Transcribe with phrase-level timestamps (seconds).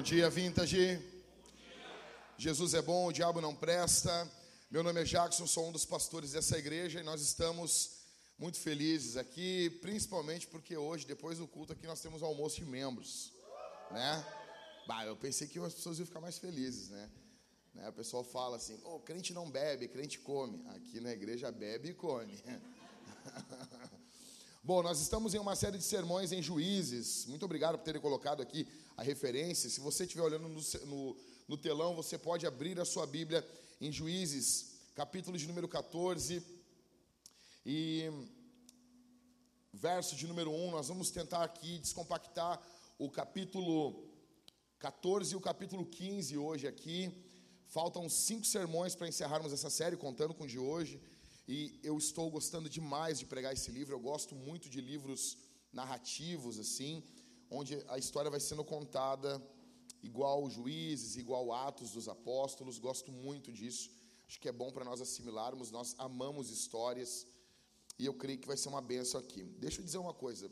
[0.00, 0.98] Bom dia, Vintage.
[2.38, 4.10] Jesus é bom, o diabo não presta.
[4.70, 7.98] Meu nome é Jackson, sou um dos pastores dessa igreja e nós estamos
[8.38, 13.30] muito felizes aqui, principalmente porque hoje, depois do culto aqui, nós temos almoço de membros,
[13.90, 14.24] né?
[14.86, 17.10] Bah, eu pensei que as pessoas iam ficar mais felizes, né?
[17.74, 17.90] né?
[17.90, 20.64] O pessoal fala assim, oh, crente não bebe, crente come.
[20.76, 22.42] Aqui na igreja bebe e come.
[24.70, 27.26] Bom, nós estamos em uma série de sermões em Juízes.
[27.26, 29.68] Muito obrigado por terem colocado aqui a referência.
[29.68, 31.16] Se você estiver olhando no, no,
[31.48, 33.44] no, telão, você pode abrir a sua Bíblia
[33.80, 36.40] em Juízes, capítulo de número 14
[37.66, 38.04] e
[39.72, 40.70] verso de número 1.
[40.70, 42.62] Nós vamos tentar aqui descompactar
[42.96, 44.08] o capítulo
[44.78, 47.10] 14 e o capítulo 15 hoje aqui.
[47.66, 51.00] Faltam cinco sermões para encerrarmos essa série, contando com o de hoje.
[51.52, 53.92] E eu estou gostando demais de pregar esse livro.
[53.92, 55.36] Eu gosto muito de livros
[55.72, 57.02] narrativos, assim,
[57.50, 59.30] onde a história vai sendo contada
[60.00, 62.78] igual Juízes, igual Atos dos Apóstolos.
[62.78, 63.90] Gosto muito disso.
[64.28, 65.72] Acho que é bom para nós assimilarmos.
[65.72, 67.26] Nós amamos histórias.
[67.98, 69.42] E eu creio que vai ser uma benção aqui.
[69.42, 70.48] Deixa eu dizer uma coisa.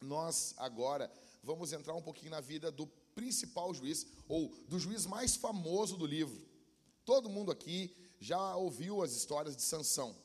[0.00, 2.86] Nós agora vamos entrar um pouquinho na vida do
[3.16, 6.40] principal juiz, ou do juiz mais famoso do livro.
[7.04, 10.16] Todo mundo aqui já ouviu as histórias de Sansão.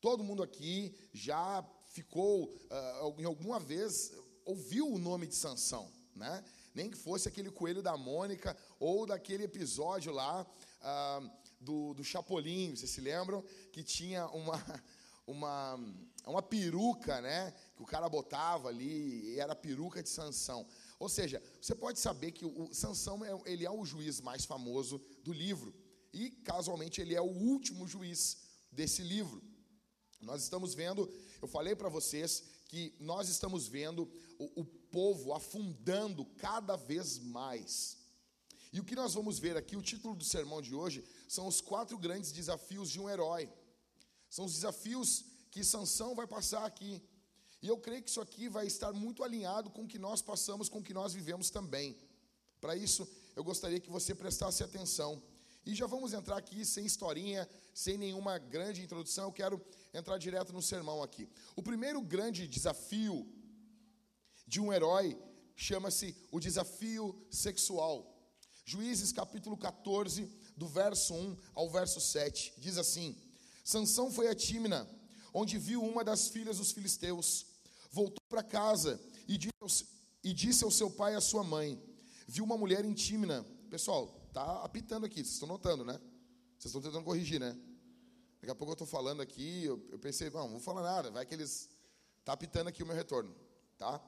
[0.00, 4.12] Todo mundo aqui já ficou, uh, em alguma vez,
[4.44, 6.44] ouviu o nome de Sansão, né?
[6.72, 10.46] Nem que fosse aquele coelho da Mônica ou daquele episódio lá
[10.80, 13.44] uh, do, do Chapolin, vocês se lembram?
[13.72, 14.82] Que tinha uma,
[15.26, 15.76] uma,
[16.24, 17.52] uma peruca, né?
[17.74, 20.64] Que o cara botava ali e era a peruca de Sansão.
[21.00, 25.00] Ou seja, você pode saber que o, Sansão é, ele é o juiz mais famoso
[25.24, 25.74] do livro.
[26.12, 28.38] E, casualmente, ele é o último juiz
[28.70, 29.42] desse livro.
[30.20, 31.10] Nós estamos vendo,
[31.40, 37.98] eu falei para vocês que nós estamos vendo o, o povo afundando cada vez mais.
[38.72, 41.60] E o que nós vamos ver aqui, o título do sermão de hoje, são os
[41.60, 43.52] quatro grandes desafios de um herói.
[44.28, 47.02] São os desafios que Sansão vai passar aqui.
[47.62, 50.68] E eu creio que isso aqui vai estar muito alinhado com o que nós passamos,
[50.68, 51.96] com o que nós vivemos também.
[52.60, 55.20] Para isso, eu gostaria que você prestasse atenção.
[55.64, 60.52] E já vamos entrar aqui sem historinha, sem nenhuma grande introdução, eu quero entrar direto
[60.52, 61.28] no sermão aqui.
[61.54, 63.26] O primeiro grande desafio
[64.46, 65.18] de um herói
[65.54, 68.06] chama-se o desafio sexual.
[68.64, 73.16] Juízes capítulo 14, do verso 1 ao verso 7, diz assim:
[73.64, 74.88] Sansão foi a Tímina,
[75.32, 77.46] onde viu uma das filhas dos filisteus.
[77.90, 79.86] Voltou para casa e disse,
[80.22, 81.82] e disse ao seu pai e à sua mãe:
[82.26, 83.44] Viu uma mulher em Tímina.
[83.68, 86.00] Pessoal, Está apitando aqui, vocês estão notando, né?
[86.56, 87.56] Vocês estão tentando corrigir, né?
[88.40, 91.10] Daqui a pouco eu estou falando aqui, eu, eu, pensei, não, não vou falar nada,
[91.10, 91.68] vai que eles.
[92.20, 93.34] Está apitando aqui o meu retorno,
[93.76, 94.00] tá?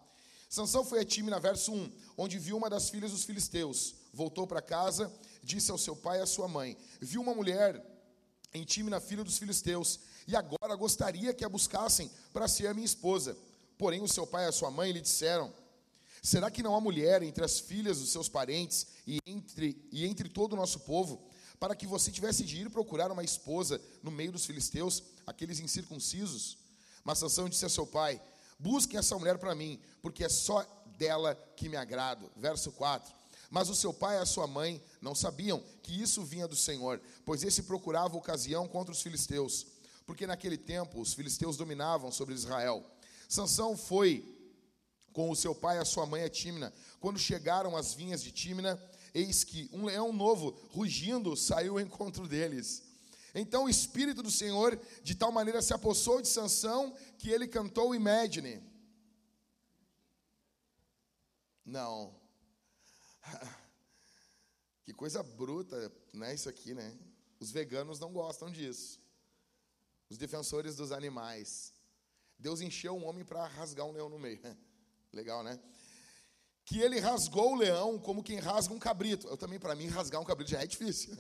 [0.49, 3.97] Sansão foi a Timna, verso 1, onde viu uma das filhas dos filisteus.
[4.13, 5.13] Voltou para casa,
[5.43, 7.85] disse ao seu pai e à sua mãe: Viu uma mulher
[8.55, 12.87] em Timna, filha dos filisteus, e agora gostaria que a buscassem para ser a minha
[12.87, 13.37] esposa.
[13.77, 15.53] Porém, o seu pai e a sua mãe lhe disseram:
[16.23, 20.29] Será que não há mulher entre as filhas dos seus parentes e entre, e entre
[20.29, 21.21] todo o nosso povo,
[21.59, 26.59] para que você tivesse de ir procurar uma esposa no meio dos filisteus, aqueles incircuncisos?
[27.03, 28.23] Mas Sansão disse a seu pai:
[28.57, 30.65] Busquem essa mulher para mim, porque é só
[30.97, 32.31] dela que me agrado.
[32.37, 33.13] Verso 4.
[33.51, 37.01] Mas o seu pai e a sua mãe não sabiam que isso vinha do Senhor,
[37.25, 39.67] pois esse procurava ocasião contra os filisteus,
[40.07, 42.87] porque naquele tempo os filisteus dominavam sobre Israel.
[43.29, 44.42] Sansão foi
[45.13, 46.73] com o seu pai e a sua mãe a Tímina.
[47.01, 48.81] Quando chegaram às vinhas de Tímina,
[49.15, 52.83] eis que um leão novo, rugindo, saiu ao encontro deles.
[53.35, 57.95] Então o Espírito do Senhor de tal maneira se apossou de Sansão que ele cantou
[57.95, 58.63] Imagine.
[61.65, 62.15] Não.
[64.85, 66.99] Que coisa bruta, né, isso aqui, né?
[67.39, 69.01] Os veganos não gostam disso.
[70.11, 71.73] Os defensores dos animais.
[72.37, 74.41] Deus encheu um homem para rasgar um leão no meio.
[75.13, 75.61] Legal, né?
[76.65, 79.27] Que ele rasgou o leão como quem rasga um cabrito.
[79.29, 81.15] Eu também, para mim, rasgar um cabrito já é difícil.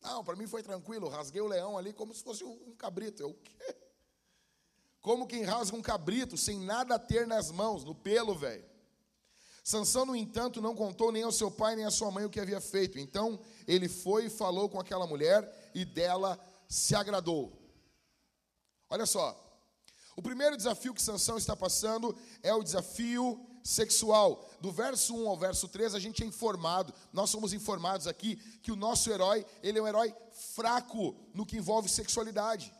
[0.00, 1.08] Não, para mim foi tranquilo.
[1.08, 3.22] Rasguei o leão ali como se fosse um cabrito.
[3.22, 3.76] Eu, o quê?
[5.00, 8.64] Como quem rasga um cabrito sem nada ter nas mãos, no pelo, velho.
[9.64, 12.40] Sansão, no entanto, não contou nem ao seu pai nem à sua mãe o que
[12.40, 12.98] havia feito.
[12.98, 17.52] Então ele foi e falou com aquela mulher e dela se agradou.
[18.88, 19.47] Olha só,
[20.18, 22.12] o primeiro desafio que Sansão está passando
[22.42, 24.50] é o desafio sexual.
[24.60, 28.72] Do verso 1 ao verso 3, a gente é informado, nós somos informados aqui que
[28.72, 30.12] o nosso herói, ele é um herói
[30.56, 32.74] fraco no que envolve sexualidade.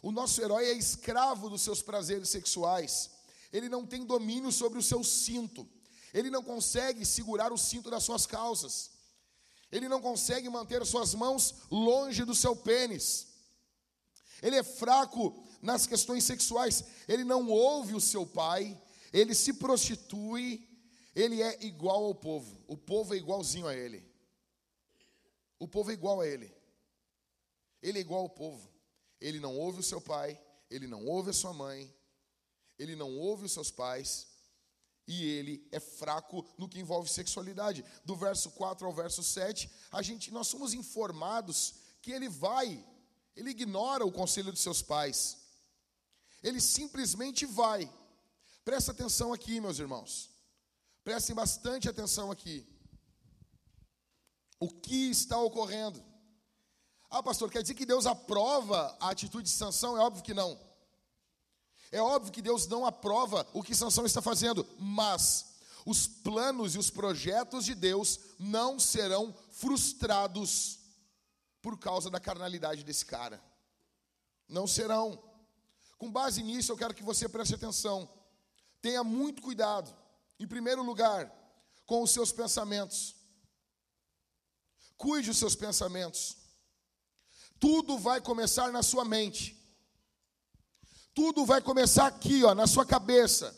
[0.00, 3.10] O nosso herói é escravo dos seus prazeres sexuais.
[3.52, 5.68] Ele não tem domínio sobre o seu cinto.
[6.14, 8.92] ele não consegue segurar o cinto das suas calças,
[9.72, 13.26] ele não consegue manter suas mãos longe do seu pênis,
[14.40, 18.80] ele é fraco nas questões sexuais, ele não ouve o seu pai,
[19.12, 20.68] ele se prostitui,
[21.14, 24.04] ele é igual ao povo, o povo é igualzinho a ele.
[25.58, 26.54] O povo é igual a ele.
[27.82, 28.70] Ele é igual ao povo.
[29.20, 30.38] Ele não ouve o seu pai,
[30.70, 31.92] ele não ouve a sua mãe,
[32.78, 34.26] ele não ouve os seus pais,
[35.06, 37.84] e ele é fraco no que envolve sexualidade.
[38.04, 42.84] Do verso 4 ao verso 7, a gente nós somos informados que ele vai,
[43.34, 45.38] ele ignora o conselho de seus pais.
[46.46, 47.92] Ele simplesmente vai.
[48.64, 50.30] Presta atenção aqui, meus irmãos.
[51.02, 52.64] Prestem bastante atenção aqui.
[54.60, 56.00] O que está ocorrendo?
[57.10, 59.96] Ah, pastor, quer dizer que Deus aprova a atitude de Sansão?
[59.96, 60.56] É óbvio que não.
[61.90, 66.78] É óbvio que Deus não aprova o que Sansão está fazendo, mas os planos e
[66.78, 70.78] os projetos de Deus não serão frustrados
[71.60, 73.42] por causa da carnalidade desse cara.
[74.48, 75.25] Não serão.
[75.98, 78.08] Com base nisso, eu quero que você preste atenção.
[78.80, 79.94] Tenha muito cuidado.
[80.38, 81.32] Em primeiro lugar,
[81.86, 83.16] com os seus pensamentos.
[84.96, 86.36] Cuide os seus pensamentos.
[87.58, 89.56] Tudo vai começar na sua mente.
[91.14, 93.56] Tudo vai começar aqui, ó, na sua cabeça.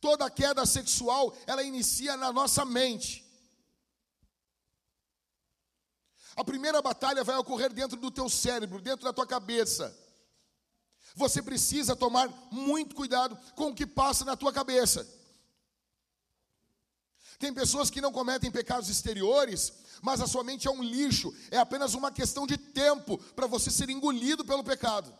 [0.00, 3.24] Toda queda sexual, ela inicia na nossa mente.
[6.34, 9.96] A primeira batalha vai ocorrer dentro do teu cérebro, dentro da tua cabeça.
[11.16, 15.08] Você precisa tomar muito cuidado com o que passa na tua cabeça.
[17.38, 19.72] Tem pessoas que não cometem pecados exteriores,
[20.02, 23.70] mas a sua mente é um lixo, é apenas uma questão de tempo para você
[23.70, 25.12] ser engolido pelo pecado.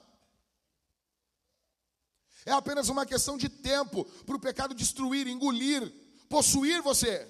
[2.44, 5.90] É apenas uma questão de tempo para o pecado destruir, engolir,
[6.28, 7.26] possuir você.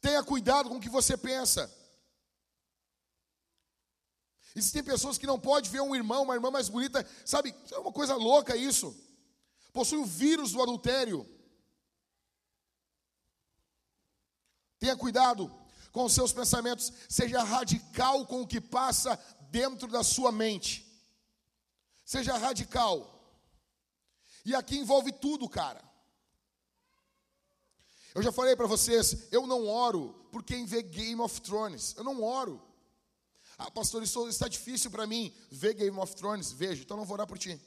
[0.00, 1.72] Tenha cuidado com o que você pensa.
[4.54, 7.54] Existem pessoas que não podem ver um irmão, uma irmã mais bonita, sabe?
[7.72, 8.96] É uma coisa louca isso.
[9.72, 11.28] Possui o vírus do adultério.
[14.78, 15.52] Tenha cuidado
[15.90, 19.16] com os seus pensamentos, seja radical com o que passa
[19.50, 20.84] dentro da sua mente.
[22.04, 23.10] Seja radical.
[24.44, 25.82] E aqui envolve tudo, cara.
[28.14, 31.94] Eu já falei para vocês, eu não oro por quem vê Game of Thrones.
[31.96, 32.73] Eu não oro.
[33.56, 36.52] Ah, pastor, isso está difícil para mim ver Game of Thrones.
[36.52, 37.60] Vejo, então não vou orar por ti.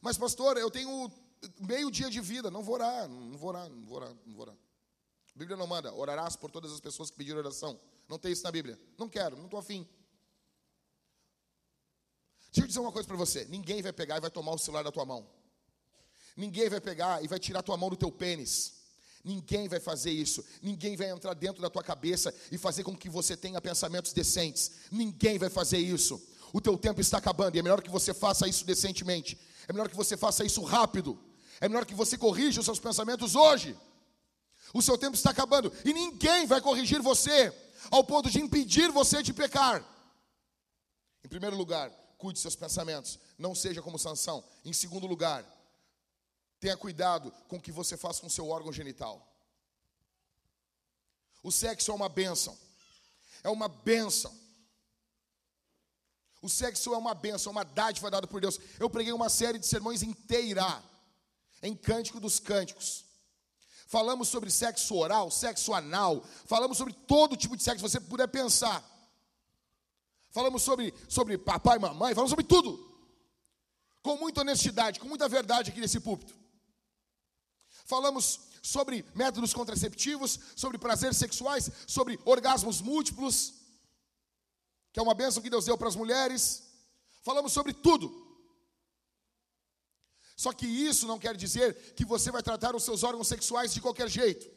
[0.00, 1.10] Mas, pastor, eu tenho
[1.60, 2.50] meio dia de vida.
[2.50, 4.56] Não vou orar, não vou orar, não vou orar, não vou orar.
[5.34, 7.78] A Bíblia não manda, orarás por todas as pessoas que pediram oração.
[8.08, 8.78] Não tem isso na Bíblia.
[8.96, 9.86] Não quero, não estou afim.
[12.52, 14.84] Deixa eu dizer uma coisa para você: ninguém vai pegar e vai tomar o celular
[14.84, 15.28] da tua mão.
[16.36, 18.83] Ninguém vai pegar e vai tirar a tua mão do teu pênis.
[19.24, 20.44] Ninguém vai fazer isso.
[20.60, 24.70] Ninguém vai entrar dentro da tua cabeça e fazer com que você tenha pensamentos decentes.
[24.90, 26.22] Ninguém vai fazer isso.
[26.52, 29.38] O teu tempo está acabando e é melhor que você faça isso decentemente.
[29.66, 31.18] É melhor que você faça isso rápido.
[31.60, 33.74] É melhor que você corrija os seus pensamentos hoje.
[34.74, 37.52] O seu tempo está acabando e ninguém vai corrigir você
[37.90, 39.82] ao ponto de impedir você de pecar.
[41.24, 44.44] Em primeiro lugar, cuide seus pensamentos, não seja como Sansão.
[44.64, 45.44] Em segundo lugar,
[46.60, 49.26] Tenha cuidado com o que você faz com seu órgão genital.
[51.42, 52.56] O sexo é uma bênção.
[53.42, 54.34] É uma bênção.
[56.40, 58.58] O sexo é uma bênção, é uma dádiva dada por Deus.
[58.78, 60.82] Eu preguei uma série de sermões inteira
[61.62, 63.04] em Cântico dos Cânticos.
[63.86, 68.28] Falamos sobre sexo oral, sexo anal, falamos sobre todo tipo de sexo que você puder
[68.28, 68.84] pensar.
[70.32, 72.92] Falamos sobre, sobre papai e mamãe, falamos sobre tudo.
[74.02, 76.34] Com muita honestidade, com muita verdade aqui nesse púlpito.
[77.84, 83.54] Falamos sobre métodos contraceptivos, sobre prazeres sexuais, sobre orgasmos múltiplos,
[84.92, 86.62] que é uma bênção que Deus deu para as mulheres.
[87.22, 88.22] Falamos sobre tudo.
[90.36, 93.80] Só que isso não quer dizer que você vai tratar os seus órgãos sexuais de
[93.80, 94.50] qualquer jeito.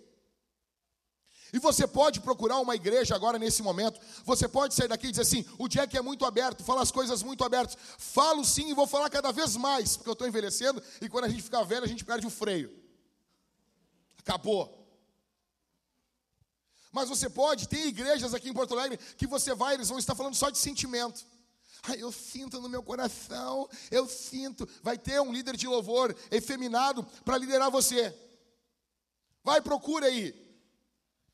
[1.52, 4.00] E você pode procurar uma igreja agora nesse momento.
[4.26, 7.24] Você pode sair daqui e dizer assim: o Jack é muito aberto, fala as coisas
[7.24, 7.78] muito abertas.
[7.98, 11.30] Falo sim e vou falar cada vez mais, porque eu estou envelhecendo e quando a
[11.30, 12.77] gente ficar velho, a gente perde o freio.
[14.28, 14.86] Acabou.
[16.92, 20.16] Mas você pode, tem igrejas aqui em Porto Alegre que você vai, eles vão estar
[20.16, 21.26] falando só de sentimento.
[21.84, 24.68] Ai, eu sinto no meu coração, eu sinto.
[24.84, 28.14] Vai ter um líder de louvor efeminado para liderar você.
[29.44, 30.36] Vai, procura aí.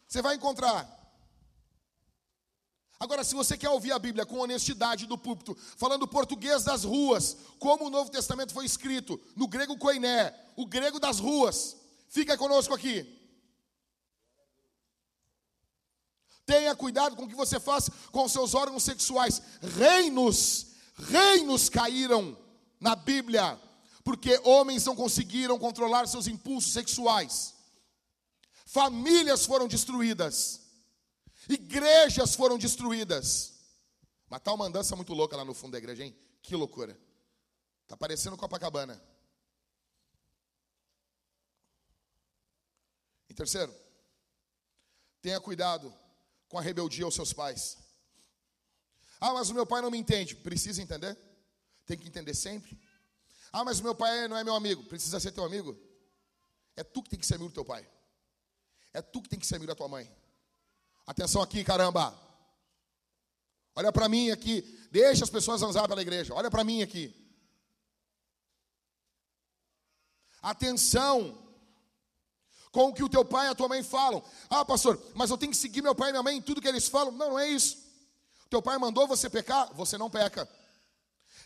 [0.08, 0.88] Você vai encontrar.
[3.00, 7.38] Agora, se você quer ouvir a Bíblia com honestidade do púlpito, falando português das ruas,
[7.58, 11.76] como o Novo Testamento foi escrito, no grego koiné, o grego das ruas,
[12.14, 13.20] Fica conosco aqui.
[16.46, 19.42] Tenha cuidado com o que você faz com seus órgãos sexuais.
[19.80, 22.38] Reinos, reinos caíram
[22.80, 23.60] na Bíblia,
[24.04, 27.56] porque homens não conseguiram controlar seus impulsos sexuais.
[28.64, 30.62] Famílias foram destruídas.
[31.50, 33.54] Igrejas foram destruídas.
[34.30, 36.16] Mas tá uma andança muito louca lá no fundo da igreja, hein?
[36.44, 36.96] Que loucura.
[37.88, 39.02] Tá parecendo Copacabana.
[43.34, 43.76] E terceiro,
[45.20, 45.92] tenha cuidado
[46.48, 47.80] com a rebeldia aos seus pais.
[49.20, 50.36] Ah, mas o meu pai não me entende.
[50.36, 51.18] Precisa entender?
[51.84, 52.80] Tem que entender sempre.
[53.52, 54.84] Ah, mas o meu pai não é meu amigo.
[54.84, 55.76] Precisa ser teu amigo?
[56.76, 57.90] É tu que tem que ser amigo do teu pai.
[58.94, 60.16] É tu que tem que ser amigo da tua mãe.
[61.08, 62.16] Atenção aqui, caramba.
[63.76, 64.62] Olha para mim aqui.
[64.92, 66.36] Deixa as pessoas zanzar pela igreja.
[66.36, 67.12] Olha para mim aqui.
[70.40, 71.43] Atenção
[72.74, 74.22] com o que o teu pai e a tua mãe falam.
[74.50, 76.68] Ah, pastor, mas eu tenho que seguir meu pai e minha mãe em tudo que
[76.68, 77.14] eles falam.
[77.14, 77.78] Não, não é isso.
[78.50, 80.50] Teu pai mandou você pecar, você não peca.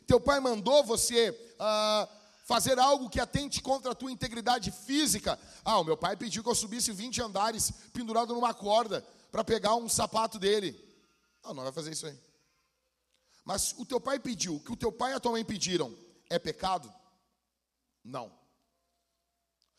[0.07, 2.07] Teu pai mandou você ah,
[2.45, 5.37] fazer algo que atente contra a tua integridade física.
[5.65, 9.75] Ah, o meu pai pediu que eu subisse 20 andares pendurado numa corda para pegar
[9.75, 10.81] um sapato dele.
[11.43, 12.17] Não, não vai fazer isso aí.
[13.43, 15.93] Mas o teu pai pediu, o que o teu pai e a tua mãe pediram,
[16.29, 16.93] é pecado?
[18.01, 18.36] Não.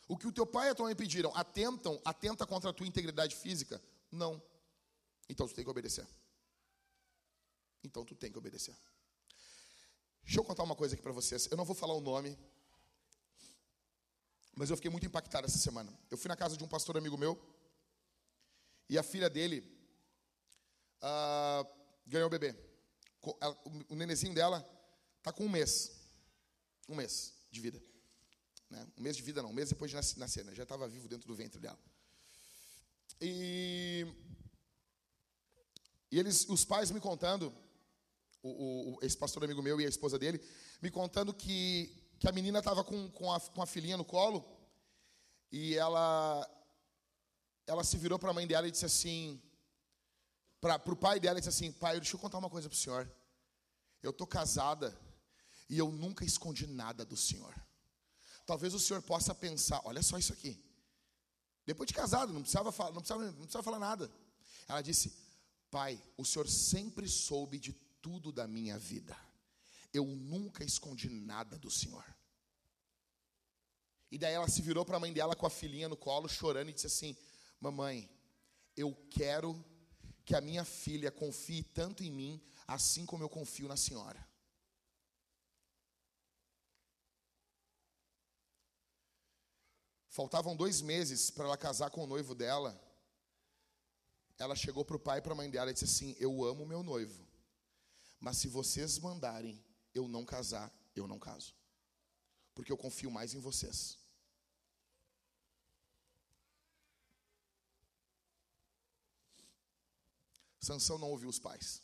[0.09, 2.87] O que o teu pai e a tua mãe pediram, atentam, atenta contra a tua
[2.87, 3.79] integridade física?
[4.11, 4.41] Não.
[5.29, 6.07] Então tu tem que obedecer.
[7.83, 8.75] Então tu tem que obedecer.
[10.23, 11.47] Deixa eu contar uma coisa aqui para vocês.
[11.51, 12.35] Eu não vou falar o nome,
[14.55, 15.95] mas eu fiquei muito impactado essa semana.
[16.09, 17.39] Eu fui na casa de um pastor amigo meu
[18.89, 19.59] e a filha dele
[21.03, 21.67] uh,
[22.07, 22.55] ganhou o bebê.
[23.87, 24.67] O nenezinho dela
[25.19, 25.91] está com um mês,
[26.87, 27.88] um mês de vida.
[28.69, 28.87] Né?
[28.97, 30.53] Um mês de vida não, um mês depois de nascer, né?
[30.53, 31.79] já estava vivo dentro do ventre dela.
[33.19, 34.07] E,
[36.11, 37.53] e eles, os pais me contando,
[38.41, 40.41] o, o, esse pastor amigo meu e a esposa dele,
[40.81, 44.45] me contando que, que a menina estava com, com, a, com a filhinha no colo
[45.51, 46.47] e ela,
[47.65, 49.41] ela se virou para a mãe dela e disse assim,
[50.61, 52.79] para o pai dela e disse assim, pai, deixa eu contar uma coisa para o
[52.79, 53.11] senhor.
[54.01, 54.97] Eu estou casada
[55.69, 57.53] e eu nunca escondi nada do senhor.
[58.49, 60.59] Talvez o senhor possa pensar, olha só isso aqui.
[61.67, 64.11] Depois de casado, não precisava, falar, não precisava, não precisava falar nada.
[64.67, 65.15] Ela disse,
[65.69, 69.15] pai, o senhor sempre soube de tudo da minha vida.
[69.93, 72.03] Eu nunca escondi nada do senhor.
[74.11, 76.69] E daí ela se virou para a mãe dela com a filhinha no colo, chorando,
[76.69, 77.15] e disse assim:
[77.59, 78.09] Mamãe,
[78.75, 79.63] eu quero
[80.25, 84.27] que a minha filha confie tanto em mim, assim como eu confio na senhora.
[90.09, 92.79] Faltavam dois meses para ela casar com o noivo dela.
[94.39, 96.65] Ela chegou para o pai e para a mãe dela e disse assim: Eu amo
[96.65, 97.27] meu noivo,
[98.19, 99.63] mas se vocês mandarem
[99.93, 101.53] eu não casar, eu não caso,
[102.55, 103.99] porque eu confio mais em vocês.
[110.59, 111.81] Sansão não ouviu os pais.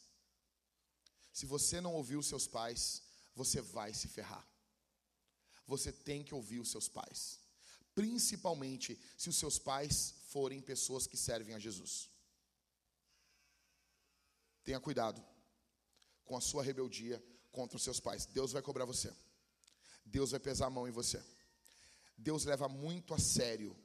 [1.32, 3.03] Se você não ouviu os seus pais,
[3.36, 4.46] você vai se ferrar.
[5.67, 7.44] Você tem que ouvir os seus pais
[7.95, 12.09] principalmente se os seus pais forem pessoas que servem a Jesus.
[14.63, 15.23] Tenha cuidado
[16.25, 18.25] com a sua rebeldia contra os seus pais.
[18.25, 19.15] Deus vai cobrar você.
[20.03, 21.23] Deus vai pesar a mão em você.
[22.17, 23.75] Deus leva muito a sério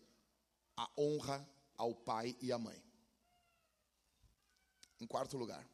[0.77, 2.83] a honra ao pai e à mãe.
[4.99, 5.67] Em quarto lugar,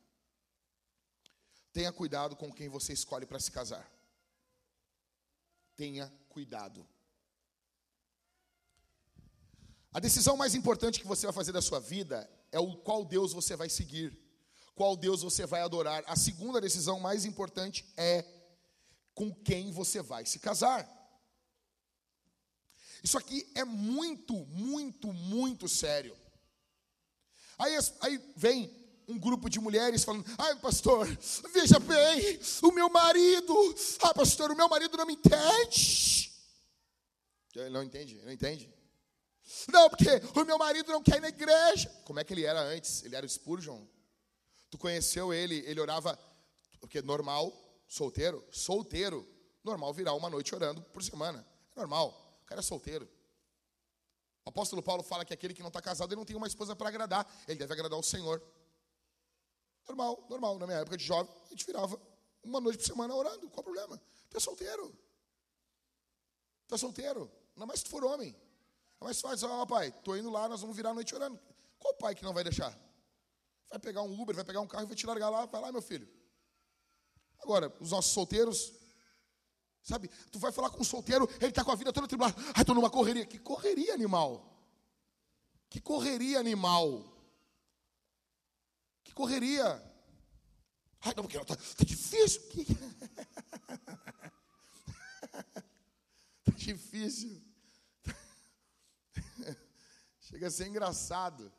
[1.73, 3.90] tenha cuidado com quem você escolhe para se casar.
[5.75, 6.87] Tenha cuidado.
[9.97, 13.33] A decisão mais importante que você vai fazer da sua vida é o qual Deus
[13.33, 14.15] você vai seguir,
[14.75, 16.05] qual Deus você vai adorar.
[16.07, 18.23] A segunda decisão mais importante é
[19.15, 20.87] com quem você vai se casar.
[23.03, 26.15] Isso aqui é muito, muito, muito sério.
[27.59, 28.71] Aí, aí vem
[29.09, 31.09] um grupo de mulheres falando: ai, pastor,
[31.55, 33.55] veja bem, o meu marido,
[34.03, 36.31] ah, pastor, o meu marido não me entende.
[37.55, 38.75] Ele não entende, não entende.
[39.73, 41.88] Não, porque o meu marido não quer ir na igreja.
[42.05, 43.03] Como é que ele era antes?
[43.05, 43.85] Ele era o Spurgeon.
[44.71, 46.19] Tu conheceu ele, ele orava,
[46.81, 47.53] porque normal,
[47.87, 49.26] solteiro, solteiro,
[49.62, 51.47] normal virar uma noite orando por semana.
[51.75, 53.09] É normal, o cara é solteiro.
[54.45, 56.75] O apóstolo Paulo fala que aquele que não está casado, ele não tem uma esposa
[56.75, 58.43] para agradar, ele deve agradar o Senhor.
[59.88, 60.59] Normal, normal.
[60.59, 62.00] Na minha época de jovem, a gente virava
[62.43, 64.00] uma noite por semana orando, qual o problema?
[64.31, 64.97] Tu é solteiro.
[66.67, 68.35] Tu é solteiro, ainda mais se tu for homem.
[69.00, 71.38] Mas faz, ó pai, tô indo lá, nós vamos virar a noite orando.
[71.79, 72.76] Qual pai que não vai deixar?
[73.69, 75.73] Vai pegar um Uber, vai pegar um carro e vai te largar lá, vai lá,
[75.73, 76.09] meu filho.
[77.41, 78.73] Agora, os nossos solteiros,
[79.83, 80.09] sabe?
[80.31, 82.35] Tu vai falar com um solteiro, ele está com a vida toda tribulada.
[82.55, 83.26] Ai, estou numa correria.
[83.26, 84.53] Que correria, animal?
[85.69, 87.05] Que correria, animal?
[89.05, 89.83] Que correria?
[91.03, 92.43] Ai, não, porque tá, tá difícil.
[92.49, 92.65] Que...
[96.45, 97.46] tá difícil.
[100.28, 101.52] Chega a ser engraçado.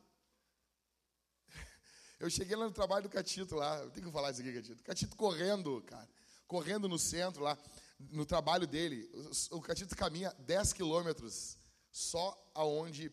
[2.19, 3.77] Eu cheguei lá no trabalho do Catito lá.
[3.77, 4.83] Eu tenho que falar isso aqui, Catito.
[4.83, 6.09] Catito correndo, cara.
[6.45, 7.57] Correndo no centro lá,
[7.97, 9.09] no trabalho dele.
[9.51, 11.57] O Catito caminha 10 quilômetros
[11.89, 13.09] só aonde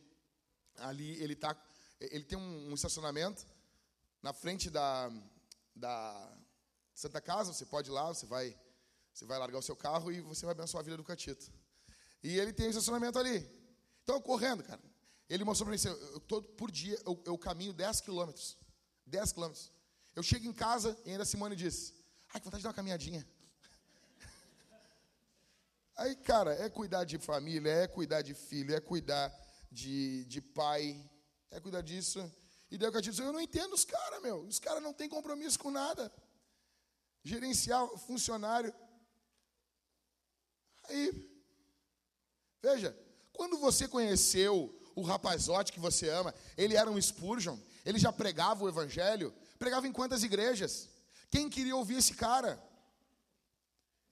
[0.78, 1.56] ali ele tá.
[2.00, 3.46] Ele tem um, um estacionamento
[4.20, 5.08] na frente da,
[5.72, 6.36] da
[6.96, 7.52] Santa Casa.
[7.52, 8.58] Você pode ir lá, você vai,
[9.12, 11.48] você vai largar o seu carro e você vai abençoar a vida do Catito.
[12.24, 13.48] E ele tem um estacionamento ali.
[14.02, 14.93] Então, correndo, cara.
[15.28, 18.58] Ele mostrou para mim, assim, eu, todo, por dia eu, eu caminho 10 quilômetros.
[19.06, 19.72] 10 quilômetros.
[20.14, 21.94] Eu chego em casa e ainda a Simone diz:
[22.32, 23.26] Ai, que vontade de dar uma caminhadinha.
[25.96, 29.32] Aí, cara, é cuidar de família, é cuidar de filho, é cuidar
[29.72, 31.10] de, de pai,
[31.50, 32.20] é cuidar disso.
[32.70, 34.40] E daí o cara diz: Eu não entendo os caras, meu.
[34.42, 36.12] Os caras não têm compromisso com nada.
[37.22, 38.74] Gerenciar funcionário.
[40.84, 41.30] Aí,
[42.60, 42.96] veja,
[43.32, 48.64] quando você conheceu o rapazote que você ama, ele era um Spurgeon, ele já pregava
[48.64, 50.88] o evangelho, pregava em quantas igrejas?
[51.30, 52.62] Quem queria ouvir esse cara?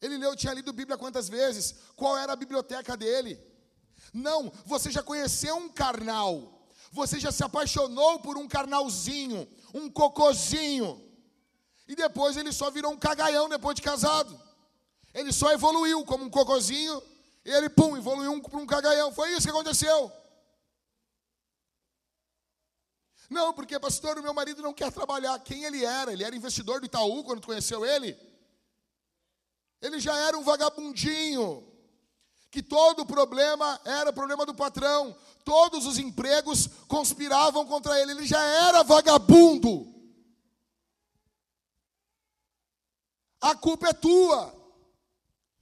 [0.01, 1.77] Ele leu, tinha lido Bíblia quantas vezes?
[1.95, 3.41] Qual era a biblioteca dele?
[4.13, 6.67] Não, você já conheceu um carnal.
[6.91, 11.01] Você já se apaixonou por um carnalzinho, um cocozinho.
[11.87, 14.39] E depois ele só virou um cagaião depois de casado.
[15.15, 17.03] Ele só evoluiu como um cocozinho,
[17.45, 19.13] e ele, pum, evoluiu para um cagaião.
[19.13, 20.13] Foi isso que aconteceu.
[23.33, 25.39] Não, porque, pastor, o meu marido não quer trabalhar.
[25.39, 26.13] Quem ele era?
[26.13, 28.15] Ele era investidor do Itaú quando conheceu ele?
[29.81, 31.67] Ele já era um vagabundinho.
[32.51, 35.17] Que todo problema era problema do patrão.
[35.43, 38.13] Todos os empregos conspiravam contra ele.
[38.13, 39.91] Ele já era vagabundo.
[43.41, 44.55] A culpa é tua.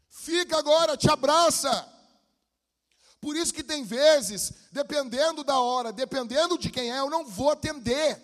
[0.09, 1.90] Fica agora, te abraça.
[3.21, 7.51] Por isso que tem vezes, dependendo da hora, dependendo de quem é, eu não vou
[7.51, 8.21] atender.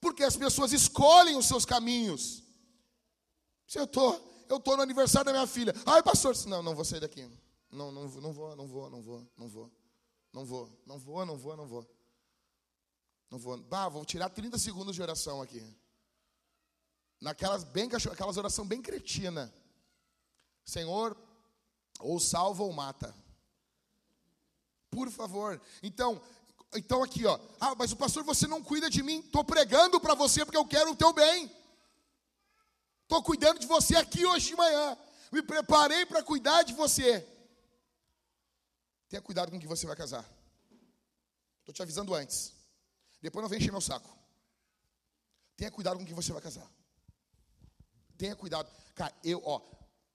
[0.00, 2.42] Porque as pessoas escolhem os seus caminhos.
[3.66, 5.72] Se eu tô, eu tô no aniversário da minha filha.
[5.86, 7.22] Ai, pastor, não, não vou sair daqui.
[7.70, 9.72] Não, não, não vou, não vou, não vou, não vou.
[10.32, 11.96] Não vou, não vou, não vou, não vou.
[13.30, 13.56] Não vou.
[13.62, 15.64] Bah, vou tirar 30 segundos de oração aqui.
[17.18, 19.52] Naquelas bem aquelas oração bem cretina.
[20.64, 21.16] Senhor,
[22.00, 23.14] ou salva ou mata.
[24.92, 25.58] Por favor.
[25.82, 26.22] Então,
[26.74, 27.40] então aqui, ó.
[27.58, 29.20] Ah, mas o pastor, você não cuida de mim.
[29.20, 31.50] Estou pregando para você porque eu quero o teu bem.
[33.02, 34.96] Estou cuidando de você aqui hoje de manhã.
[35.32, 37.26] Me preparei para cuidar de você.
[39.08, 40.30] Tenha cuidado com que você vai casar.
[41.60, 42.52] Estou te avisando antes.
[43.22, 44.14] Depois não vem encher meu saco.
[45.56, 46.70] Tenha cuidado com que você vai casar.
[48.18, 48.70] Tenha cuidado.
[48.94, 49.62] Cara, eu, ó,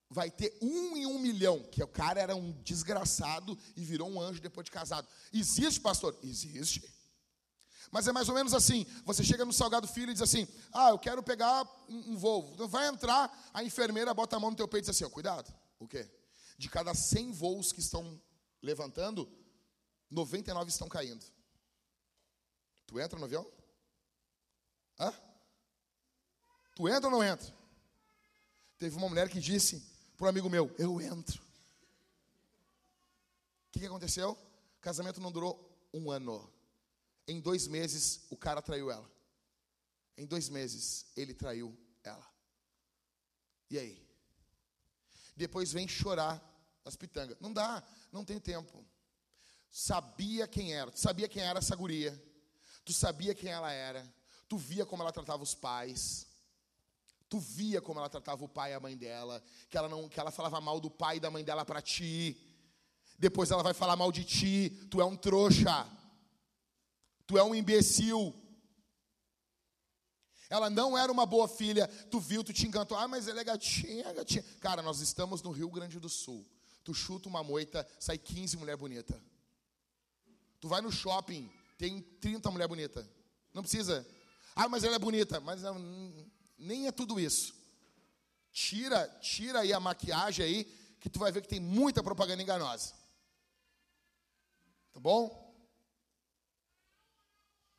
[0.10, 4.22] vai ter um em um milhão, que o cara era um desgraçado e virou um
[4.22, 5.08] anjo depois de casado.
[5.34, 6.18] Existe, pastor?
[6.24, 6.84] Existe.
[7.92, 10.90] Mas é mais ou menos assim: você chega no Salgado Filho e diz assim: Ah,
[10.90, 12.56] eu quero pegar um, um voo.
[12.68, 15.54] Vai entrar, a enfermeira bota a mão no teu peito e diz assim: oh, Cuidado.
[15.80, 16.10] O quê?
[16.58, 18.20] De cada 100 voos que estão
[18.62, 19.30] levantando,
[20.10, 21.26] 99 estão caindo.
[22.88, 23.46] Tu entra no avião?
[25.00, 25.14] Hã?
[26.76, 27.56] Tu entra ou não entra?
[28.78, 31.42] Teve uma mulher que disse: para um amigo meu: Eu entro.
[33.68, 34.32] O que, que aconteceu?
[34.32, 36.52] O casamento não durou um ano.
[37.28, 39.10] Em dois meses, o cara traiu ela.
[40.18, 42.28] Em dois meses, ele traiu ela.
[43.70, 44.08] E aí?
[45.36, 46.42] Depois vem chorar
[46.84, 47.38] as pitangas.
[47.40, 48.84] Não dá, não tem tempo.
[49.70, 52.20] Sabia quem era, tu sabia quem era essa guria.
[52.84, 54.12] Tu sabia quem ela era.
[54.48, 56.27] Tu via como ela tratava os pais.
[57.30, 60.20] Tu via como ela tratava o pai e a mãe dela, que ela não, que
[60.20, 62.38] ela falava mal do pai e da mãe dela para ti.
[63.20, 65.86] Depois ela vai falar mal de ti, tu é um trouxa.
[67.26, 68.34] Tu é um imbecil.
[70.50, 72.98] Ela não era uma boa filha, tu viu, tu te encantou.
[72.98, 74.44] Ah, mas ela é gatinha, gatinha.
[74.62, 76.48] Cara, nós estamos no Rio Grande do Sul.
[76.86, 79.22] Tu chuta uma moita, sai 15 mulher bonita.
[80.62, 83.06] Tu vai no shopping, tem 30 mulher bonita.
[83.54, 84.08] Não precisa.
[84.56, 85.42] Ah, mas ela é bonita.
[85.42, 85.64] Mas
[86.58, 87.56] nem é tudo isso.
[88.52, 90.66] Tira, tira aí a maquiagem aí,
[91.00, 92.94] que tu vai ver que tem muita propaganda enganosa.
[94.94, 95.56] Tá bom?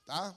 [0.05, 0.37] Tá?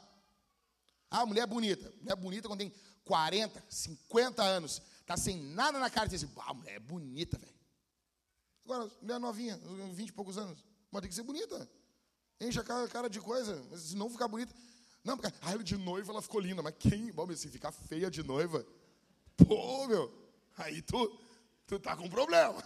[1.10, 1.94] Ah, mulher bonita.
[2.02, 2.74] Mulher bonita quando tem
[3.06, 4.82] 40, 50 anos.
[5.06, 7.54] Tá sem nada na cara diz assim, ah, mulher é bonita, velho.
[8.66, 9.58] Agora, mulher novinha,
[9.94, 10.64] 20 e poucos anos.
[10.90, 11.70] Mas tem que ser bonita.
[12.40, 13.78] Enche a cara, de coisa.
[13.78, 14.54] Se não ficar bonita.
[15.04, 16.62] Não, porque, ah, de noiva ela ficou linda.
[16.62, 17.12] Mas quem?
[17.12, 18.66] Bom, se ficar feia de noiva.
[19.36, 20.12] Pô, meu.
[20.58, 21.20] Aí tu,
[21.66, 22.62] tu tá com problema.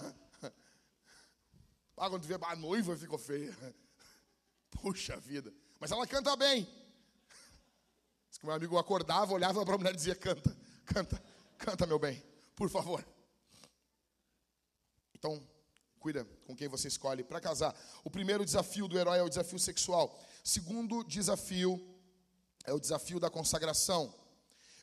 [1.98, 3.56] Ah, quando tu vê a noiva ficou feia.
[4.70, 5.54] Puxa vida.
[5.80, 6.68] Mas ela canta bem.
[8.30, 10.54] Diz que meu amigo acordava, olhava para mulher e dizia: Canta,
[10.86, 11.24] canta,
[11.58, 12.22] canta, meu bem,
[12.54, 13.06] por favor.
[15.14, 15.42] Então,
[16.00, 17.74] cuida com quem você escolhe para casar.
[18.04, 20.20] O primeiro desafio do herói é o desafio sexual.
[20.44, 21.95] Segundo desafio
[22.66, 24.14] é o desafio da consagração.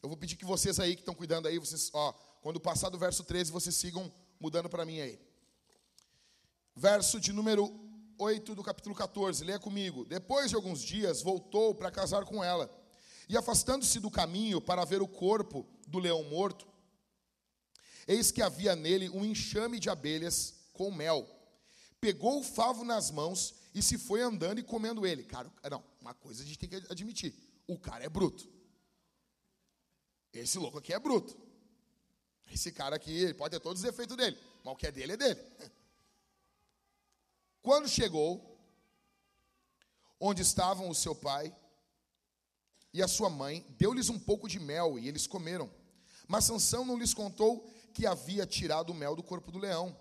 [0.02, 2.98] Eu vou pedir que vocês aí que estão cuidando aí, vocês, ó, quando passar do
[2.98, 5.20] verso 13, vocês sigam mudando para mim aí.
[6.74, 7.70] Verso de número
[8.18, 10.04] 8 do capítulo 14, leia comigo.
[10.04, 12.70] Depois de alguns dias, voltou para casar com ela.
[13.28, 16.66] E afastando-se do caminho para ver o corpo do leão morto,
[18.06, 21.28] eis que havia nele um enxame de abelhas com mel.
[22.00, 25.22] Pegou o favo nas mãos e se foi andando e comendo ele.
[25.22, 27.34] Cara, não, uma coisa a gente tem que admitir:
[27.66, 28.48] o cara é bruto.
[30.32, 31.36] Esse louco aqui é bruto.
[32.50, 35.12] Esse cara aqui, ele pode ter todos os defeitos dele, mas o que é dele
[35.12, 35.40] é dele.
[37.62, 38.58] Quando chegou,
[40.20, 41.54] onde estavam o seu pai
[42.92, 45.70] e a sua mãe, deu-lhes um pouco de mel e eles comeram.
[46.28, 49.96] Mas Sansão não lhes contou que havia tirado o mel do corpo do leão.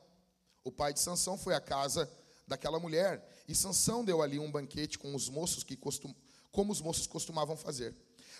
[0.64, 2.12] O pai de Sansão foi à casa
[2.48, 6.14] daquela mulher e Sansão deu ali um banquete com os moços que costum,
[6.52, 7.96] como os moços costumavam fazer.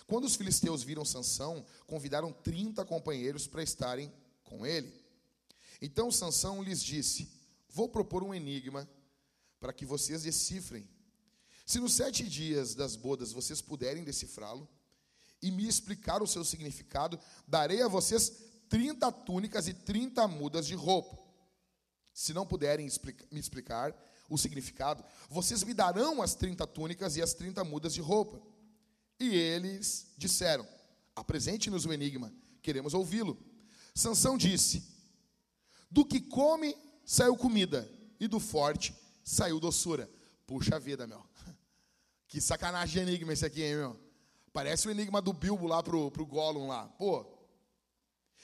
[0.06, 4.92] Quando os filisteus viram Sansão, convidaram 30 companheiros para estarem com ele.
[5.80, 7.28] Então Sansão lhes disse:
[7.68, 8.88] Vou propor um enigma
[9.58, 10.88] para que vocês decifrem.
[11.64, 14.68] Se nos sete dias das bodas vocês puderem decifrá-lo
[15.40, 18.32] e me explicar o seu significado, darei a vocês
[18.68, 21.18] 30 túnicas e 30 mudas de roupa.
[22.12, 22.88] Se não puderem
[23.30, 23.96] me explicar
[24.28, 28.40] o significado, vocês me darão as 30 túnicas e as 30 mudas de roupa.
[29.18, 30.66] E eles disseram:
[31.14, 32.32] Apresente-nos o enigma,
[32.62, 33.38] queremos ouvi-lo.
[33.94, 34.82] Sansão disse:
[35.90, 40.10] Do que come saiu comida, e do forte saiu doçura.
[40.46, 41.24] Puxa vida, meu.
[42.28, 44.00] Que sacanagem de enigma esse aqui, hein, meu?
[44.54, 46.88] Parece o enigma do Bilbo lá pro, pro Gollum lá.
[46.98, 47.26] Pô.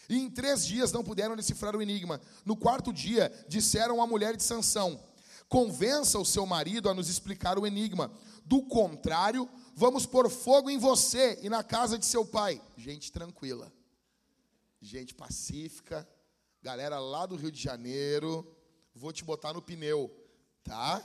[0.08, 2.20] E em três dias não puderam decifrar o enigma.
[2.44, 5.02] No quarto dia, disseram à mulher de Sansão:
[5.48, 8.12] Convença o seu marido a nos explicar o enigma.
[8.44, 12.60] Do contrário, vamos pôr fogo em você e na casa de seu pai.
[12.76, 13.72] Gente tranquila.
[14.80, 16.06] Gente pacífica.
[16.62, 18.46] Galera lá do Rio de Janeiro.
[18.94, 20.14] Vou te botar no pneu.
[20.62, 21.02] Tá?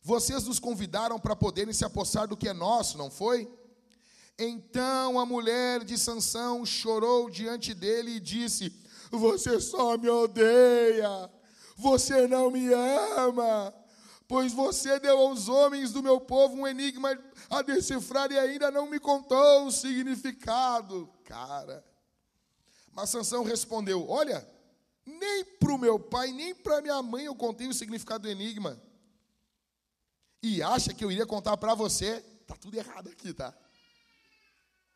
[0.00, 3.50] Vocês nos convidaram para poderem se apossar do que é nosso, não foi?
[4.38, 8.70] Então a mulher de Sansão chorou diante dele e disse:
[9.10, 11.30] Você só me odeia,
[11.76, 13.74] você não me ama,
[14.28, 17.18] pois você deu aos homens do meu povo um enigma
[17.50, 21.08] a decifrar e ainda não me contou o significado.
[21.24, 21.84] Cara.
[22.92, 24.48] Mas Sansão respondeu: Olha,
[25.04, 28.80] nem para o meu pai, nem para minha mãe eu contei o significado do enigma.
[30.42, 32.20] E acha que eu iria contar para você?
[32.46, 33.54] Tá tudo errado aqui, tá?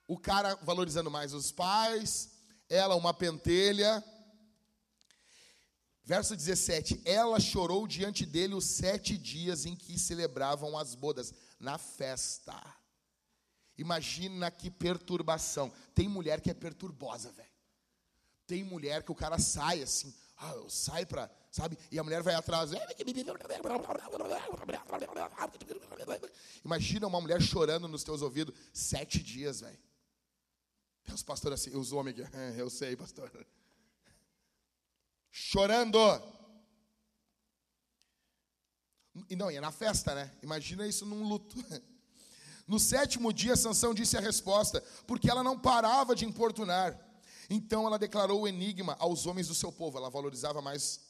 [0.07, 2.31] O cara valorizando mais os pais,
[2.69, 4.05] ela uma pentelha.
[6.09, 11.77] Verso 17: Ela chorou diante dele os sete dias em que celebravam as bodas, na
[11.77, 12.59] festa.
[13.77, 15.71] Imagina que perturbação.
[15.95, 17.51] Tem mulher que é perturbosa, velho.
[18.47, 21.77] Tem mulher que o cara sai assim, ah, sai para, sabe?
[21.93, 22.71] E a mulher vai atrás.
[26.65, 29.79] Imagina uma mulher chorando nos teus ouvidos sete dias, velho.
[31.13, 33.31] Os pastores assim, os homens aqui, eu sei, pastor.
[35.41, 35.99] Chorando.
[39.31, 40.31] E não, ia na festa, né?
[40.43, 41.57] Imagina isso num luto.
[42.67, 46.95] No sétimo dia, Sansão disse a resposta, porque ela não parava de importunar.
[47.49, 49.97] Então ela declarou o enigma aos homens do seu povo.
[49.97, 51.01] Ela valorizava mais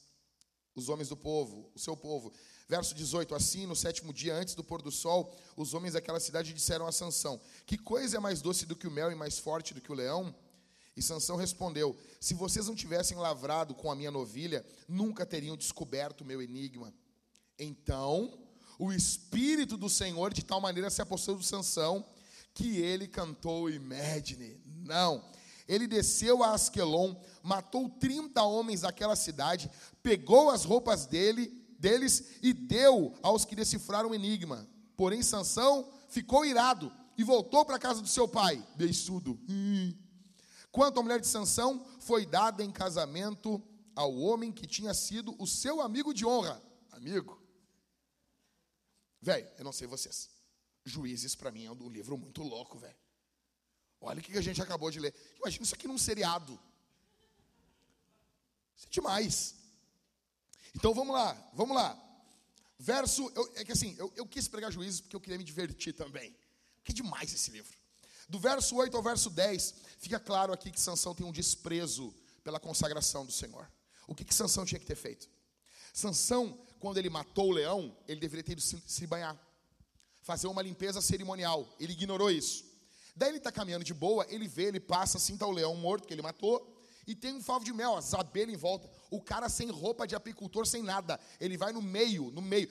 [0.73, 2.33] os homens do povo, o seu povo.
[2.69, 6.55] Verso 18: Assim, no sétimo dia antes do pôr do sol, os homens daquela cidade
[6.55, 9.75] disseram a Sansão: Que coisa é mais doce do que o mel e mais forte
[9.75, 10.33] do que o leão?
[10.99, 16.23] E Sansão respondeu: Se vocês não tivessem lavrado com a minha novilha, nunca teriam descoberto
[16.23, 16.93] o meu enigma.
[17.57, 18.37] Então,
[18.79, 22.05] o espírito do Senhor de tal maneira se apossou de Sansão
[22.53, 24.61] que ele cantou Imagine.
[24.67, 25.25] Não,
[25.69, 29.71] ele desceu a Asquelon, matou 30 homens daquela cidade,
[30.03, 34.69] pegou as roupas dele deles e deu aos que decifraram o enigma.
[34.97, 39.39] Porém, Sansão ficou irado e voltou para a casa do seu pai, beiçudo.
[39.49, 39.95] Hum.
[40.71, 43.63] Quanto à mulher de Sansão, foi dada em casamento
[43.95, 46.63] ao homem que tinha sido o seu amigo de honra.
[46.93, 47.43] Amigo.
[49.21, 50.31] Velho, eu não sei vocês.
[50.85, 52.97] Juízes, para mim, é um livro muito louco, velho.
[54.01, 55.15] Olha o que a gente acabou de ler.
[55.39, 56.59] Imagina isso aqui num seriado.
[58.77, 59.57] Isso é demais.
[60.75, 61.99] Então vamos lá, vamos lá.
[62.79, 65.93] Verso, eu, é que assim, eu, eu quis pregar juízes porque eu queria me divertir
[65.93, 66.37] também.
[66.85, 67.77] Que demais esse livro.
[68.29, 72.14] Do verso 8 ao verso 10, fica claro aqui que Sansão tem um desprezo
[72.45, 73.71] pela consagração do Senhor.
[74.07, 75.29] O que, que Sansão tinha que ter feito?
[75.93, 79.38] Sansão, quando ele matou o leão, ele deveria ter ido se, se banhar,
[80.23, 81.67] fazer uma limpeza cerimonial.
[81.81, 82.64] Ele ignorou isso.
[83.17, 86.07] Daí ele está caminhando de boa, ele vê, ele passa assim, está o leão morto
[86.07, 88.88] que ele matou, e tem um favo de mel, as abelhas em volta.
[89.11, 91.19] O cara sem roupa de apicultor, sem nada.
[91.41, 92.69] Ele vai no meio, no meio.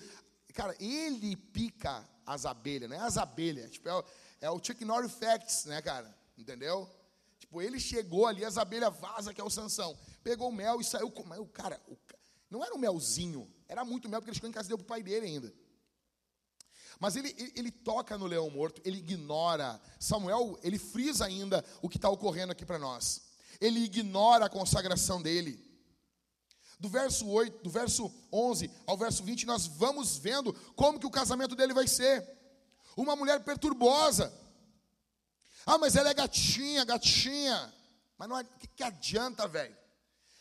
[0.53, 2.99] Cara, ele pica as abelhas, né?
[2.99, 3.71] As abelhas.
[3.71, 4.03] Tipo, é,
[4.41, 6.15] é o Chuck Norris Facts, né, cara?
[6.37, 6.89] Entendeu?
[7.39, 9.97] Tipo, ele chegou ali, as abelhas vaza, que é o Sansão.
[10.23, 11.21] Pegou o mel e saiu com.
[11.39, 11.97] o cara, o,
[12.49, 14.87] não era um melzinho, era muito mel, porque ele chegou em casa e deu pro
[14.87, 15.53] pai dele ainda.
[16.99, 19.79] Mas ele, ele, ele, toca no leão morto, ele ignora.
[19.99, 23.27] Samuel, ele frisa ainda o que está ocorrendo aqui para nós
[23.59, 25.65] ele ignora a consagração dele.
[26.79, 31.11] Do verso 8, do verso 11 ao verso 20, nós vamos vendo como que o
[31.11, 32.36] casamento dele vai ser.
[32.97, 34.33] Uma mulher perturbosa.
[35.63, 37.73] Ah, mas ela é gatinha, gatinha.
[38.17, 39.75] Mas não é, que, que adianta, velho?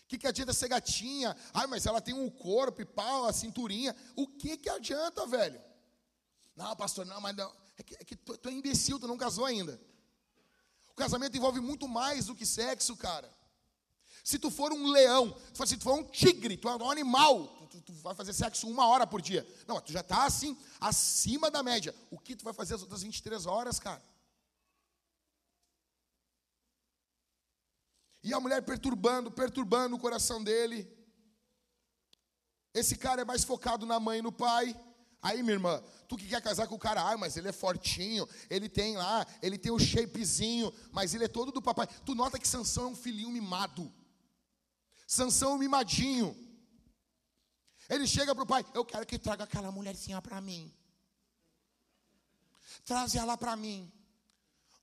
[0.04, 1.36] O que, que adianta ser gatinha?
[1.52, 3.94] Ah, mas ela tem um corpo e pau, a cinturinha.
[4.16, 5.60] O que que adianta, velho?
[6.56, 7.52] Não, pastor, não, mas não.
[7.76, 9.78] É que, é que tu, tu é imbecil, tu não casou ainda.
[10.92, 13.30] O casamento envolve muito mais do que sexo, cara.
[14.24, 17.80] Se tu for um leão, se tu for um tigre, tu é um animal, tu,
[17.80, 19.46] tu, vai fazer sexo uma hora por dia.
[19.66, 21.94] Não, tu já está assim, acima da média.
[22.10, 24.02] O que tu vai fazer as outras 23 horas, cara?
[28.22, 30.90] E a mulher perturbando, perturbando o coração dele.
[32.74, 34.74] Esse cara é mais focado na mãe e no pai.
[35.22, 38.28] Aí, minha irmã, tu que quer casar com o cara, ah, mas ele é fortinho,
[38.50, 41.86] ele tem lá, ele tem o shapezinho, mas ele é todo do papai.
[42.04, 43.92] Tu nota que Sansão é um filhinho mimado.
[45.06, 46.36] Sansão é um mimadinho.
[47.88, 50.72] Ele chega para o pai, eu quero que traga aquela mulherzinha para mim.
[52.84, 53.92] Traz ela para mim.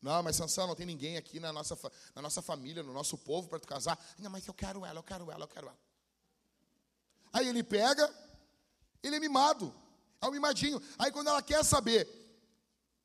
[0.02, 1.78] Não, mas Sansão, não tem ninguém aqui na nossa,
[2.14, 3.98] na nossa família, no nosso povo para tu casar.
[4.20, 5.78] Não, mas eu quero ela, eu quero ela, eu quero ela.
[7.32, 8.14] Aí ele pega,
[9.02, 9.74] ele é mimado.
[10.22, 10.82] É um mimadinho.
[10.98, 12.08] Aí quando ela quer saber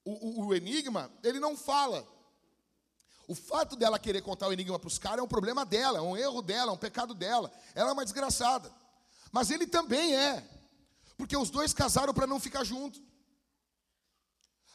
[0.04, 2.06] o, o, o enigma, ele não fala.
[3.28, 6.02] O fato dela querer contar o enigma para os caras é um problema dela, é
[6.02, 7.52] um erro dela, é um pecado dela.
[7.74, 8.72] Ela é uma desgraçada.
[9.32, 10.48] Mas ele também é.
[11.16, 13.00] Porque os dois casaram para não ficar junto.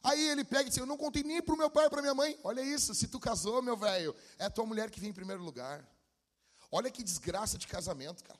[0.03, 2.01] Aí ele pega e diz: Eu não contei nem para o meu pai e para
[2.01, 2.37] minha mãe.
[2.43, 5.41] Olha isso, se tu casou, meu velho, é a tua mulher que vem em primeiro
[5.41, 5.87] lugar.
[6.69, 8.39] Olha que desgraça de casamento, cara.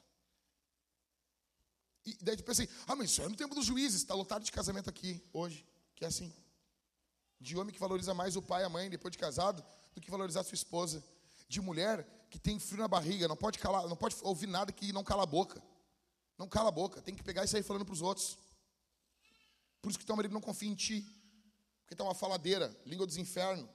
[2.06, 4.44] E daí tu pensa assim, ah, mas isso é no tempo dos juízes, está lotado
[4.44, 6.34] de casamento aqui hoje, que é assim.
[7.40, 10.12] De homem que valoriza mais o pai e a mãe depois de casado do que
[10.12, 11.04] valorizar a sua esposa.
[11.48, 14.92] De mulher que tem frio na barriga, não pode calar, não pode ouvir nada que
[14.92, 15.62] não cala a boca.
[16.38, 18.38] Não cala a boca, tem que pegar e sair falando para os outros.
[19.82, 21.02] Por isso que teu marido não confia em ti.
[21.82, 23.70] Porque está uma faladeira, língua dos infernos.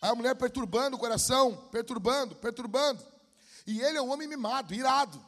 [0.00, 3.06] Aí a mulher perturbando o coração, perturbando, perturbando.
[3.66, 5.24] E ele é um homem mimado, irado.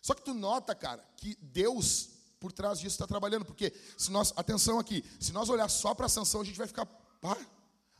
[0.00, 4.32] Só que tu nota, cara, que Deus por trás disso está trabalhando, porque se nós,
[4.36, 6.86] atenção aqui, se nós olhar só para Sansão, a gente vai ficar,
[7.20, 7.36] pá,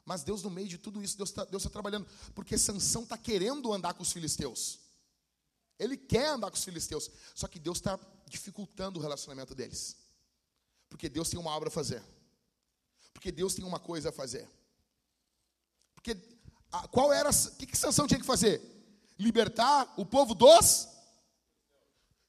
[0.07, 3.19] mas Deus no meio de tudo isso, Deus está Deus tá trabalhando, porque Sansão está
[3.19, 4.79] querendo andar com os filisteus.
[5.79, 9.97] Ele quer andar com os filisteus, só que Deus está dificultando o relacionamento deles.
[10.89, 12.03] Porque Deus tem uma obra a fazer.
[13.13, 14.49] Porque Deus tem uma coisa a fazer.
[15.95, 16.17] Porque
[16.73, 18.63] a, qual era, o que, que Sansão tinha que fazer?
[19.19, 20.89] Libertar o povo dos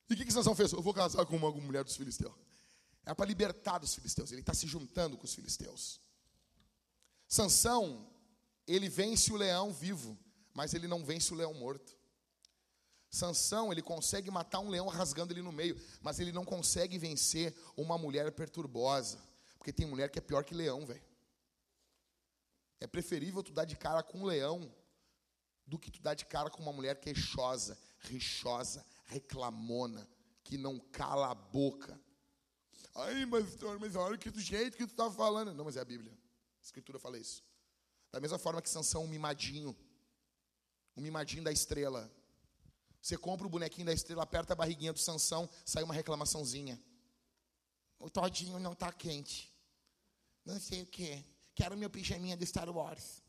[0.09, 0.71] e o que, que Sansão fez?
[0.71, 2.33] Eu vou casar com uma mulher dos filisteus.
[3.05, 4.31] É para libertar dos filisteus.
[4.31, 5.99] Ele está se juntando com os filisteus.
[7.27, 8.07] Sansão,
[8.65, 10.17] ele vence o leão vivo,
[10.53, 11.97] mas ele não vence o leão morto.
[13.09, 17.55] Sansão, ele consegue matar um leão rasgando ele no meio, mas ele não consegue vencer
[17.75, 19.19] uma mulher perturbosa.
[19.57, 21.03] Porque tem mulher que é pior que leão, velho.
[22.79, 24.73] É preferível tu dar de cara com um leão
[25.65, 30.07] do que tu dar de cara com uma mulher queixosa, rixosa, reclamona,
[30.43, 31.99] que não cala a boca.
[32.95, 35.53] Ai, mas, mas olha que do jeito que tu está falando.
[35.53, 36.17] Não, mas é a Bíblia.
[36.67, 37.41] Escritura fala isso.
[38.11, 39.75] Da mesma forma que Sansão, um mimadinho.
[40.97, 42.11] Um mimadinho da estrela.
[43.01, 46.81] Você compra o bonequinho da estrela, aperta a barriguinha do Sansão, sai uma reclamaçãozinha.
[47.97, 49.53] O todinho não está quente.
[50.43, 51.23] Não sei o que.
[51.55, 53.23] Quero meu pijaminha do Star Wars.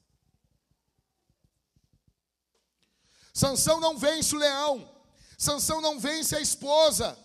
[3.33, 4.77] Sansão não vence o leão.
[5.39, 7.17] Sansão não vence a esposa.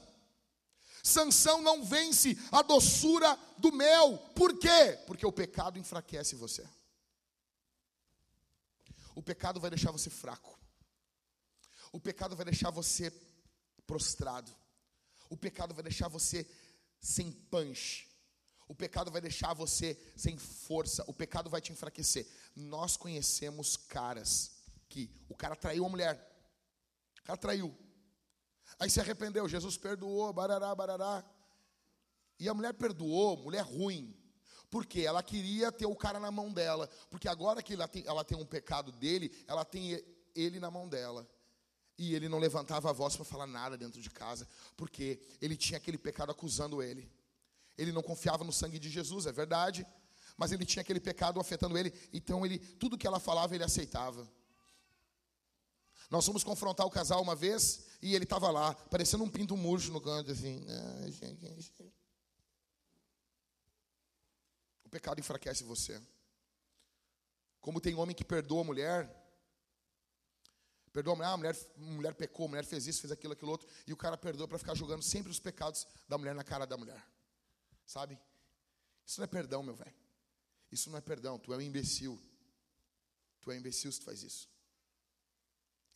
[1.01, 4.17] Sansão não vence a doçura do mel.
[4.35, 4.99] Por quê?
[5.07, 6.67] Porque o pecado enfraquece você.
[9.15, 10.59] O pecado vai deixar você fraco.
[11.91, 13.09] O pecado vai deixar você
[13.87, 14.51] prostrado.
[15.29, 16.45] O pecado vai deixar você
[16.99, 18.09] sem punch.
[18.67, 21.05] O pecado vai deixar você sem força.
[21.07, 22.27] O pecado vai te enfraquecer.
[22.55, 24.51] Nós conhecemos caras
[24.89, 26.15] que o cara traiu a mulher.
[27.21, 27.73] O cara traiu.
[28.77, 29.47] Aí se arrependeu.
[29.47, 31.23] Jesus perdoou, barará, barará.
[32.43, 34.13] E a mulher perdoou, mulher ruim.
[34.69, 36.89] Porque ela queria ter o cara na mão dela.
[37.09, 40.03] Porque agora que ela tem, ela tem um pecado dele, ela tem
[40.35, 41.25] ele na mão dela.
[41.97, 45.77] E ele não levantava a voz para falar nada dentro de casa, porque ele tinha
[45.77, 47.09] aquele pecado acusando ele.
[47.77, 49.87] Ele não confiava no sangue de Jesus, é verdade,
[50.35, 54.29] mas ele tinha aquele pecado afetando ele, então ele tudo que ela falava ele aceitava.
[56.09, 59.93] Nós fomos confrontar o casal uma vez e ele estava lá, parecendo um pinto murcho
[59.93, 60.65] no canto assim.
[64.93, 65.99] Pecado enfraquece você.
[67.59, 69.23] Como tem homem que perdoa a mulher,
[70.93, 73.49] Perdoa a mulher, ah, a mulher, mulher pecou, a mulher fez isso, fez aquilo, aquilo
[73.49, 76.67] outro, e o cara perdoa para ficar jogando sempre os pecados da mulher na cara
[76.67, 77.03] da mulher.
[77.83, 78.19] Sabe?
[79.03, 79.95] Isso não é perdão, meu velho.
[80.71, 82.21] Isso não é perdão, tu é um imbecil.
[83.41, 84.47] Tu é um imbecil se tu faz isso.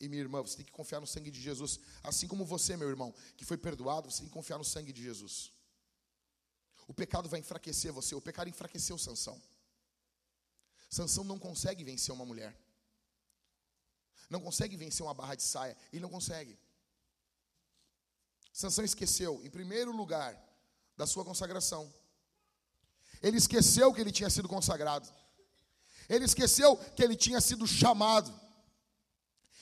[0.00, 1.78] E minha irmã, você tem que confiar no sangue de Jesus.
[2.02, 5.00] Assim como você, meu irmão, que foi perdoado, você tem que confiar no sangue de
[5.00, 5.52] Jesus.
[6.88, 8.16] O pecado vai enfraquecer você.
[8.16, 9.40] O pecado enfraqueceu Sansão.
[10.90, 12.58] Sansão não consegue vencer uma mulher
[14.28, 15.76] não consegue vencer uma barra de saia.
[15.92, 16.58] Ele não consegue.
[18.52, 20.36] Sansão esqueceu, em primeiro lugar,
[20.96, 21.92] da sua consagração.
[23.22, 25.08] Ele esqueceu que ele tinha sido consagrado.
[26.08, 28.32] Ele esqueceu que ele tinha sido chamado.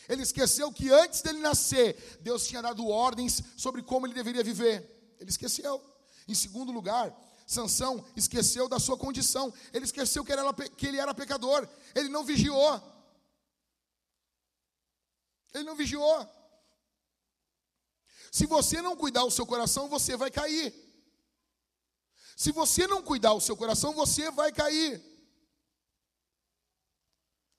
[0.08, 5.16] Ele esqueceu que antes dele nascer, Deus tinha dado ordens sobre como ele deveria viver.
[5.18, 5.82] Ele esqueceu.
[6.26, 7.14] Em segundo lugar,
[7.46, 9.52] Sansão esqueceu da sua condição.
[9.72, 11.68] Ele esqueceu que era, que ele era pecador.
[11.94, 12.82] Ele não vigiou.
[15.54, 16.28] Ele não vigiou.
[18.32, 20.74] Se você não cuidar o seu coração, você vai cair.
[22.36, 25.02] Se você não cuidar o seu coração, você vai cair.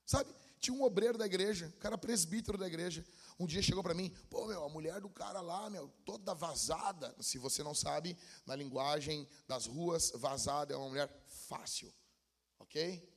[0.06, 0.32] Sabe?
[0.60, 3.06] Tinha um obreiro da igreja, um cara presbítero da igreja.
[3.40, 7.16] Um dia chegou para mim, pô, meu, a mulher do cara lá, meu, toda vazada.
[7.22, 11.94] Se você não sabe, na linguagem das ruas, vazada é uma mulher fácil,
[12.58, 13.08] ok?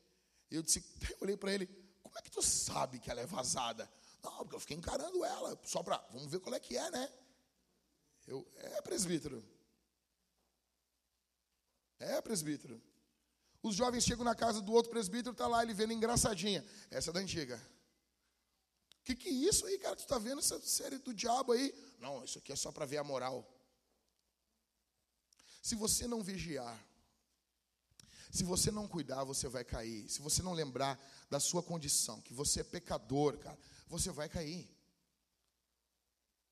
[0.50, 1.66] E eu disse, eu olhei para ele,
[2.02, 3.90] como é que tu sabe que ela é vazada?
[4.22, 7.10] Não, porque eu fiquei encarando ela, só para, vamos ver qual é que é, né?
[8.26, 9.42] Eu, é presbítero.
[11.98, 12.80] É presbítero.
[13.62, 16.64] Os jovens chegam na casa do outro presbítero, tá lá ele vendo engraçadinha.
[16.90, 17.60] Essa é da antiga.
[19.00, 19.96] O que, que é isso aí, cara?
[19.96, 21.74] Tu tá vendo essa série do diabo aí?
[21.98, 23.48] Não, isso aqui é só para ver a moral.
[25.62, 26.78] Se você não vigiar,
[28.30, 30.08] se você não cuidar, você vai cair.
[30.08, 30.98] Se você não lembrar
[31.28, 33.58] da sua condição, que você é pecador, cara,
[33.88, 34.70] você vai cair.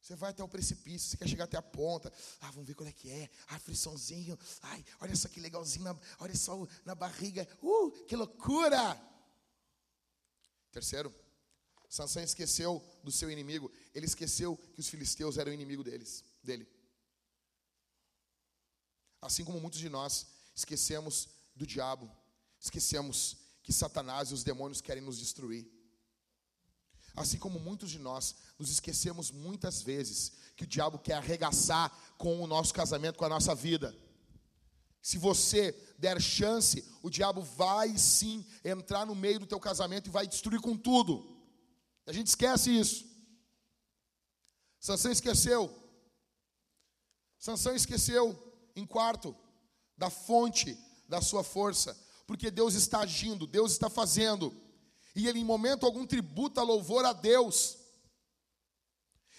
[0.01, 2.13] Você vai até o precipício, você quer chegar até a ponta.
[2.41, 3.29] Ah, vamos ver qual é que é.
[3.49, 4.39] Ah, friçãozinho.
[4.63, 5.85] Ai, olha só que legalzinho.
[5.85, 7.47] Na, olha só na barriga.
[7.63, 9.01] Uh, que loucura!
[10.73, 11.15] Terceiro,
[11.89, 13.71] Sansão esqueceu do seu inimigo.
[13.95, 16.69] Ele esqueceu que os filisteus eram inimigo deles, dele.
[19.21, 22.11] Assim como muitos de nós esquecemos do diabo,
[22.61, 25.67] esquecemos que Satanás e os demônios querem nos destruir.
[27.17, 32.41] Assim como muitos de nós nos esquecemos muitas vezes que o diabo quer arregaçar com
[32.41, 33.97] o nosso casamento, com a nossa vida.
[35.01, 40.13] Se você der chance, o diabo vai sim entrar no meio do teu casamento e
[40.13, 41.38] vai destruir com tudo.
[42.09, 43.07] A gente esquece isso.
[44.81, 45.71] Sansão esqueceu.
[47.39, 48.35] Sansão esqueceu,
[48.75, 49.37] em quarto,
[49.95, 51.95] da fonte da sua força,
[52.27, 54.59] porque Deus está agindo, Deus está fazendo
[55.15, 57.77] e ele em momento algum tributa louvor a Deus.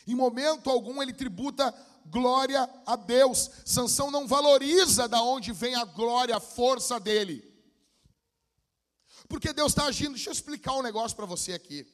[0.06, 1.74] Em momento algum ele tributa
[2.06, 3.50] glória a Deus.
[3.66, 7.44] Sansão não valoriza da onde vem a glória, a força dele.
[9.28, 10.14] Porque Deus está agindo.
[10.14, 11.88] Deixa eu explicar um negócio para você aqui.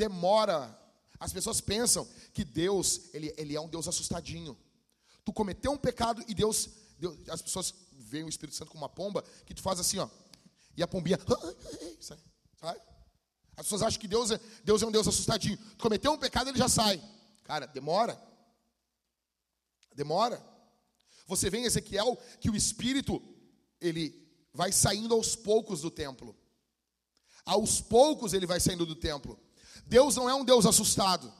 [0.00, 0.74] Demora.
[1.18, 4.56] As pessoas pensam que Deus, ele, ele é um Deus assustadinho.
[5.22, 8.88] Tu cometeu um pecado e Deus, Deus as pessoas veem o Espírito Santo como uma
[8.88, 10.08] pomba que tu faz assim, ó.
[10.74, 11.18] E a pombinha,
[12.00, 12.22] sabe?
[13.54, 15.58] As pessoas acham que Deus é, Deus é um Deus assustadinho.
[15.76, 16.98] Tu cometeu um pecado, ele já sai.
[17.44, 18.18] Cara, demora.
[19.94, 20.42] Demora.
[21.26, 23.22] Você vê em Ezequiel que o espírito
[23.78, 24.16] ele
[24.54, 26.34] vai saindo aos poucos do templo.
[27.44, 29.38] Aos poucos ele vai saindo do templo.
[29.90, 31.34] Deus não é um Deus assustado.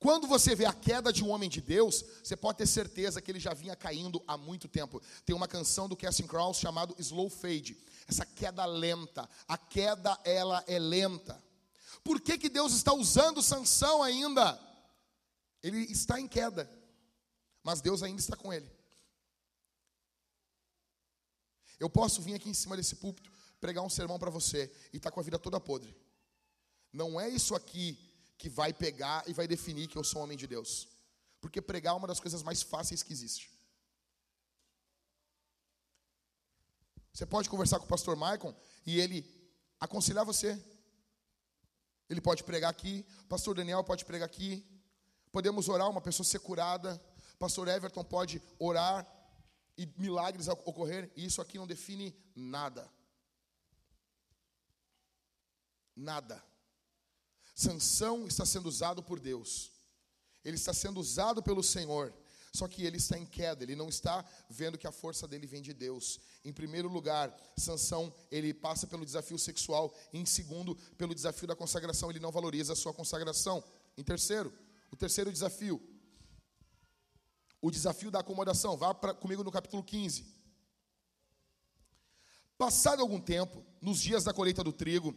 [0.00, 3.30] Quando você vê a queda de um homem de Deus, você pode ter certeza que
[3.30, 5.00] ele já vinha caindo há muito tempo.
[5.24, 7.78] Tem uma canção do Casting Cross chamado Slow Fade.
[8.08, 9.30] Essa queda lenta.
[9.46, 11.40] A queda ela é lenta.
[12.02, 14.60] Por que, que Deus está usando Sansão ainda?
[15.62, 16.68] Ele está em queda,
[17.62, 18.68] mas Deus ainda está com ele.
[21.78, 23.30] Eu posso vir aqui em cima desse púlpito,
[23.60, 25.96] pregar um sermão para você e estar tá com a vida toda podre.
[26.92, 27.98] Não é isso aqui
[28.36, 30.88] que vai pegar e vai definir que eu sou um homem de Deus.
[31.40, 33.50] Porque pregar é uma das coisas mais fáceis que existe.
[37.12, 38.54] Você pode conversar com o pastor Maicon
[38.86, 39.24] e ele
[39.78, 40.60] aconselhar você.
[42.08, 44.66] Ele pode pregar aqui, pastor Daniel pode pregar aqui.
[45.30, 47.00] Podemos orar, uma pessoa ser curada.
[47.38, 49.06] Pastor Everton pode orar
[49.76, 51.10] e milagres ocorrer.
[51.16, 52.90] E isso aqui não define nada.
[55.96, 56.51] Nada.
[57.54, 59.70] Sansão está sendo usado por Deus.
[60.44, 62.12] Ele está sendo usado pelo Senhor.
[62.52, 65.62] Só que ele está em queda, ele não está vendo que a força dele vem
[65.62, 66.20] de Deus.
[66.44, 69.94] Em primeiro lugar, Sansão, ele passa pelo desafio sexual.
[70.12, 73.64] Em segundo, pelo desafio da consagração, ele não valoriza a sua consagração.
[73.96, 74.52] Em terceiro,
[74.90, 75.80] o terceiro desafio,
[77.62, 78.76] o desafio da acomodação.
[78.76, 80.26] Vá pra, comigo no capítulo 15.
[82.58, 85.16] Passado algum tempo, nos dias da colheita do trigo,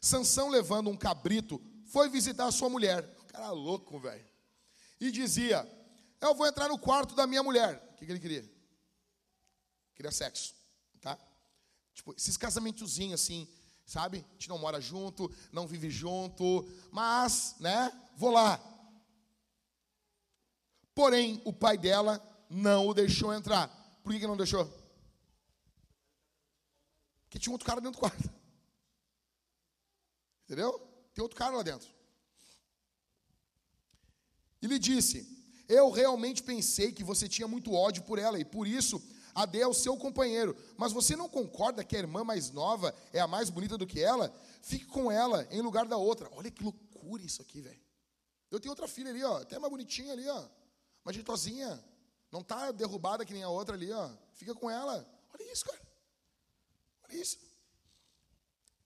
[0.00, 1.62] Sansão levando um cabrito
[1.92, 3.04] foi visitar a sua mulher.
[3.20, 4.26] O cara louco, velho.
[4.98, 5.68] E dizia:
[6.20, 7.76] Eu vou entrar no quarto da minha mulher.
[7.92, 8.50] O que, que ele queria?
[9.94, 10.54] Queria sexo,
[11.00, 11.18] tá?
[11.92, 13.46] Tipo, esses casamentozinhos assim,
[13.84, 14.24] sabe?
[14.30, 17.92] A gente não mora junto, não vive junto, mas, né?
[18.16, 18.58] Vou lá.
[20.94, 23.68] Porém, o pai dela não o deixou entrar.
[24.02, 24.64] Por que, que não deixou?
[27.24, 28.30] Porque tinha outro cara dentro do quarto.
[30.44, 30.91] Entendeu?
[31.14, 31.88] Tem outro cara lá dentro.
[34.60, 35.26] E lhe disse:
[35.68, 39.02] Eu realmente pensei que você tinha muito ódio por ela e por isso
[39.34, 40.56] a dei ao seu companheiro.
[40.76, 44.00] Mas você não concorda que a irmã mais nova é a mais bonita do que
[44.00, 44.32] ela?
[44.62, 46.28] Fique com ela em lugar da outra.
[46.32, 47.80] Olha que loucura isso aqui, velho.
[48.50, 50.48] Eu tenho outra filha ali, ó, até mais bonitinha ali, ó.
[51.04, 51.82] Uma jeitosinha.
[52.30, 54.10] Não tá derrubada que nem a outra ali, ó.
[54.34, 55.06] Fica com ela.
[55.34, 55.80] Olha isso, cara.
[57.04, 57.38] Olha isso.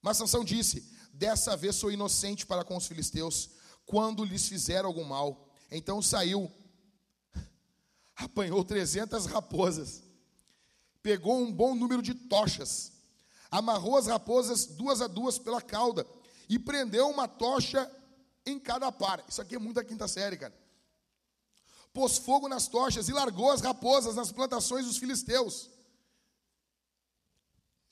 [0.01, 3.49] Mas Sansão disse: Dessa vez sou inocente para com os filisteus,
[3.87, 5.49] quando lhes fizeram algum mal.
[5.71, 6.53] Então saiu,
[8.15, 10.03] apanhou trezentas raposas,
[11.03, 12.93] pegou um bom número de tochas,
[13.51, 16.07] amarrou as raposas duas a duas pela cauda
[16.51, 17.91] e prendeu uma tocha
[18.45, 19.25] em cada par.
[19.27, 20.55] Isso aqui é muito da quinta série, cara.
[21.95, 25.71] Pôs fogo nas tochas e largou as raposas nas plantações dos filisteus.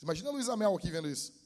[0.03, 1.44] Imagina a Luísa Mel aqui vendo isso.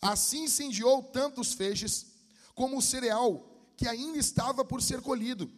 [0.00, 2.06] Assim incendiou tanto os feixes
[2.54, 5.50] como o cereal que ainda estava por ser colhido,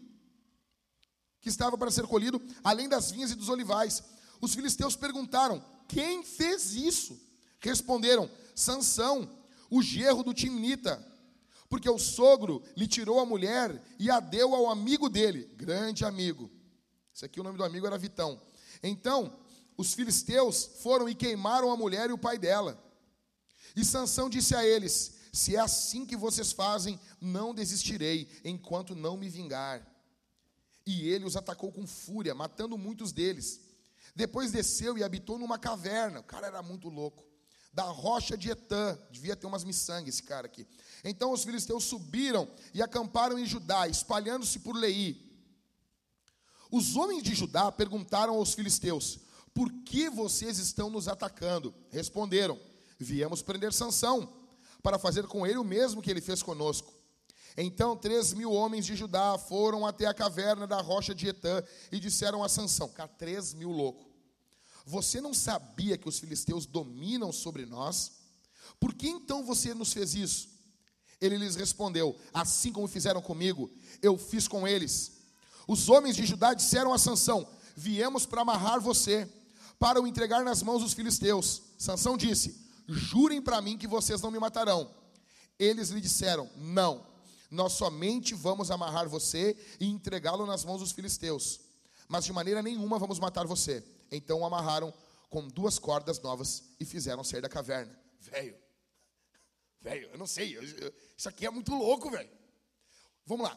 [1.40, 4.02] que estava para ser colhido, além das vinhas e dos olivais.
[4.40, 7.20] Os filisteus perguntaram: Quem fez isso?
[7.60, 9.30] Responderam: Sansão,
[9.70, 11.04] o gerro do Timnita,
[11.68, 16.50] porque o sogro lhe tirou a mulher e a deu ao amigo dele, grande amigo.
[17.14, 18.40] Esse aqui o nome do amigo era Vitão.
[18.82, 19.38] Então,
[19.76, 22.82] os filisteus foram e queimaram a mulher e o pai dela.
[23.76, 29.16] E Sansão disse a eles: Se é assim que vocês fazem, não desistirei enquanto não
[29.16, 29.86] me vingar.
[30.86, 33.60] E ele os atacou com fúria, matando muitos deles.
[34.14, 36.20] Depois desceu e habitou numa caverna.
[36.20, 37.24] O cara era muito louco.
[37.72, 40.66] Da rocha de Etã, devia ter umas miçangas esse cara aqui.
[41.04, 45.28] Então os filisteus subiram e acamparam em Judá, espalhando-se por Leí.
[46.70, 49.20] Os homens de Judá perguntaram aos filisteus:
[49.54, 51.74] Por que vocês estão nos atacando?
[51.90, 52.58] Responderam:
[52.98, 54.32] Viemos prender Sansão,
[54.82, 56.92] para fazer com ele o mesmo que ele fez conosco.
[57.56, 61.98] Então três mil homens de Judá foram até a caverna da rocha de Etã e
[61.98, 64.08] disseram a Sansão, cá três mil louco,
[64.88, 68.12] você não sabia que os filisteus dominam sobre nós?
[68.80, 70.48] Por que então você nos fez isso?
[71.20, 73.70] Ele lhes respondeu, assim como fizeram comigo,
[74.00, 75.18] eu fiz com eles.
[75.66, 77.46] Os homens de Judá disseram a Sansão,
[77.76, 79.28] viemos para amarrar você,
[79.78, 81.60] para o entregar nas mãos dos filisteus.
[81.76, 84.90] Sansão disse, Jurem para mim que vocês não me matarão.
[85.58, 87.06] Eles lhe disseram: Não,
[87.50, 91.60] nós somente vamos amarrar você e entregá-lo nas mãos dos filisteus.
[92.08, 93.84] Mas de maneira nenhuma vamos matar você.
[94.10, 94.92] Então o amarraram
[95.28, 97.94] com duas cordas novas e fizeram sair da caverna.
[98.20, 98.56] Velho,
[99.80, 100.56] Velho, eu não sei.
[100.56, 102.30] eu- eu- isso aqui é muito louco, velho.
[103.26, 103.56] Vamos lá.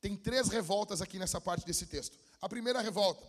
[0.00, 2.16] Tem três revoltas aqui nessa parte desse texto.
[2.40, 3.22] A primeira revolta,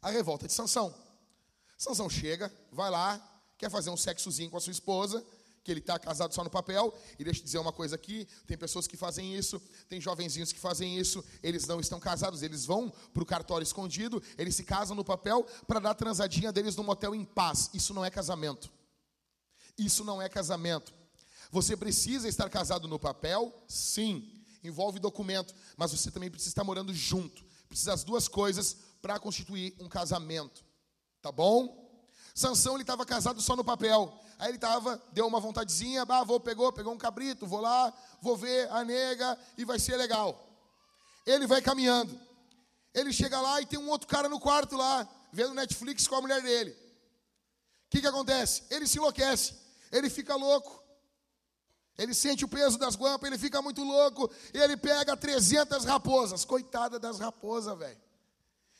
[0.00, 0.94] a revolta de Sansão.
[1.76, 5.24] Sansão chega, vai lá, quer fazer um sexozinho com a sua esposa,
[5.64, 6.94] que ele está casado só no papel.
[7.18, 10.60] E deixa eu dizer uma coisa aqui: tem pessoas que fazem isso, tem jovenzinhos que
[10.60, 14.94] fazem isso, eles não estão casados, eles vão para o cartório escondido, eles se casam
[14.94, 17.70] no papel para dar a transadinha deles no motel em paz.
[17.72, 18.70] Isso não é casamento.
[19.76, 20.92] Isso não é casamento.
[21.50, 23.52] Você precisa estar casado no papel?
[23.66, 24.30] Sim.
[24.62, 27.44] Envolve documento, mas você também precisa estar morando junto.
[27.68, 30.64] Precisa das duas coisas para constituir um casamento.
[31.20, 31.83] Tá bom?
[32.34, 34.12] Sansão ele estava casado só no papel.
[34.38, 38.36] Aí ele estava, deu uma vontadezinha, bah, vou pegou, pegou um cabrito, vou lá, vou
[38.36, 40.44] ver a nega e vai ser legal.
[41.24, 42.18] Ele vai caminhando.
[42.92, 46.20] Ele chega lá e tem um outro cara no quarto lá, vendo Netflix com a
[46.20, 46.72] mulher dele.
[46.72, 48.64] O que, que acontece?
[48.70, 49.54] Ele se enlouquece,
[49.92, 50.82] ele fica louco.
[51.96, 56.44] Ele sente o peso das guampas, ele fica muito louco, e ele pega 300 raposas,
[56.44, 58.03] coitada das raposas, velho.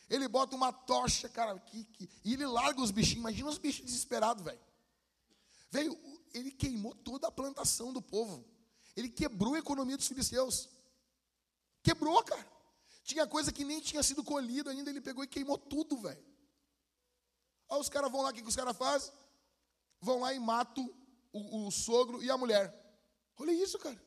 [0.09, 3.20] Ele bota uma tocha, cara, que, que- e ele larga os bichinhos.
[3.20, 4.61] Imagina os bichos desesperados, velho.
[5.70, 5.98] Velho,
[6.32, 8.44] ele queimou toda a plantação do povo.
[8.96, 10.68] Ele quebrou a economia dos filisteus.
[11.82, 12.46] Quebrou, cara.
[13.02, 16.24] Tinha coisa que nem tinha sido colhida ainda, ele pegou e queimou tudo, velho.
[17.68, 19.12] Aí os caras vão lá, o que, que os caras fazem?
[20.00, 20.88] Vão lá e matam
[21.32, 22.72] o, o sogro e a mulher.
[23.36, 24.00] Olha isso, cara.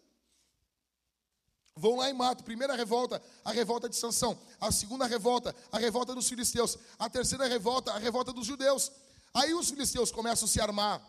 [1.77, 2.43] Vão lá e matam.
[2.43, 4.37] Primeira revolta, a revolta de Sansão.
[4.59, 6.77] A segunda revolta, a revolta dos filisteus.
[6.97, 8.91] A terceira revolta, a revolta dos judeus.
[9.33, 11.01] Aí os filisteus começam a se armar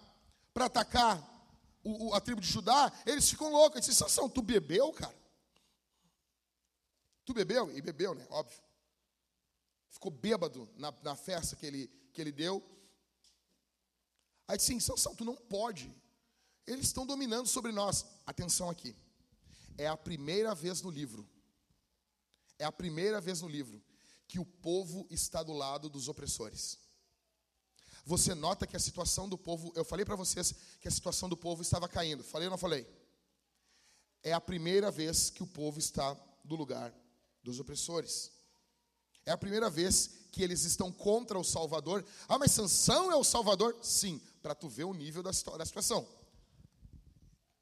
[0.52, 1.18] para atacar
[1.82, 2.92] o- o- a tribo de Judá.
[3.06, 3.76] Eles ficam loucos.
[3.76, 5.14] Eles dizem, Sansão, tu bebeu, cara?
[7.24, 7.70] Tu bebeu?
[7.76, 8.26] E bebeu, né?
[8.30, 8.58] Óbvio.
[9.90, 12.62] Ficou bêbado na, na festa que ele, que ele deu.
[14.46, 15.94] Aí disse Sansão, tu não pode.
[16.66, 18.04] Eles estão dominando sobre nós.
[18.26, 18.94] Atenção aqui.
[19.78, 21.26] É a primeira vez no livro.
[22.58, 23.82] É a primeira vez no livro
[24.26, 26.78] que o povo está do lado dos opressores.
[28.04, 31.36] Você nota que a situação do povo, eu falei para vocês que a situação do
[31.36, 32.22] povo estava caindo.
[32.24, 32.86] Falei ou não falei?
[34.22, 36.14] É a primeira vez que o povo está
[36.44, 36.92] do lugar
[37.42, 38.32] dos opressores.
[39.24, 42.04] É a primeira vez que eles estão contra o Salvador.
[42.26, 43.76] Ah, mas Sansão é o Salvador?
[43.82, 46.06] Sim, para tu ver o nível da, situa- da situação.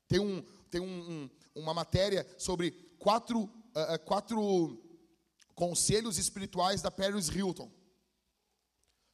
[0.09, 4.83] Tem, um, tem um- um- uma matéria sobre quatro, ah, quatro
[5.55, 7.71] conselhos espirituais da Paris Hilton.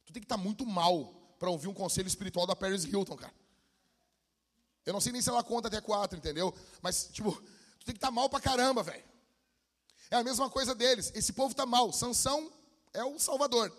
[0.05, 3.33] Tu tem que estar muito mal para ouvir um conselho espiritual da Paris Hilton, cara.
[4.85, 6.53] Eu não sei nem se ela conta até quatro, entendeu?
[6.81, 7.31] Mas, tipo,
[7.79, 9.03] tu tem que estar mal pra caramba, velho.
[10.11, 11.11] É a mesma coisa deles.
[11.15, 11.91] Esse povo tá mal.
[11.93, 12.51] Sansão
[12.93, 13.71] é o salvador.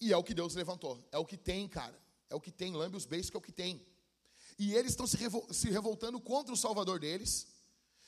[0.00, 1.04] E é o que Deus levantou.
[1.10, 2.00] É o que tem, cara.
[2.30, 2.72] É o que tem.
[2.72, 3.84] Lambe os beijos que é o que tem.
[4.56, 7.48] E eles estão se, revol- se revoltando contra o salvador deles.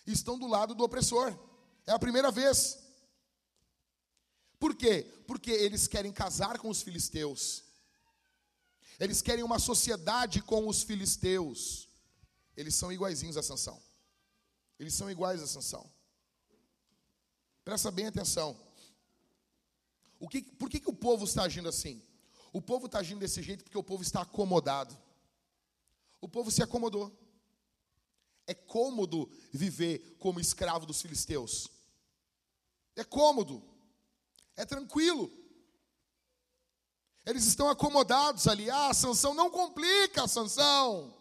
[0.07, 1.37] Estão do lado do opressor.
[1.87, 2.79] É a primeira vez.
[4.59, 5.03] Por quê?
[5.27, 7.65] Porque eles querem casar com os filisteus.
[8.99, 11.89] Eles querem uma sociedade com os filisteus.
[12.57, 13.83] Eles são iguaizinhos a Sansão.
[14.79, 15.91] Eles são iguais a Sansão.
[17.65, 18.59] Presta bem atenção.
[20.19, 22.03] O que, por que, que o povo está agindo assim?
[22.53, 24.97] O povo está agindo desse jeito porque o povo está acomodado.
[26.21, 27.13] O povo se acomodou.
[28.47, 31.69] É cômodo viver como escravo dos filisteus.
[32.95, 33.63] É cômodo.
[34.57, 35.31] É tranquilo.
[37.25, 38.71] Eles estão acomodados ali.
[38.71, 41.13] Ah, Sansão, não complica, Sansão.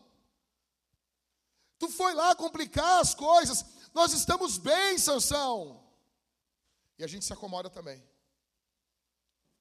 [1.80, 3.66] Tu foi lá complicar as coisas.
[3.94, 5.84] Nós estamos bem, Sansão.
[6.98, 8.02] E a gente se acomoda também.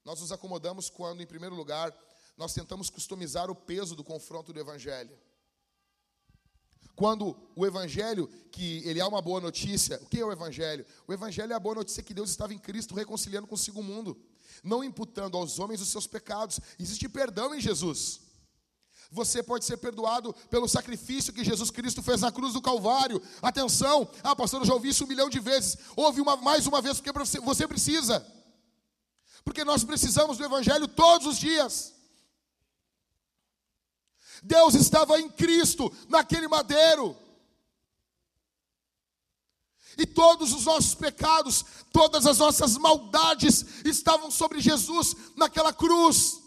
[0.04, 1.96] Nós nos acomodamos quando, em primeiro lugar,
[2.36, 5.18] nós tentamos customizar o peso do confronto do evangelho.
[6.96, 10.86] Quando o evangelho, que ele é uma boa notícia, o que é o evangelho?
[11.08, 14.16] O evangelho é a boa notícia que Deus estava em Cristo reconciliando consigo o mundo,
[14.62, 16.60] não imputando aos homens os seus pecados.
[16.78, 18.20] Existe perdão em Jesus.
[19.10, 23.20] Você pode ser perdoado pelo sacrifício que Jesus Cristo fez na cruz do Calvário.
[23.42, 25.76] Atenção, ah, pastor, eu já ouvi isso um milhão de vezes.
[25.96, 28.24] Ouve uma, mais uma vez, porque você- você precisa.
[29.44, 31.93] Porque nós precisamos do Evangelho todos os dias.
[34.44, 37.16] Deus estava em Cristo, naquele madeiro.
[39.96, 46.40] E todos os nossos pecados, todas as nossas maldades estavam sobre Jesus naquela cruz.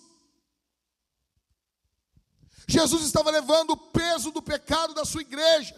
[2.67, 5.75] Jesus estava levando o peso do pecado da sua igreja.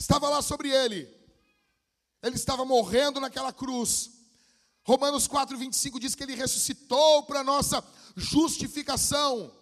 [0.00, 1.06] Estava lá sobre ele.
[2.22, 4.10] Ele estava morrendo naquela cruz.
[4.82, 7.84] Romanos 4, 25 diz que ele ressuscitou para nossa
[8.16, 9.57] justificação.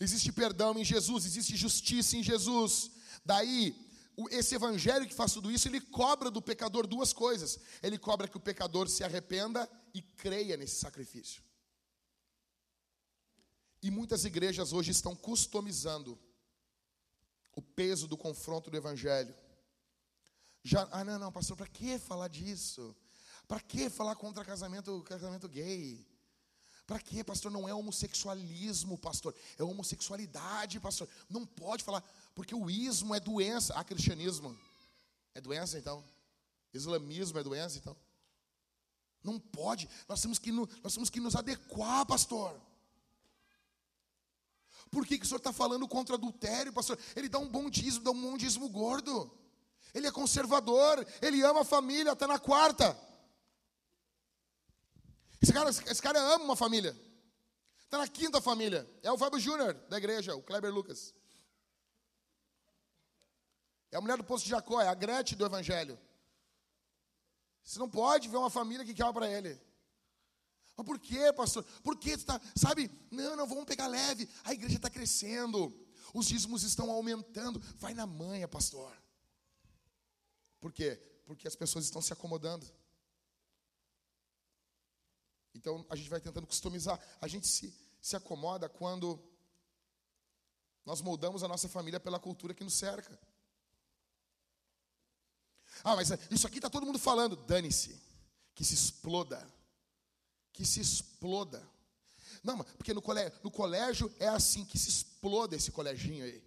[0.00, 2.90] Existe perdão em Jesus, existe justiça em Jesus.
[3.24, 3.74] Daí,
[4.30, 7.58] esse evangelho que faz tudo isso, ele cobra do pecador duas coisas.
[7.82, 11.42] Ele cobra que o pecador se arrependa e creia nesse sacrifício.
[13.82, 16.18] E muitas igrejas hoje estão customizando
[17.54, 19.34] o peso do confronto do evangelho.
[20.62, 22.94] Já, ah, não, não, pastor, para que falar disso?
[23.46, 26.06] Para que falar contra casamento, casamento gay?
[26.88, 27.52] Para que, pastor?
[27.52, 29.34] Não é homossexualismo, pastor.
[29.58, 31.06] É homossexualidade, pastor.
[31.28, 32.02] Não pode falar,
[32.34, 33.74] porque o ismo é doença.
[33.76, 34.58] Ah, cristianismo
[35.34, 36.02] é doença, então?
[36.72, 37.94] Islamismo é doença, então?
[39.22, 39.86] Não pode.
[40.08, 42.58] Nós temos que, nós temos que nos adequar, pastor.
[44.90, 46.98] Por que, que o senhor está falando contra adultério, pastor?
[47.14, 49.30] Ele dá um bom dízimo, dá um bom dízimo gordo.
[49.92, 52.98] Ele é conservador, ele ama a família, está na quarta.
[55.40, 56.96] Esse cara, esse cara ama uma família.
[57.84, 58.88] Está na quinta família.
[59.02, 61.14] É o Fábio Júnior da igreja, o Kleber Lucas.
[63.90, 65.98] É a mulher do posto de Jacó, é a Gretchen do Evangelho.
[67.62, 69.58] Você não pode ver uma família que quer para ele.
[70.76, 71.64] Mas por quê, pastor?
[71.82, 72.90] Por que tu está, sabe?
[73.10, 74.28] Não, não, vamos pegar leve.
[74.44, 75.74] A igreja está crescendo.
[76.14, 77.60] Os dízimos estão aumentando.
[77.76, 78.92] Vai na manha, pastor.
[80.60, 81.00] Por quê?
[81.26, 82.66] Porque as pessoas estão se acomodando.
[85.58, 86.98] Então a gente vai tentando customizar.
[87.20, 89.20] A gente se, se acomoda quando
[90.86, 93.18] nós moldamos a nossa família pela cultura que nos cerca.
[95.82, 97.34] Ah, mas isso aqui está todo mundo falando.
[97.36, 98.00] Dane-se.
[98.54, 99.46] Que se exploda.
[100.52, 101.68] Que se exploda.
[102.42, 106.42] Não, porque no colégio, no colégio é assim, que se exploda esse coleginho aí.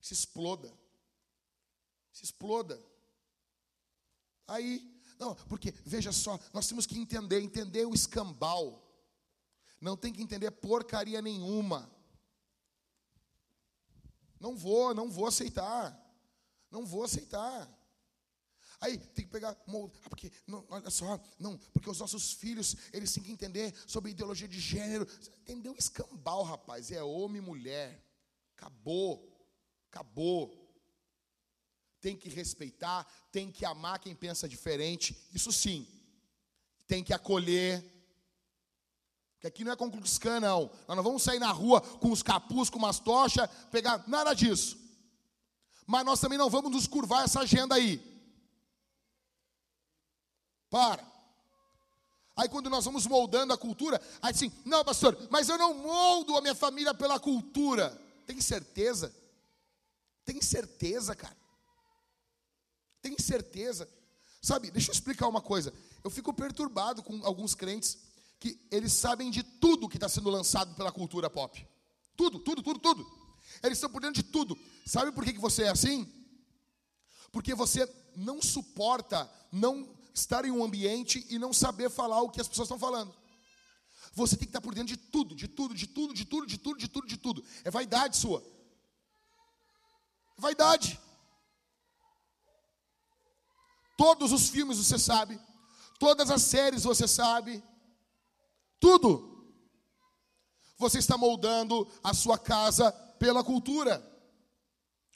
[0.00, 0.72] Se exploda.
[2.12, 2.82] Se exploda.
[4.48, 4.91] Aí
[5.22, 8.82] não, porque, veja só, nós temos que entender, entender o escambau.
[9.80, 11.88] Não tem que entender porcaria nenhuma.
[14.40, 15.96] Não vou, não vou aceitar.
[16.68, 17.70] Não vou aceitar.
[18.80, 23.12] Aí tem que pegar, ah, porque, não, olha só, não, porque os nossos filhos, eles
[23.12, 25.06] têm que entender sobre ideologia de gênero.
[25.42, 25.76] Entendeu?
[25.78, 28.04] Escambau, rapaz, é homem e mulher.
[28.56, 29.32] Acabou,
[29.88, 30.61] acabou
[32.02, 35.86] tem que respeitar, tem que amar quem pensa diferente, isso sim.
[36.88, 37.80] Tem que acolher.
[39.34, 39.86] Porque aqui não é com
[40.40, 40.70] não.
[40.88, 44.76] Nós não vamos sair na rua com os capuz, com umas tochas, pegar nada disso.
[45.86, 48.02] Mas nós também não vamos nos curvar essa agenda aí.
[50.68, 51.06] Para.
[52.34, 56.36] Aí quando nós vamos moldando a cultura, aí assim, não, pastor, mas eu não moldo
[56.36, 57.96] a minha família pela cultura.
[58.26, 59.14] Tem certeza?
[60.24, 61.41] Tem certeza, cara?
[63.02, 63.88] Tem certeza?
[64.40, 65.74] Sabe, deixa eu explicar uma coisa.
[66.02, 67.98] Eu fico perturbado com alguns crentes
[68.40, 71.66] que eles sabem de tudo que está sendo lançado pela cultura pop.
[72.16, 73.06] Tudo, tudo, tudo, tudo.
[73.62, 74.58] Eles estão por dentro de tudo.
[74.86, 76.10] Sabe por que, que você é assim?
[77.30, 82.40] Porque você não suporta não estar em um ambiente e não saber falar o que
[82.40, 83.14] as pessoas estão falando.
[84.14, 86.58] Você tem que estar por dentro de tudo, de tudo, de tudo, de tudo, de
[86.58, 87.44] tudo, de tudo, de tudo.
[87.64, 88.44] É vaidade sua.
[90.36, 91.00] É vaidade.
[93.96, 95.38] Todos os filmes você sabe,
[95.98, 97.62] todas as séries você sabe,
[98.80, 99.30] tudo.
[100.78, 104.04] Você está moldando a sua casa pela cultura.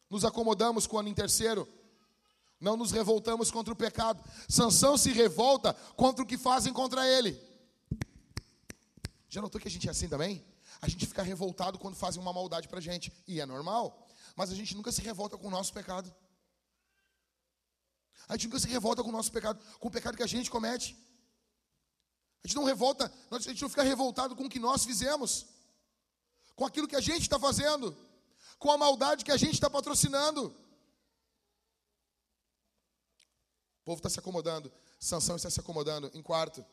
[0.09, 1.69] Nos acomodamos com o ano em terceiro.
[2.61, 4.23] Não nos revoltamos contra o pecado.
[4.49, 7.37] Sansão se revolta contra o que fazem contra ele.
[9.29, 10.45] Já notou que a gente é assim também?
[10.81, 13.13] A gente fica revoltado quando fazem uma maldade para a gente.
[13.27, 14.07] E é normal.
[14.37, 16.15] Mas a gente nunca se revolta com o nosso pecado.
[18.29, 20.51] A gente nunca se revolta com o nosso pecado, com o pecado que a gente
[20.51, 20.97] comete.
[22.43, 25.47] A gente não revolta, a gente não fica revoltado com o que nós fizemos,
[26.55, 27.97] com aquilo que a gente está fazendo,
[28.59, 30.55] com a maldade que a gente está patrocinando.
[33.81, 36.11] O povo está se acomodando, Sansão está se acomodando.
[36.15, 36.65] Em quarto,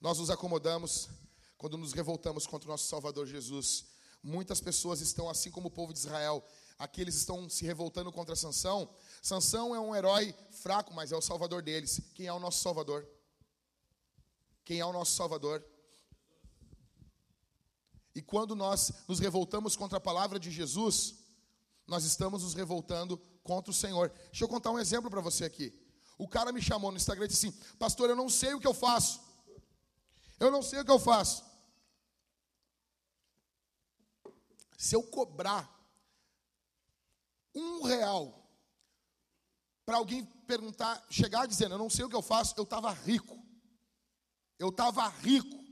[0.00, 1.08] nós nos acomodamos
[1.56, 3.86] quando nos revoltamos contra o nosso Salvador Jesus.
[4.22, 6.44] Muitas pessoas estão assim como o povo de Israel,
[6.78, 8.88] aqui eles estão se revoltando contra Sansão.
[9.22, 12.00] Sansão é um herói fraco, mas é o salvador deles.
[12.14, 13.08] Quem é o nosso salvador?
[14.64, 15.64] Quem é o nosso salvador?
[18.14, 21.16] E quando nós nos revoltamos contra a palavra de Jesus,
[21.86, 24.10] nós estamos nos revoltando contra o Senhor.
[24.26, 25.72] Deixa eu contar um exemplo para você aqui.
[26.16, 28.66] O cara me chamou no Instagram e disse assim: Pastor, eu não sei o que
[28.66, 29.20] eu faço.
[30.38, 31.44] Eu não sei o que eu faço.
[34.76, 35.73] Se eu cobrar
[37.54, 38.44] um real
[39.84, 43.38] para alguém perguntar, chegar dizendo, eu não sei o que eu faço, eu estava rico.
[44.58, 45.62] Eu estava rico.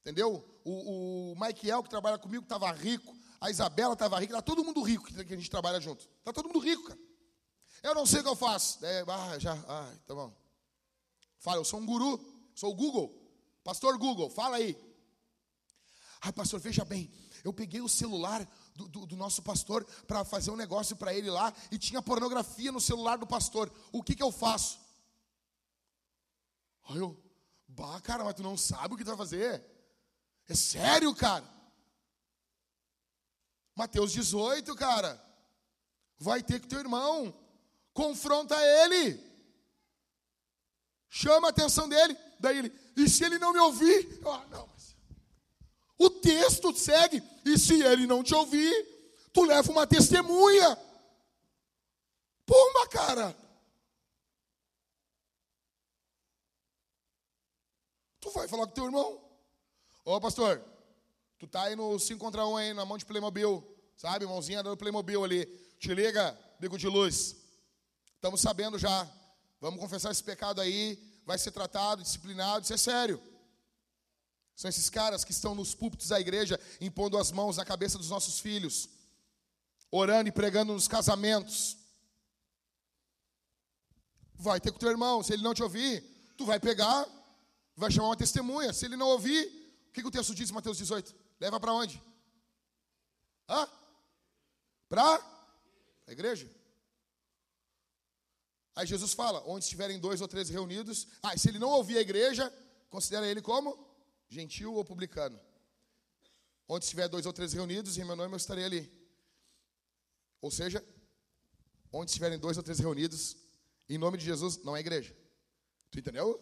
[0.00, 0.44] Entendeu?
[0.64, 3.14] O, o Michael, que trabalha comigo, estava rico.
[3.40, 4.32] A Isabela estava rica.
[4.32, 6.08] Está todo mundo rico que a gente trabalha junto.
[6.18, 7.00] Está todo mundo rico, cara.
[7.82, 8.84] Eu não sei o que eu faço.
[8.84, 10.34] É, ah, já, ah, tá bom.
[11.38, 12.18] Fala, eu sou um guru,
[12.54, 13.10] sou o Google.
[13.64, 14.76] Pastor Google, fala aí.
[16.22, 17.10] Ai, pastor, veja bem,
[17.42, 18.46] eu peguei o celular
[18.80, 22.72] do, do, do nosso pastor para fazer um negócio para ele lá e tinha pornografia
[22.72, 23.70] no celular do pastor.
[23.92, 24.78] O que, que eu faço?
[26.88, 27.16] Aí eu,
[27.68, 29.64] bah, cara, mas tu não sabe o que tu vai fazer?
[30.48, 31.44] É sério, cara?
[33.76, 35.22] Mateus 18, cara.
[36.18, 37.34] Vai ter que teu irmão.
[37.92, 39.18] Confronta ele.
[41.08, 42.16] Chama a atenção dele.
[42.38, 44.20] Daí ele, e se ele não me ouvir?
[44.24, 44.68] Ah, não.
[45.98, 47.22] O texto segue.
[47.44, 48.72] E se ele não te ouvir,
[49.32, 50.76] tu leva uma testemunha.
[52.46, 53.36] Pumba, cara.
[58.20, 59.22] Tu vai falar com teu irmão.
[60.04, 60.62] Ô, pastor,
[61.38, 63.64] tu tá aí no 5 contra 1 aí, na mão de Playmobil.
[63.96, 65.46] Sabe, mãozinha do Playmobil ali.
[65.78, 67.36] Te liga, bico de luz.
[68.14, 69.08] Estamos sabendo já.
[69.60, 70.98] Vamos confessar esse pecado aí.
[71.24, 72.64] Vai ser tratado, disciplinado.
[72.64, 73.29] Isso é sério.
[74.56, 78.10] São esses caras que estão nos púlpitos da igreja, impondo as mãos na cabeça dos
[78.10, 78.88] nossos filhos,
[79.90, 81.76] orando e pregando nos casamentos.
[84.34, 86.02] Vai ter com teu irmão, se ele não te ouvir,
[86.36, 87.06] tu vai pegar,
[87.76, 88.72] vai chamar uma testemunha.
[88.72, 89.46] Se ele não ouvir,
[89.88, 91.14] o que, que o texto diz em Mateus 18?
[91.40, 92.02] Leva para onde?
[93.48, 93.68] Hã?
[94.88, 95.16] Para
[96.06, 96.50] a igreja.
[98.76, 101.06] Aí Jesus fala: onde estiverem dois ou três reunidos.
[101.22, 102.52] Ah, se ele não ouvir a igreja,
[102.88, 103.89] considera ele como
[104.30, 105.38] gentil ou publicano.
[106.68, 108.90] Onde estiver dois ou três reunidos, em meu nome eu estarei ali.
[110.40, 110.82] Ou seja,
[111.92, 113.36] onde estiverem dois ou três reunidos,
[113.88, 115.14] em nome de Jesus, não é igreja.
[115.90, 116.40] Tu entendeu?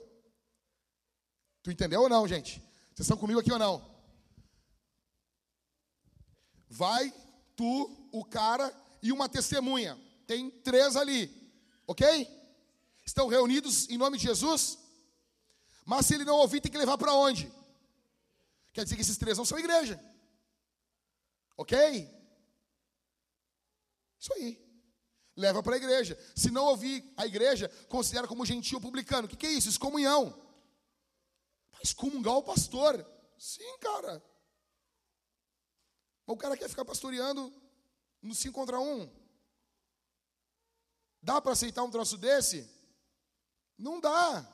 [1.63, 2.61] Tu entendeu ou não, gente?
[2.95, 3.99] Vocês estão comigo aqui ou não?
[6.69, 7.13] Vai,
[7.57, 8.71] tu, o cara
[9.03, 9.99] e uma testemunha.
[10.27, 11.35] Tem três ali.
[11.87, 12.07] Ok?
[13.07, 14.79] Estão reunidos em nome de Jesus?
[15.87, 17.51] Mas se ele não ouvir, tem que levar para onde?
[18.79, 20.01] Quer dizer que esses três não são igreja.
[21.57, 21.77] Ok?
[24.21, 24.65] Isso aí.
[25.35, 26.17] Leva para a igreja.
[26.37, 29.27] Se não ouvir a igreja, considera como gentil publicano.
[29.27, 29.69] O que, que é isso?
[29.69, 30.33] Excomunhão.
[31.83, 33.05] Excomungar o pastor.
[33.37, 34.25] Sim, cara.
[36.25, 37.53] O cara quer ficar pastoreando
[38.23, 39.03] no 5 contra 1.
[39.03, 39.11] Um.
[41.21, 42.71] Dá para aceitar um troço desse?
[43.77, 44.49] Não dá.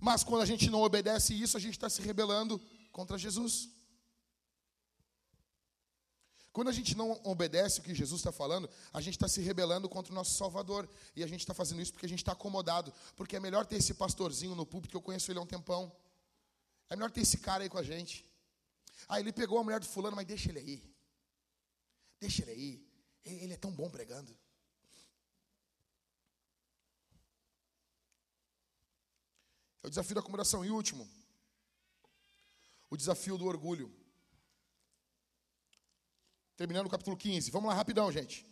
[0.00, 2.58] Mas quando a gente não obedece isso, a gente está se rebelando
[2.92, 3.70] contra Jesus.
[6.52, 9.88] Quando a gente não obedece o que Jesus está falando, a gente está se rebelando
[9.88, 10.86] contra o nosso Salvador.
[11.16, 12.92] E a gente está fazendo isso porque a gente está acomodado.
[13.16, 15.90] Porque é melhor ter esse pastorzinho no púlpito, que eu conheço ele há um tempão.
[16.90, 18.26] É melhor ter esse cara aí com a gente.
[19.08, 20.94] Ah, ele pegou a mulher do fulano, mas deixa ele aí.
[22.20, 22.86] Deixa ele aí.
[23.24, 24.36] Ele é tão bom pregando.
[29.82, 30.64] O desafio da acomodação.
[30.64, 31.08] E último,
[32.92, 33.90] o desafio do orgulho.
[36.58, 37.50] Terminando o capítulo 15.
[37.50, 38.46] Vamos lá, rapidão, gente.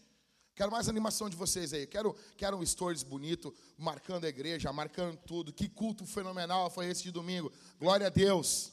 [0.55, 1.87] Quero mais animação de vocês aí.
[1.87, 5.53] Quero, quero um stories bonito, marcando a igreja, marcando tudo.
[5.53, 7.53] Que culto fenomenal foi esse de domingo.
[7.79, 8.73] Glória a Deus.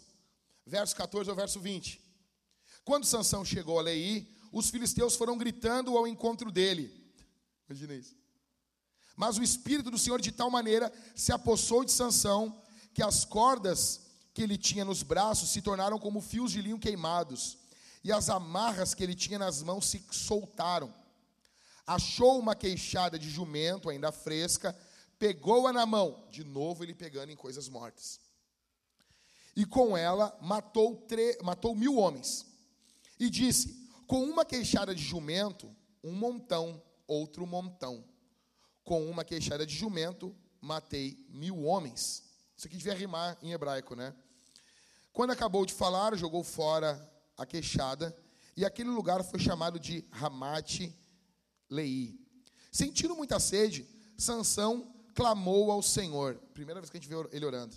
[0.65, 2.01] Verso 14 ao verso 20.
[2.85, 7.13] Quando Sansão chegou a Lei, os filisteus foram gritando ao encontro dele.
[7.67, 8.15] Imagina isso.
[9.17, 12.57] Mas o espírito do Senhor de tal maneira se apossou de Sansão
[12.93, 14.06] que as cordas
[14.37, 17.57] que ele tinha nos braços se tornaram como fios de linho queimados,
[18.03, 20.93] e as amarras que ele tinha nas mãos se soltaram.
[21.87, 24.77] Achou uma queixada de jumento ainda fresca,
[25.17, 28.19] pegou-a na mão, de novo ele pegando em coisas mortas.
[29.55, 31.35] E com ela matou, tre...
[31.41, 32.45] matou mil homens.
[33.19, 38.05] E disse: Com uma queixada de jumento, um montão, outro montão
[38.83, 42.23] com uma queixada de jumento, matei mil homens.
[42.55, 44.13] Isso aqui devia rimar em hebraico, né?
[45.17, 48.15] Quando acabou de falar, jogou fora a queixada,
[48.55, 50.95] e aquele lugar foi chamado de Ramate
[51.67, 52.19] Lei.
[52.71, 56.35] Sentindo muita sede, Sansão clamou ao Senhor.
[56.53, 57.75] Primeira vez que a gente vê ele orando.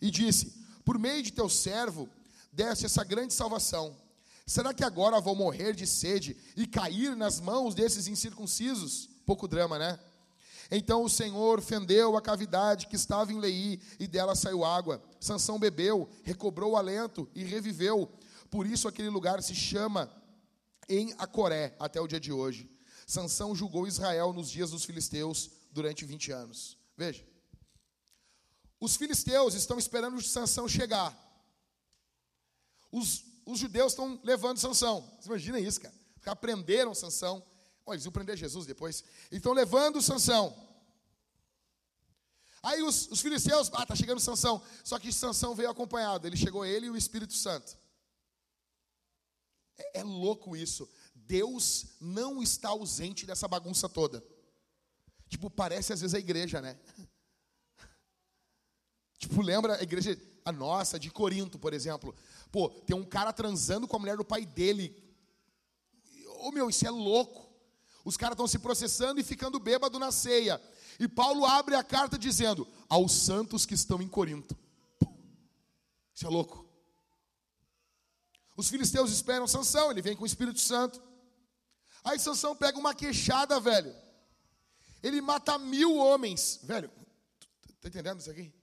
[0.00, 2.08] E disse: Por meio de teu servo,
[2.52, 3.96] desce essa grande salvação.
[4.46, 9.08] Será que agora vou morrer de sede e cair nas mãos desses incircuncisos?
[9.26, 9.98] Pouco drama, né?
[10.70, 15.02] Então o Senhor fendeu a cavidade que estava em Lei e dela saiu água.
[15.20, 18.10] Sansão bebeu, recobrou o alento e reviveu.
[18.50, 20.10] Por isso aquele lugar se chama
[20.88, 22.70] em Acoré até o dia de hoje.
[23.06, 26.76] Sansão julgou Israel nos dias dos filisteus durante 20 anos.
[26.96, 27.24] Veja.
[28.80, 31.16] Os filisteus estão esperando Sansão chegar.
[32.90, 35.08] Os, os judeus estão levando Sansão.
[35.20, 35.94] Você imagina isso, cara.
[36.18, 37.42] Os prenderam Sansão.
[37.86, 39.04] Olha, eles iam prender Jesus depois.
[39.30, 40.54] E estão levando Sansão.
[42.60, 44.60] Aí os, os filisteus, ah, tá chegando Sansão.
[44.82, 46.26] Só que Sansão veio acompanhado.
[46.26, 47.78] Ele chegou ele e o Espírito Santo.
[49.78, 50.88] É, é louco isso.
[51.14, 54.22] Deus não está ausente dessa bagunça toda.
[55.28, 56.76] Tipo, parece às vezes a igreja, né?
[59.18, 62.14] Tipo, lembra a igreja, a nossa, de Corinto, por exemplo.
[62.52, 64.94] Pô, tem um cara transando com a mulher do pai dele.
[66.40, 67.45] Ô oh, meu, isso é louco.
[68.06, 70.62] Os caras estão se processando e ficando bêbado na ceia.
[70.96, 74.56] E Paulo abre a carta dizendo: aos santos que estão em Corinto.
[76.14, 76.64] Isso é louco.
[78.56, 81.02] Os filisteus esperam Sansão, ele vem com o Espírito Santo.
[82.04, 83.92] Aí Sansão pega uma queixada, velho.
[85.02, 86.60] Ele mata mil homens.
[86.62, 86.88] Velho,
[87.80, 88.54] tá entendendo isso aqui?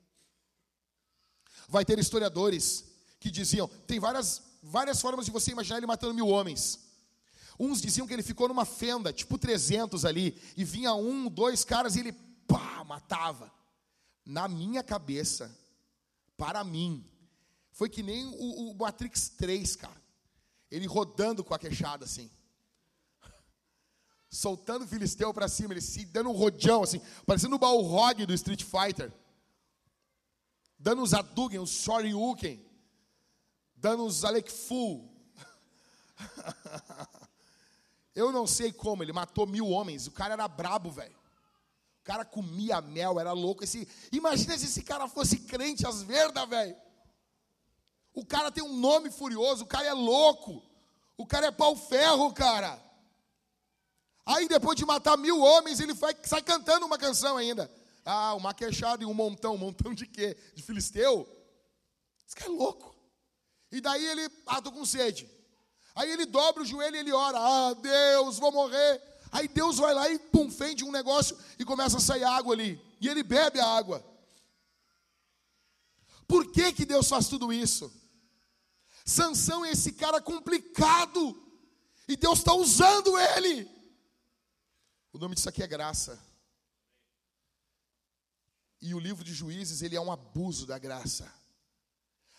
[1.67, 2.85] Vai ter historiadores
[3.19, 6.82] que diziam, tem várias, várias formas de você imaginar ele matando mil homens.
[7.59, 11.95] Uns diziam que ele ficou numa fenda, tipo 300 ali, e vinha um, dois caras
[11.95, 12.13] e ele
[12.47, 13.51] pá, matava.
[14.25, 15.55] Na minha cabeça,
[16.37, 17.05] para mim,
[17.71, 20.01] foi que nem o, o Matrix 3, cara.
[20.71, 22.31] Ele rodando com a queixada assim.
[24.29, 28.33] Soltando o Filisteu para cima, ele se dando um rodeão assim, parecendo o Balrog do
[28.33, 29.11] Street Fighter.
[30.79, 32.65] Dando os Hadouken, os Shoryuken.
[33.75, 35.09] Dando os Alec Fu.
[38.15, 40.07] Eu não sei como, ele matou mil homens.
[40.07, 41.15] O cara era brabo, velho.
[42.01, 43.63] O cara comia mel, era louco.
[43.63, 46.75] Esse, imagina se esse cara fosse crente às verdas, velho.
[48.13, 50.61] O cara tem um nome furioso, o cara é louco.
[51.17, 52.81] O cara é pau-ferro, cara.
[54.25, 57.69] Aí depois de matar mil homens, ele vai, sai cantando uma canção ainda.
[58.05, 59.55] Ah, uma queixada e um montão.
[59.55, 60.37] Um montão de quê?
[60.53, 61.27] De filisteu?
[62.27, 62.95] Esse cara é louco.
[63.71, 65.29] E daí ele, ah, tô com sede.
[65.95, 67.37] Aí ele dobra o joelho e ele ora.
[67.39, 69.01] Ah, Deus, vou morrer.
[69.31, 72.79] Aí Deus vai lá e pum, fende um negócio e começa a sair água ali.
[72.99, 74.03] E ele bebe a água.
[76.27, 77.91] Por que, que Deus faz tudo isso?
[79.05, 81.39] Sansão é esse cara complicado.
[82.07, 83.69] E Deus está usando ele.
[85.11, 86.19] O nome disso aqui é graça.
[88.81, 91.31] E o livro de Juízes, ele é um abuso da graça.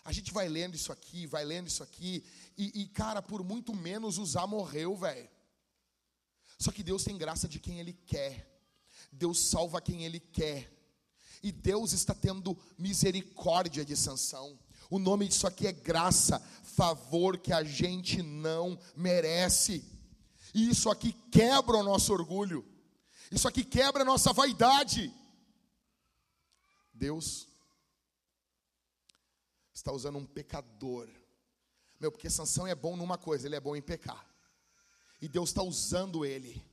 [0.05, 2.23] A gente vai lendo isso aqui, vai lendo isso aqui,
[2.59, 5.29] e, e cara, por muito menos usar morreu, velho.
[6.59, 8.51] Só que Deus tem graça de quem Ele quer.
[9.11, 10.71] Deus salva quem Ele quer.
[11.43, 14.59] E Deus está tendo misericórdia de Sansão.
[14.91, 19.85] O nome disso aqui é graça, favor que a gente não merece.
[20.55, 22.65] E isso aqui quebra o nosso orgulho.
[23.31, 25.13] Isso aqui quebra a nossa vaidade.
[26.93, 27.49] Deus
[29.75, 31.09] está usando um pecador.
[31.99, 34.27] Meu, porque Sansão é bom numa coisa, ele é bom em pecar.
[35.21, 36.65] E Deus está usando ele.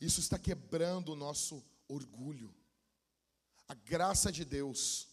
[0.00, 2.54] Isso está quebrando o nosso orgulho.
[3.68, 5.08] A graça de Deus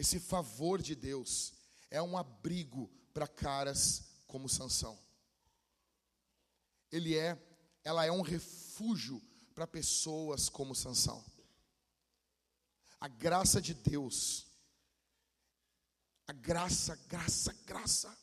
[0.00, 1.52] esse favor de Deus
[1.90, 4.98] é um abrigo para caras como Sansão.
[6.90, 7.38] Ele é,
[7.84, 9.20] ela é um refúgio
[9.54, 11.22] para pessoas como Sansão.
[12.98, 14.46] A graça de Deus,
[16.30, 18.16] a graça, graça, graça.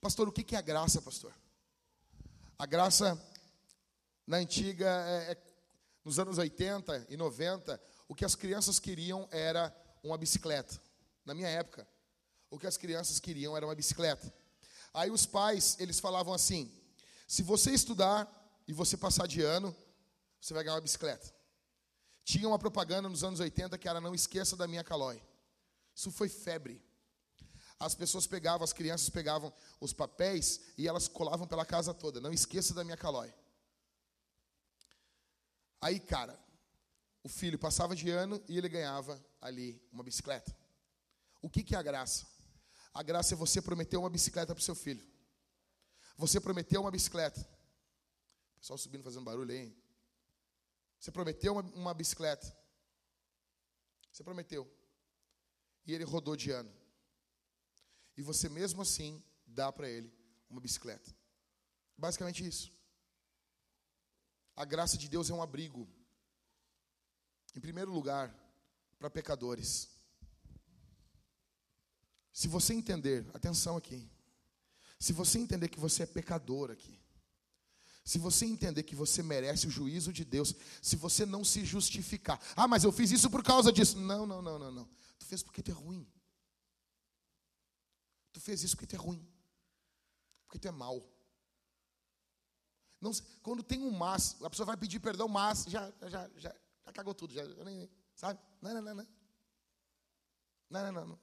[0.00, 1.34] Pastor, o que é a graça, pastor?
[2.56, 3.20] A graça
[4.24, 5.36] na antiga, é, é,
[6.04, 9.74] nos anos 80 e 90, o que as crianças queriam era
[10.04, 10.80] uma bicicleta.
[11.24, 11.84] Na minha época,
[12.48, 14.32] o que as crianças queriam era uma bicicleta.
[14.94, 16.72] Aí os pais, eles falavam assim:
[17.26, 18.24] se você estudar
[18.68, 19.76] e você passar de ano,
[20.40, 21.34] você vai ganhar uma bicicleta.
[22.22, 25.20] Tinha uma propaganda nos anos 80 que era não esqueça da minha calói.
[26.00, 26.82] Isso foi febre.
[27.78, 32.22] As pessoas pegavam, as crianças pegavam os papéis e elas colavam pela casa toda.
[32.22, 33.34] Não esqueça da minha calói.
[35.78, 36.42] Aí, cara,
[37.22, 40.56] o filho passava de ano e ele ganhava ali uma bicicleta.
[41.42, 42.26] O que, que é a graça?
[42.94, 45.06] A graça é você prometer uma bicicleta para o seu filho.
[46.16, 47.42] Você prometeu uma bicicleta.
[48.56, 49.76] O pessoal subindo fazendo barulho aí.
[50.98, 52.56] Você prometeu uma, uma bicicleta.
[54.10, 54.79] Você prometeu.
[55.86, 56.72] E ele rodou de ano.
[58.16, 60.12] E você mesmo assim dá para ele
[60.48, 61.14] uma bicicleta.
[61.96, 62.72] Basicamente isso.
[64.56, 65.88] A graça de Deus é um abrigo.
[67.54, 68.34] Em primeiro lugar,
[68.98, 69.88] para pecadores.
[72.32, 74.08] Se você entender, atenção aqui.
[74.98, 77.00] Se você entender que você é pecador aqui,
[78.04, 82.40] se você entender que você merece o juízo de Deus, se você não se justificar,
[82.54, 83.98] ah, mas eu fiz isso por causa disso.
[83.98, 84.88] Não, não, não, não, não.
[85.20, 86.04] Tu fez porque tu é ruim.
[88.32, 89.24] Tu fez isso porque tu é ruim.
[90.46, 91.08] Porque tu é mal.
[93.00, 93.12] Não,
[93.42, 96.54] quando tem um mas, a pessoa vai pedir perdão, mas já, já, já,
[96.84, 98.40] já cagou tudo, já, já sabe?
[98.60, 99.08] Não, não, não, não.
[100.68, 101.20] Não, não, não.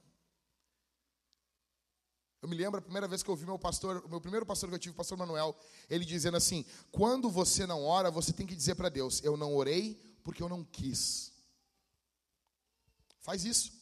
[2.40, 4.74] Eu me lembro a primeira vez que eu ouvi meu pastor, meu primeiro pastor que
[4.74, 5.56] eu tive, o pastor Manuel,
[5.90, 9.56] ele dizendo assim: quando você não ora, você tem que dizer para Deus: eu não
[9.56, 11.32] orei porque eu não quis.
[13.20, 13.77] Faz isso.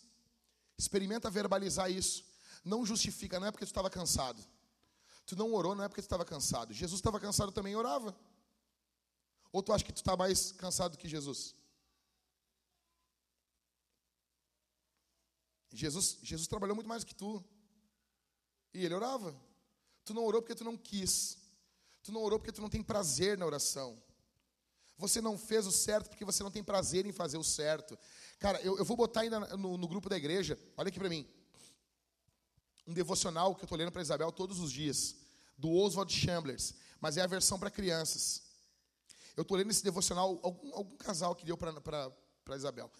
[0.79, 2.25] Experimenta verbalizar isso.
[2.65, 4.45] Não justifica, não é porque tu estava cansado.
[5.25, 6.73] Tu não orou, não é porque tu estava cansado.
[6.73, 8.17] Jesus estava cansado também e orava.
[9.53, 11.55] Ou tu acha que tu está mais cansado do que Jesus?
[15.73, 17.45] Jesus, Jesus trabalhou muito mais que tu.
[18.73, 19.35] E ele orava.
[20.05, 21.39] Tu não orou porque tu não quis.
[22.03, 24.01] Tu não orou porque tu não tem prazer na oração.
[24.99, 27.99] Você não fez o certo porque você não tem prazer em fazer o certo.
[28.39, 31.27] Cara, eu, eu vou botar ainda no, no, grupo da igreja, olha aqui para mim.
[32.87, 35.17] Um devocional que eu estou lendo para Isabel todos os dias,
[35.57, 38.43] do Oswald Chambers, mas é a versão para crianças.
[39.37, 42.91] Eu estou lendo esse devocional, algum, algum casal que deu para Isabel.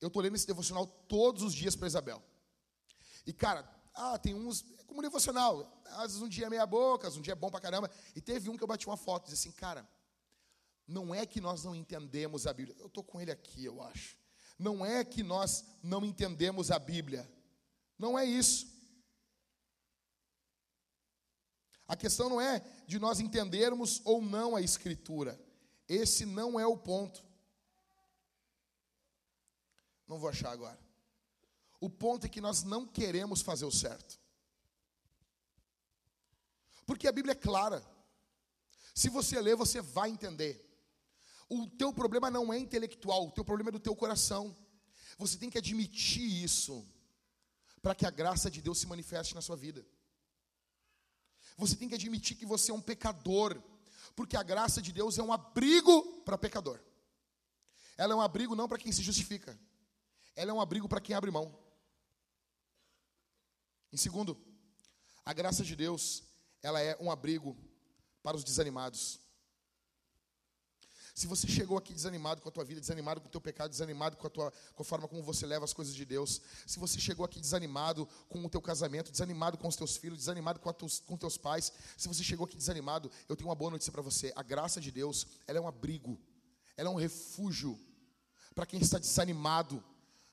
[0.00, 2.22] Eu estou lendo esse devocional todos os dias para Isabel.
[3.26, 7.08] E, cara, ah, tem uns, é como devocional, às vezes um dia é meia boca,
[7.08, 7.90] um dia é bom pra caramba.
[8.14, 9.88] E teve um que eu bati uma foto, disse assim, cara,
[10.86, 12.76] não é que nós não entendemos a Bíblia.
[12.78, 14.16] Eu estou com ele aqui, eu acho.
[14.58, 17.30] Não é que nós não entendemos a Bíblia.
[17.98, 18.74] Não é isso.
[21.88, 25.40] A questão não é de nós entendermos ou não a Escritura.
[25.88, 27.24] Esse não é o ponto.
[30.06, 30.78] Não vou achar agora.
[31.80, 34.18] O ponto é que nós não queremos fazer o certo.
[36.84, 37.84] Porque a Bíblia é clara.
[38.94, 40.65] Se você ler, você vai entender.
[41.48, 44.56] O teu problema não é intelectual, o teu problema é do teu coração.
[45.18, 46.86] Você tem que admitir isso
[47.80, 49.86] para que a graça de Deus se manifeste na sua vida.
[51.56, 53.62] Você tem que admitir que você é um pecador,
[54.14, 56.80] porque a graça de Deus é um abrigo para pecador.
[57.96, 59.58] Ela é um abrigo não para quem se justifica.
[60.34, 61.56] Ela é um abrigo para quem abre mão.
[63.92, 64.38] Em segundo,
[65.24, 66.22] a graça de Deus,
[66.62, 67.56] ela é um abrigo
[68.22, 69.20] para os desanimados.
[71.16, 74.18] Se você chegou aqui desanimado com a tua vida, desanimado com o teu pecado, desanimado
[74.18, 77.00] com a, tua, com a forma como você leva as coisas de Deus, se você
[77.00, 81.00] chegou aqui desanimado com o teu casamento, desanimado com os teus filhos, desanimado com, teus,
[81.00, 84.30] com teus pais, se você chegou aqui desanimado, eu tenho uma boa notícia para você.
[84.36, 86.20] A graça de Deus, ela é um abrigo,
[86.76, 87.80] ela é um refúgio
[88.54, 89.82] para quem está desanimado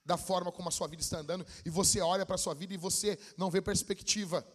[0.05, 2.73] da forma como a sua vida está andando, e você olha para a sua vida
[2.73, 4.45] e você não vê perspectiva.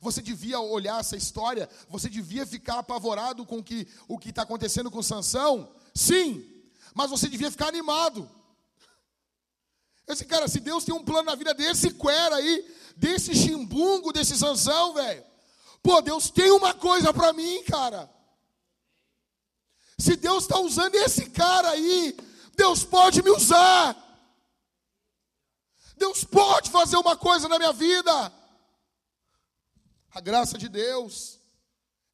[0.00, 4.90] Você devia olhar essa história, você devia ficar apavorado com que, o que está acontecendo
[4.90, 6.44] com Sansão, sim,
[6.94, 8.28] mas você devia ficar animado.
[10.06, 12.64] Esse cara, se Deus tem um plano na vida desse quera aí,
[12.96, 15.24] desse chimbungo, desse Sansão, velho.
[15.82, 18.10] Pô, Deus tem uma coisa para mim, cara.
[19.98, 22.16] Se Deus está usando esse cara aí,
[22.54, 23.96] Deus pode me usar.
[25.96, 28.32] Deus pode fazer uma coisa na minha vida.
[30.16, 31.38] A graça de Deus,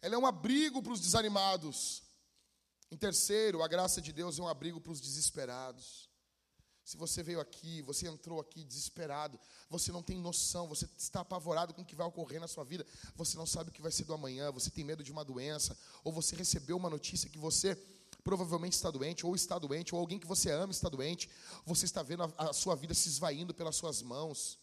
[0.00, 2.02] ela é um abrigo para os desanimados.
[2.90, 6.10] Em terceiro, a graça de Deus é um abrigo para os desesperados.
[6.84, 9.38] Se você veio aqui, você entrou aqui desesperado,
[9.70, 12.84] você não tem noção, você está apavorado com o que vai ocorrer na sua vida,
[13.14, 15.78] você não sabe o que vai ser do amanhã, você tem medo de uma doença,
[16.02, 17.76] ou você recebeu uma notícia que você
[18.24, 21.30] provavelmente está doente, ou está doente, ou alguém que você ama está doente,
[21.64, 24.58] você está vendo a, a sua vida se esvaindo pelas suas mãos.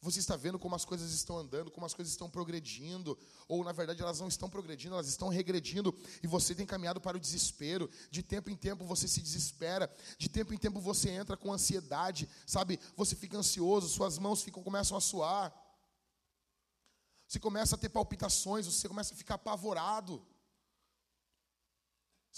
[0.00, 3.18] Você está vendo como as coisas estão andando, como as coisas estão progredindo,
[3.48, 5.92] ou na verdade elas não estão progredindo, elas estão regredindo,
[6.22, 7.90] e você tem caminhado para o desespero.
[8.08, 12.28] De tempo em tempo você se desespera, de tempo em tempo você entra com ansiedade,
[12.46, 12.78] sabe?
[12.96, 15.52] Você fica ansioso, suas mãos ficam começam a suar.
[17.26, 20.24] Você começa a ter palpitações, você começa a ficar apavorado.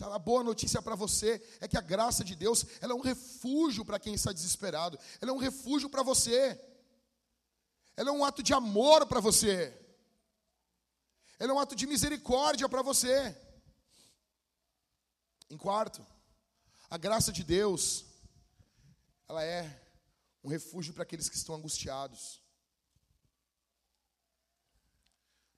[0.01, 3.85] A boa notícia para você é que a graça de Deus ela é um refúgio
[3.85, 4.99] para quem está desesperado.
[5.21, 6.59] Ela é um refúgio para você.
[7.97, 9.77] Ela é um ato de amor para você.
[11.39, 13.37] Ela é um ato de misericórdia para você.
[15.49, 16.07] Em quarto,
[16.89, 18.05] a graça de Deus,
[19.29, 19.63] ela é
[20.45, 22.43] um refúgio para aqueles que estão angustiados.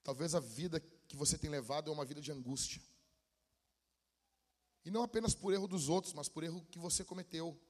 [0.03, 2.83] Talvez a vida que você tem levado é uma vida de angústia.
[4.85, 7.61] E não apenas por erro dos outros, mas por erro que você cometeu.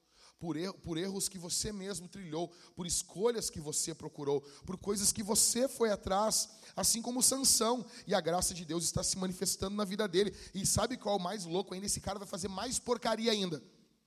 [0.43, 5.23] Por, por erros que você mesmo trilhou, por escolhas que você procurou, por coisas que
[5.23, 9.85] você foi atrás, assim como Sansão, e a graça de Deus está se manifestando na
[9.85, 10.35] vida dele.
[10.53, 11.87] E sabe qual é o mais louco ainda?
[11.87, 13.63] Esse cara vai fazer mais porcaria ainda.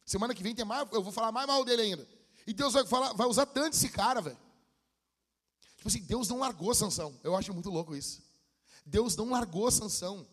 [0.05, 2.05] Semana que vem tem mais, eu vou falar mais mal dele ainda.
[2.45, 4.37] E Deus vai, falar, vai usar tanto esse cara, velho.
[5.77, 7.17] Tipo assim, Deus não largou Sansão.
[7.23, 8.21] Eu acho muito louco isso.
[8.85, 10.27] Deus não largou Sansão.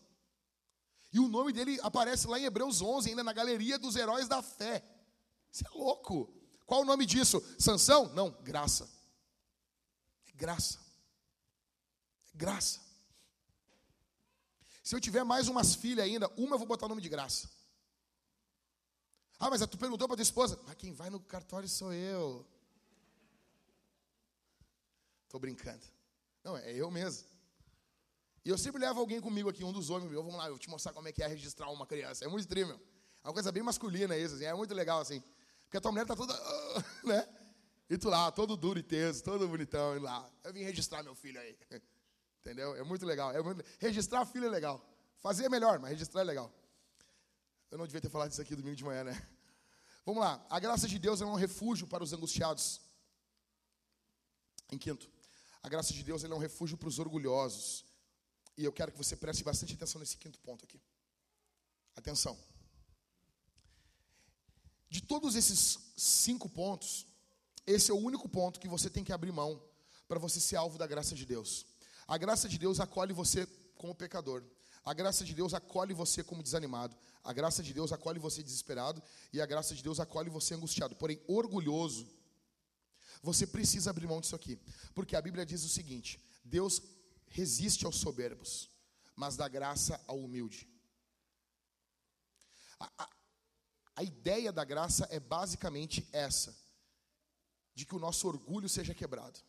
[1.13, 4.41] E o nome dele aparece lá em Hebreus 11, ainda na galeria dos heróis da
[4.41, 4.83] fé.
[5.53, 6.33] Isso é louco.
[6.65, 7.39] Qual o nome disso?
[7.59, 8.11] Sansão?
[8.13, 8.89] Não, graça.
[10.27, 10.79] É graça.
[12.33, 12.81] É graça.
[14.81, 17.47] Se eu tiver mais umas filhas ainda, uma eu vou botar o nome de graça.
[19.39, 20.59] Ah, mas tu perguntou para tua esposa?
[20.65, 22.45] Mas quem vai no cartório sou eu.
[25.25, 25.85] Estou brincando.
[26.43, 27.27] Não, é eu mesmo.
[28.43, 30.23] E eu sempre levo alguém comigo aqui, um dos homens meu.
[30.23, 32.25] Vamos lá, eu vou te mostrar como é que é registrar uma criança.
[32.25, 32.79] É muito estranho,
[33.23, 34.45] É uma coisa bem masculina isso, assim.
[34.45, 35.23] É muito legal, assim.
[35.73, 36.35] Porque a tua mulher tá toda,
[37.03, 37.27] né?
[37.89, 40.31] E tu lá, todo duro e teso, todo bonitão, e lá.
[40.43, 41.57] Eu vim registrar meu filho aí.
[42.41, 42.75] Entendeu?
[42.75, 43.31] É muito legal.
[43.31, 43.65] É muito...
[43.79, 44.87] Registrar filho é legal.
[45.17, 46.53] Fazer é melhor, mas registrar é legal.
[47.71, 49.27] Eu não devia ter falado isso aqui domingo de manhã, né?
[50.05, 50.45] Vamos lá.
[50.47, 52.79] A graça de Deus é um refúgio para os angustiados.
[54.71, 55.09] Em quinto,
[55.63, 57.83] a graça de Deus é um refúgio para os orgulhosos.
[58.55, 60.79] E eu quero que você preste bastante atenção nesse quinto ponto aqui.
[61.95, 62.37] Atenção.
[64.93, 67.07] De todos esses cinco pontos,
[67.65, 69.59] esse é o único ponto que você tem que abrir mão
[70.07, 71.65] para você ser alvo da graça de Deus.
[72.07, 74.43] A graça de Deus acolhe você como pecador.
[74.85, 76.95] A graça de Deus acolhe você como desanimado.
[77.23, 79.01] A graça de Deus acolhe você desesperado.
[79.33, 80.95] E a graça de Deus acolhe você angustiado.
[80.95, 82.07] Porém, orgulhoso,
[83.23, 84.59] você precisa abrir mão disso aqui.
[84.93, 86.83] Porque a Bíblia diz o seguinte: Deus
[87.29, 88.69] resiste aos soberbos,
[89.15, 90.67] mas dá graça ao humilde.
[92.79, 93.09] A,
[93.95, 96.55] a ideia da graça é basicamente essa:
[97.75, 99.39] de que o nosso orgulho seja quebrado.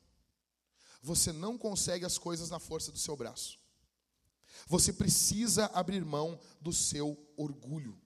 [1.03, 3.59] Você não consegue as coisas na força do seu braço.
[4.67, 8.01] Você precisa abrir mão do seu orgulho.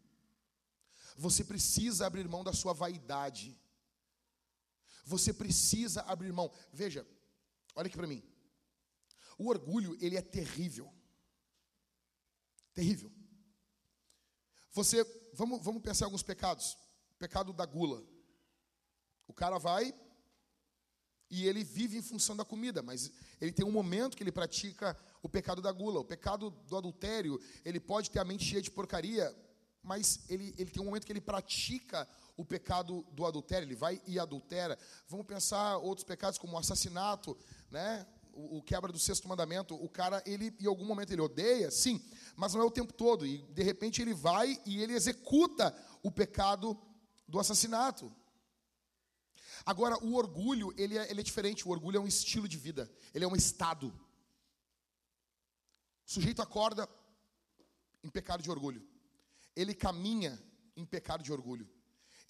[1.17, 3.57] Você precisa abrir mão da sua vaidade.
[5.05, 6.53] Você precisa abrir mão.
[6.73, 7.07] Veja,
[7.75, 8.23] olha aqui para mim.
[9.37, 10.93] O orgulho, ele é terrível.
[12.75, 13.13] Terrível.
[14.73, 15.05] Você,
[15.39, 16.77] vamos, vamos pensar em alguns pecados.
[17.19, 18.03] Pecado da gula.
[19.27, 19.95] O cara vai
[21.31, 24.97] e ele vive em função da comida, mas ele tem um momento que ele pratica
[25.23, 26.01] o pecado da gula.
[26.01, 29.35] O pecado do adultério, ele pode ter a mente cheia de porcaria,
[29.83, 34.01] mas ele, ele tem um momento que ele pratica o pecado do adultério, ele vai
[34.07, 34.79] e adultera.
[35.07, 37.37] Vamos pensar outros pecados como assassinato,
[37.71, 38.07] né?
[38.41, 39.75] O, quebra do sexto mandamento.
[39.75, 42.01] O cara, ele em algum momento ele odeia, sim,
[42.37, 43.27] mas não é o tempo todo.
[43.27, 46.81] E de repente ele vai e ele executa o pecado
[47.27, 48.15] do assassinato.
[49.67, 51.67] Agora, o orgulho, ele é, ele é diferente.
[51.67, 53.89] O orgulho é um estilo de vida, ele é um estado.
[56.07, 56.89] O sujeito acorda
[58.03, 58.87] em pecado de orgulho.
[59.57, 60.41] Ele caminha
[60.77, 61.69] em pecado de orgulho.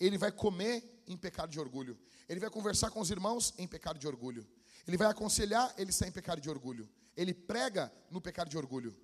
[0.01, 1.99] Ele vai comer em pecado de orgulho.
[2.29, 4.49] Ele vai conversar com os irmãos em pecado de orgulho.
[4.89, 6.89] Ele vai aconselhar, ele está em pecado de orgulho.
[7.15, 8.97] Ele prega no pecado de orgulho.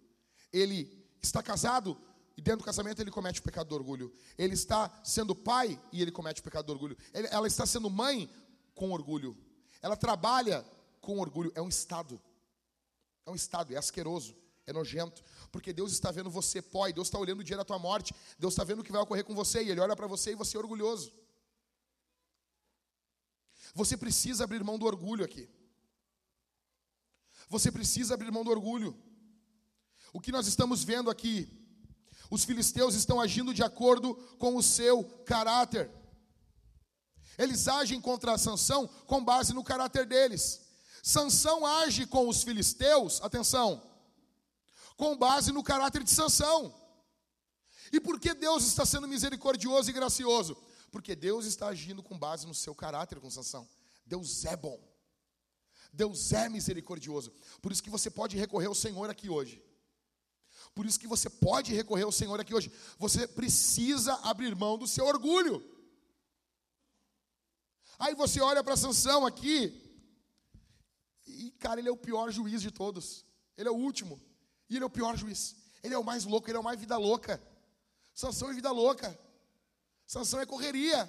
[0.50, 2.00] Ele está casado
[2.38, 4.10] e dentro do casamento ele comete o pecado do orgulho.
[4.38, 6.96] Ele está sendo pai e ele comete o pecado do orgulho.
[7.12, 8.30] Ele, ela está sendo mãe
[8.74, 9.36] com orgulho.
[9.82, 10.64] Ela trabalha
[11.02, 11.52] com orgulho.
[11.54, 12.18] É um estado.
[13.26, 14.34] É um estado, é asqueroso,
[14.66, 15.22] é nojento.
[15.52, 18.14] Porque Deus está vendo você, pó, Deus está olhando o dia da tua morte.
[18.38, 19.62] Deus está vendo o que vai ocorrer com você.
[19.62, 21.12] E Ele olha para você e você é orgulhoso.
[23.74, 25.46] Você precisa abrir mão do orgulho aqui.
[27.48, 28.96] Você precisa abrir mão do orgulho.
[30.12, 31.64] O que nós estamos vendo aqui
[32.30, 35.90] os filisteus estão agindo de acordo com o seu caráter.
[37.36, 40.60] Eles agem contra Sansão com base no caráter deles.
[41.02, 43.82] Sansão age com os filisteus, atenção,
[44.96, 46.74] com base no caráter de Sansão.
[47.92, 50.56] E por que Deus está sendo misericordioso e gracioso?
[50.90, 53.68] Porque Deus está agindo com base no seu caráter com Sansão.
[54.06, 54.80] Deus é bom.
[55.94, 57.32] Deus é misericordioso.
[57.62, 59.62] Por isso que você pode recorrer ao Senhor aqui hoje.
[60.74, 62.70] Por isso que você pode recorrer ao Senhor aqui hoje.
[62.98, 65.62] Você precisa abrir mão do seu orgulho.
[67.98, 69.80] Aí você olha para Sansão aqui,
[71.26, 73.24] e cara, ele é o pior juiz de todos.
[73.56, 74.20] Ele é o último.
[74.68, 75.54] E ele é o pior juiz.
[75.82, 77.40] Ele é o mais louco, ele é o mais vida louca.
[78.12, 79.18] Sansão é vida louca.
[80.06, 81.08] Sansão é correria.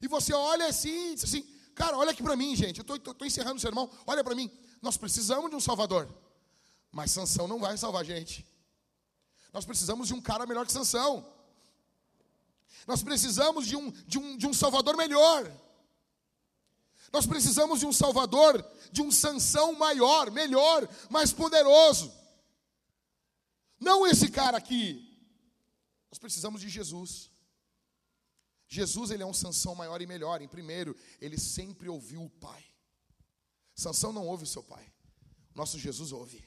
[0.00, 2.82] E você olha assim, assim, cara, olha aqui para mim, gente.
[2.86, 3.90] Eu estou encerrando o sermão.
[4.06, 4.50] Olha para mim.
[4.80, 6.08] Nós precisamos de um Salvador.
[6.90, 8.46] Mas Sansão não vai salvar a gente.
[9.52, 11.26] Nós precisamos de um cara melhor que Sansão.
[12.86, 15.50] Nós precisamos de um, de um, de um Salvador melhor.
[17.12, 22.12] Nós precisamos de um Salvador, de um Sansão maior, melhor, mais poderoso.
[23.78, 25.16] Não esse cara aqui.
[26.10, 27.30] Nós precisamos de Jesus.
[28.68, 30.42] Jesus ele é um Sansão maior e melhor.
[30.42, 32.64] Em primeiro, ele sempre ouviu o Pai.
[33.74, 34.86] Sansão não ouve o seu pai.
[35.54, 36.44] Nosso Jesus ouve.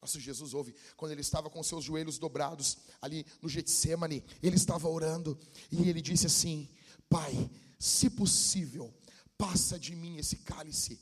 [0.00, 4.88] Nosso Jesus ouve quando ele estava com seus joelhos dobrados ali no Getsemane, ele estava
[4.88, 5.38] orando
[5.70, 6.68] e ele disse assim:
[7.08, 8.92] Pai, se possível,
[9.36, 11.00] passa de mim esse cálice.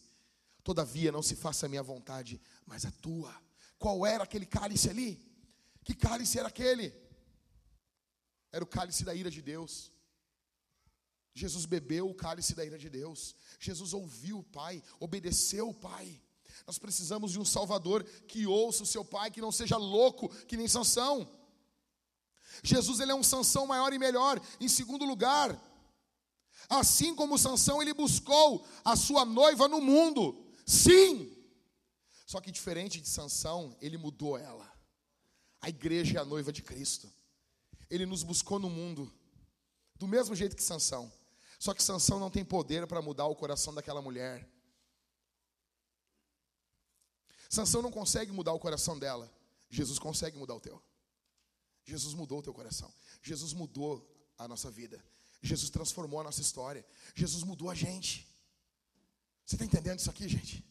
[0.64, 3.34] Todavia não se faça a minha vontade, mas a tua.
[3.78, 5.24] Qual era aquele cálice ali?
[5.84, 6.92] Que cálice era aquele?
[8.52, 9.92] Era o cálice da ira de Deus.
[11.34, 13.34] Jesus bebeu o cálice da ira de Deus.
[13.60, 16.20] Jesus ouviu o Pai, obedeceu o Pai.
[16.66, 20.56] Nós precisamos de um Salvador que ouça o seu Pai, que não seja louco, que
[20.56, 21.30] nem Sansão.
[22.62, 24.40] Jesus ele é um Sansão maior e melhor.
[24.60, 25.56] Em segundo lugar,
[26.68, 30.44] assim como Sansão ele buscou a sua noiva no mundo.
[30.66, 31.34] Sim.
[32.26, 34.70] Só que diferente de Sansão, ele mudou ela.
[35.60, 37.10] A igreja é a noiva de Cristo.
[37.90, 39.12] Ele nos buscou no mundo
[39.96, 41.12] do mesmo jeito que Sansão.
[41.58, 44.48] Só que Sansão não tem poder para mudar o coração daquela mulher.
[47.48, 49.32] Sansão não consegue mudar o coração dela.
[49.70, 50.82] Jesus consegue mudar o teu.
[51.84, 52.92] Jesus mudou o teu coração.
[53.22, 54.06] Jesus mudou
[54.36, 55.02] a nossa vida.
[55.42, 56.84] Jesus transformou a nossa história.
[57.14, 58.26] Jesus mudou a gente.
[59.44, 60.64] Você está entendendo isso aqui, gente?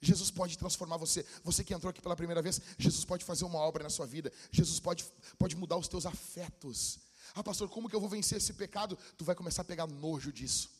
[0.00, 1.24] Jesus pode transformar você.
[1.44, 4.32] Você que entrou aqui pela primeira vez, Jesus pode fazer uma obra na sua vida.
[4.50, 5.04] Jesus pode,
[5.38, 6.98] pode mudar os teus afetos.
[7.34, 8.96] Ah, pastor, como que eu vou vencer esse pecado?
[9.16, 10.70] Tu vai começar a pegar nojo disso.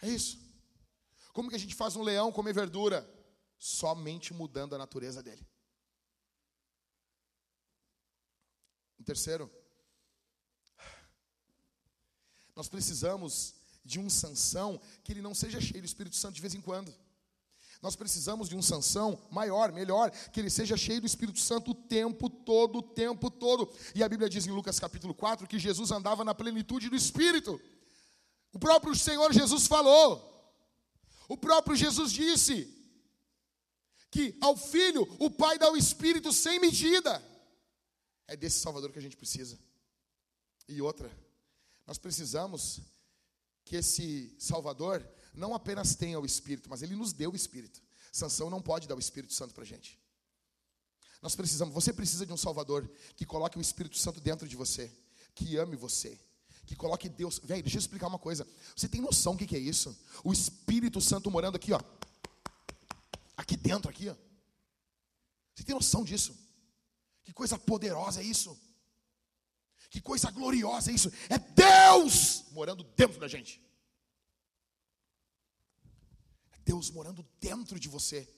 [0.00, 0.38] É isso.
[1.32, 3.08] Como que a gente faz um leão comer verdura?
[3.58, 5.46] Somente mudando a natureza dele.
[8.98, 9.50] Em terceiro,
[12.56, 13.54] nós precisamos
[13.84, 16.94] de um Sansão que ele não seja cheio do Espírito Santo de vez em quando.
[17.82, 21.74] Nós precisamos de um Sansão maior, melhor, que ele seja cheio do Espírito Santo o
[21.74, 23.70] tempo todo, o tempo todo.
[23.94, 27.60] E a Bíblia diz em Lucas capítulo 4 que Jesus andava na plenitude do Espírito.
[28.54, 30.30] O próprio Senhor Jesus falou.
[31.28, 32.72] O próprio Jesus disse
[34.10, 37.22] que ao filho o Pai dá o Espírito sem medida.
[38.26, 39.58] É desse Salvador que a gente precisa.
[40.66, 41.10] E outra,
[41.86, 42.80] nós precisamos
[43.64, 47.82] que esse Salvador não apenas tenha o Espírito, mas ele nos deu o Espírito.
[48.12, 49.98] Sansão não pode dar o Espírito Santo para gente.
[51.20, 54.92] Nós precisamos, você precisa de um Salvador que coloque o Espírito Santo dentro de você,
[55.34, 56.18] que ame você,
[56.66, 57.40] que coloque Deus.
[57.42, 58.46] Velho, deixa eu explicar uma coisa.
[58.76, 59.98] Você tem noção do que é isso?
[60.22, 61.80] O Espírito Santo morando aqui, ó.
[63.36, 64.14] Aqui dentro, aqui, ó.
[65.54, 66.36] Você tem noção disso?
[67.24, 68.56] Que coisa poderosa é isso?
[69.94, 71.08] Que coisa gloriosa é isso?
[71.30, 73.62] É Deus morando dentro da gente.
[76.50, 78.28] É Deus morando dentro de você.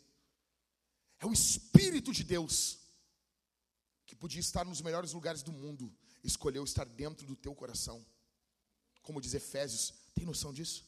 [1.19, 2.79] É o Espírito de Deus
[4.05, 5.91] que podia estar nos melhores lugares do mundo,
[6.23, 8.05] escolheu estar dentro do teu coração.
[9.01, 10.85] Como diz Efésios, tem noção disso?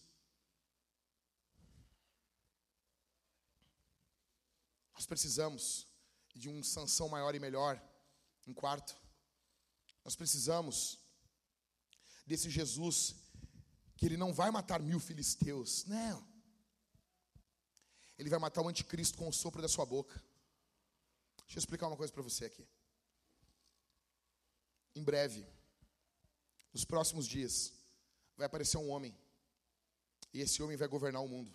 [4.92, 5.86] Nós precisamos
[6.34, 7.82] de um sanção maior e melhor.
[8.46, 8.94] Em quarto,
[10.08, 10.98] nós precisamos
[12.24, 13.14] desse Jesus
[13.94, 16.26] que ele não vai matar mil filisteus, não.
[18.16, 20.14] Ele vai matar o anticristo com o sopro da sua boca.
[21.44, 22.66] Deixa eu explicar uma coisa para você aqui.
[24.94, 25.46] Em breve,
[26.72, 27.74] nos próximos dias,
[28.34, 29.14] vai aparecer um homem.
[30.32, 31.54] E esse homem vai governar o mundo.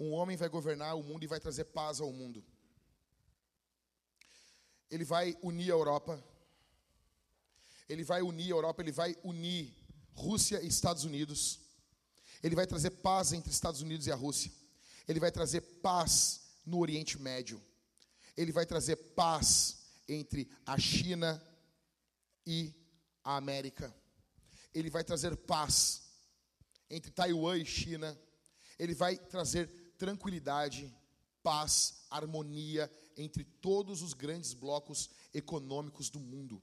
[0.00, 2.44] Um homem vai governar o mundo e vai trazer paz ao mundo
[4.90, 6.22] ele vai unir a Europa.
[7.88, 9.74] Ele vai unir a Europa, ele vai unir
[10.12, 11.60] Rússia e Estados Unidos.
[12.42, 14.52] Ele vai trazer paz entre Estados Unidos e a Rússia.
[15.06, 17.62] Ele vai trazer paz no Oriente Médio.
[18.36, 21.42] Ele vai trazer paz entre a China
[22.46, 22.74] e
[23.24, 23.94] a América.
[24.74, 26.02] Ele vai trazer paz
[26.90, 28.18] entre Taiwan e China.
[28.78, 30.94] Ele vai trazer tranquilidade,
[31.42, 36.62] paz, harmonia entre todos os grandes blocos econômicos do mundo.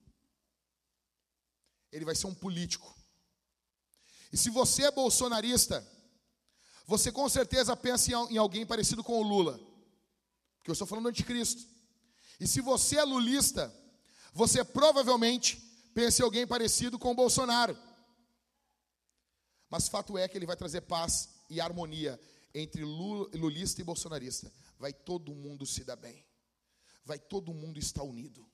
[1.92, 2.96] Ele vai ser um político.
[4.32, 5.86] E se você é bolsonarista,
[6.86, 9.58] você com certeza pensa em alguém parecido com o Lula,
[10.58, 11.68] porque eu estou falando do anticristo.
[12.40, 13.74] E se você é lulista,
[14.34, 15.58] você provavelmente
[15.94, 17.78] pensa em alguém parecido com o Bolsonaro.
[19.70, 22.20] Mas fato é que ele vai trazer paz e harmonia
[22.54, 24.52] entre lulista e bolsonarista.
[24.78, 26.24] Vai todo mundo se dar bem
[27.06, 28.48] vai todo mundo estar unido.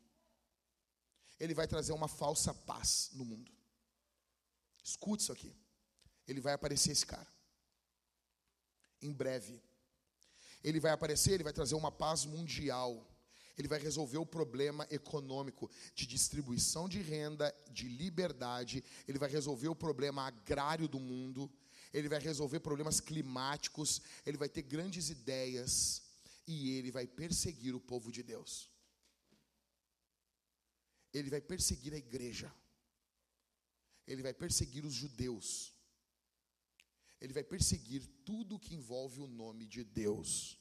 [1.40, 3.52] Ele vai trazer uma falsa paz no mundo.
[4.84, 5.56] Escute isso aqui.
[6.28, 7.28] Ele vai aparecer esse cara.
[9.02, 9.62] Em breve.
[10.64, 13.08] Ele vai aparecer, ele vai trazer uma paz mundial.
[13.58, 18.84] Ele vai resolver o problema econômico de distribuição de renda, de liberdade.
[19.08, 21.52] Ele vai resolver o problema agrário do mundo.
[21.94, 24.02] Ele vai resolver problemas climáticos.
[24.26, 26.02] Ele vai ter grandes ideias.
[26.52, 28.72] E ele vai perseguir o povo de Deus.
[31.14, 32.52] Ele vai perseguir a igreja.
[34.08, 35.48] Ele vai perseguir os judeus.
[37.22, 40.58] Ele vai perseguir tudo que envolve o nome de Deus.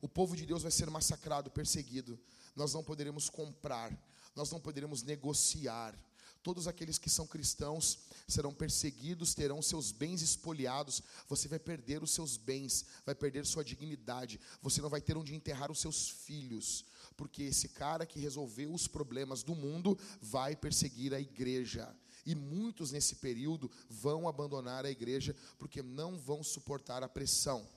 [0.00, 2.20] O povo de Deus vai ser massacrado, perseguido.
[2.56, 3.96] Nós não poderemos comprar,
[4.34, 5.96] nós não poderemos negociar.
[6.42, 11.02] Todos aqueles que são cristãos serão perseguidos, terão seus bens espoliados.
[11.28, 14.40] Você vai perder os seus bens, vai perder sua dignidade.
[14.62, 18.88] Você não vai ter onde enterrar os seus filhos, porque esse cara que resolveu os
[18.88, 21.94] problemas do mundo vai perseguir a igreja.
[22.24, 27.68] E muitos nesse período vão abandonar a igreja porque não vão suportar a pressão.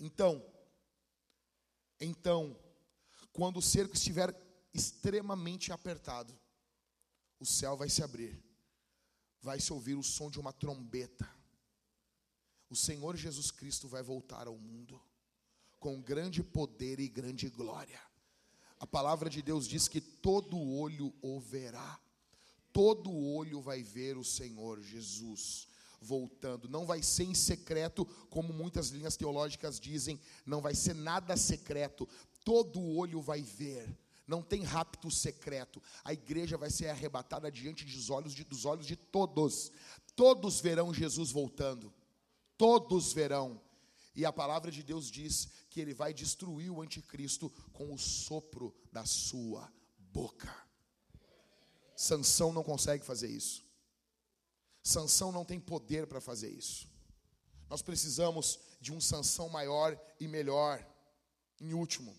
[0.00, 0.42] Então,
[2.00, 2.58] então,
[3.32, 4.34] quando o cerco estiver
[4.74, 6.36] extremamente apertado,
[7.42, 8.40] o céu vai se abrir,
[9.40, 11.28] vai se ouvir o som de uma trombeta.
[12.70, 15.00] O Senhor Jesus Cristo vai voltar ao mundo
[15.80, 18.00] com grande poder e grande glória.
[18.78, 22.00] A palavra de Deus diz que todo olho o verá,
[22.72, 25.66] todo olho vai ver o Senhor Jesus
[26.00, 26.68] voltando.
[26.68, 32.08] Não vai ser em secreto, como muitas linhas teológicas dizem, não vai ser nada secreto.
[32.44, 33.96] Todo olho vai ver.
[34.26, 35.82] Não tem rapto secreto.
[36.04, 39.72] A igreja vai ser arrebatada diante dos olhos de, dos olhos de todos.
[40.14, 41.92] Todos verão Jesus voltando.
[42.56, 43.60] Todos verão.
[44.14, 48.74] E a palavra de Deus diz que ele vai destruir o anticristo com o sopro
[48.92, 50.54] da sua boca.
[51.96, 53.64] Sansão não consegue fazer isso.
[54.82, 56.88] Sansão não tem poder para fazer isso.
[57.70, 60.86] Nós precisamos de um Sansão maior e melhor.
[61.60, 62.14] Em último,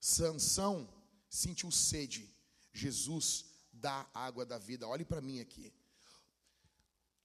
[0.00, 0.88] Sansão
[1.28, 2.28] sentiu sede.
[2.72, 4.86] Jesus dá água da vida.
[4.86, 5.72] Olhe para mim aqui.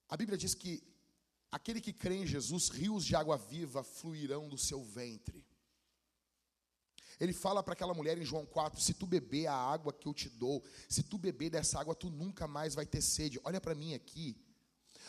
[0.09, 0.83] A Bíblia diz que
[1.51, 5.45] aquele que crê em Jesus, rios de água viva fluirão do seu ventre.
[7.19, 10.13] Ele fala para aquela mulher em João 4: se tu beber a água que eu
[10.13, 13.39] te dou, se tu beber dessa água, tu nunca mais vai ter sede.
[13.43, 14.37] Olha para mim aqui.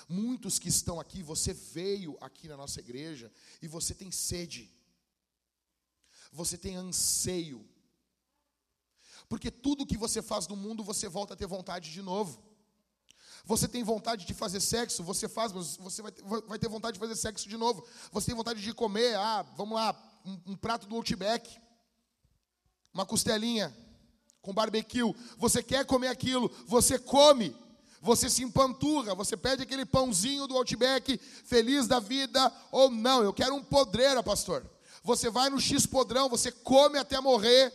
[0.08, 3.32] Muitos que estão aqui, você veio aqui na nossa igreja
[3.62, 4.70] e você tem sede,
[6.34, 7.66] você tem anseio,
[9.28, 12.42] porque tudo que você faz no mundo, você volta a ter vontade de novo.
[13.46, 16.94] Você tem vontade de fazer sexo, você faz, mas você vai ter, vai ter vontade
[16.94, 17.86] de fazer sexo de novo.
[18.12, 19.94] Você tem vontade de comer, ah, vamos lá,
[20.24, 21.58] um, um prato do Outback
[22.94, 23.76] uma costelinha
[24.40, 27.56] com barbecue, você quer comer aquilo, você come,
[28.00, 33.32] você se empanturra, você pede aquele pãozinho do Outback, feliz da vida, ou não, eu
[33.32, 34.64] quero um podreira, pastor.
[35.04, 37.72] Você vai no X podrão, você come até morrer,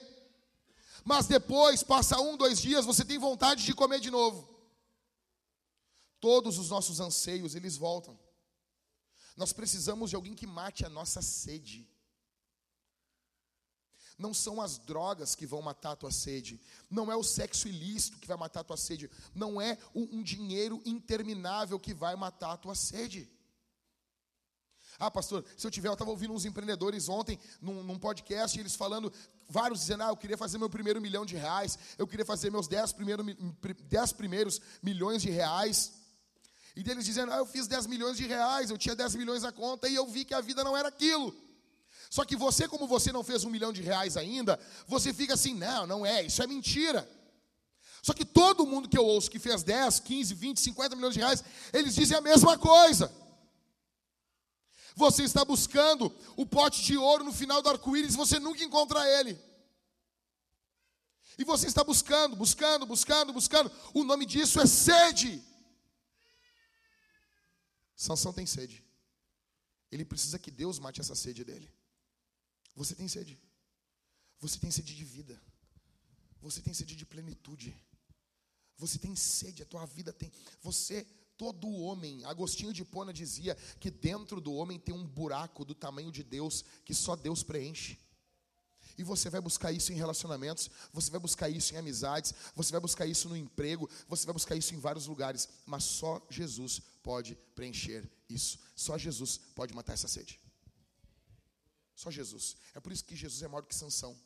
[1.05, 4.49] mas depois, passa um, dois dias, você tem vontade de comer de novo.
[6.19, 8.19] Todos os nossos anseios, eles voltam.
[9.37, 11.87] Nós precisamos de alguém que mate a nossa sede.
[14.17, 16.59] Não são as drogas que vão matar a tua sede.
[16.89, 19.09] Não é o sexo ilícito que vai matar a tua sede.
[19.33, 23.31] Não é um, dinheiro interminável que vai matar a tua sede.
[24.99, 28.75] Ah, pastor, se eu tiver, eu estava ouvindo uns empreendedores ontem num, num, podcast, eles
[28.75, 29.11] falando,
[29.47, 32.67] vários dizendo, ah, eu queria fazer meu primeiro milhão de reais, eu queria fazer meus
[32.67, 33.23] dez, primeiro,
[33.85, 35.93] dez primeiros milhões de reais.
[36.75, 39.51] E deles dizendo, ah, eu fiz 10 milhões de reais, eu tinha 10 milhões na
[39.51, 41.35] conta e eu vi que a vida não era aquilo.
[42.09, 45.53] Só que você, como você não fez um milhão de reais ainda, você fica assim:
[45.53, 47.07] não, não é, isso é mentira.
[48.01, 51.19] Só que todo mundo que eu ouço que fez 10, 15, 20, 50 milhões de
[51.19, 51.43] reais,
[51.73, 53.11] eles dizem a mesma coisa.
[54.99, 59.39] Você está buscando o pote de ouro no final do arco-íris, você nunca encontra ele.
[61.37, 63.71] E você está buscando, buscando, buscando, buscando.
[63.93, 65.41] O nome disso é sede.
[67.95, 68.83] Sansão tem sede.
[69.89, 71.71] Ele precisa que Deus mate essa sede dele.
[72.75, 73.39] Você tem sede.
[74.41, 75.41] Você tem sede de vida.
[76.41, 77.73] Você tem sede de plenitude.
[78.75, 80.29] Você tem sede, a tua vida tem.
[80.61, 81.07] Você,
[81.39, 86.11] todo homem, Agostinho de Pona dizia que dentro do homem tem um buraco do tamanho
[86.11, 87.97] de Deus que só Deus preenche.
[88.97, 92.81] E você vai buscar isso em relacionamentos, você vai buscar isso em amizades, você vai
[92.81, 97.37] buscar isso no emprego, você vai buscar isso em vários lugares, mas só Jesus pode
[97.55, 98.59] preencher isso.
[98.75, 100.41] Só Jesus pode matar essa sede.
[101.95, 102.57] Só Jesus.
[102.73, 104.19] É por isso que Jesus é maior que Sansão.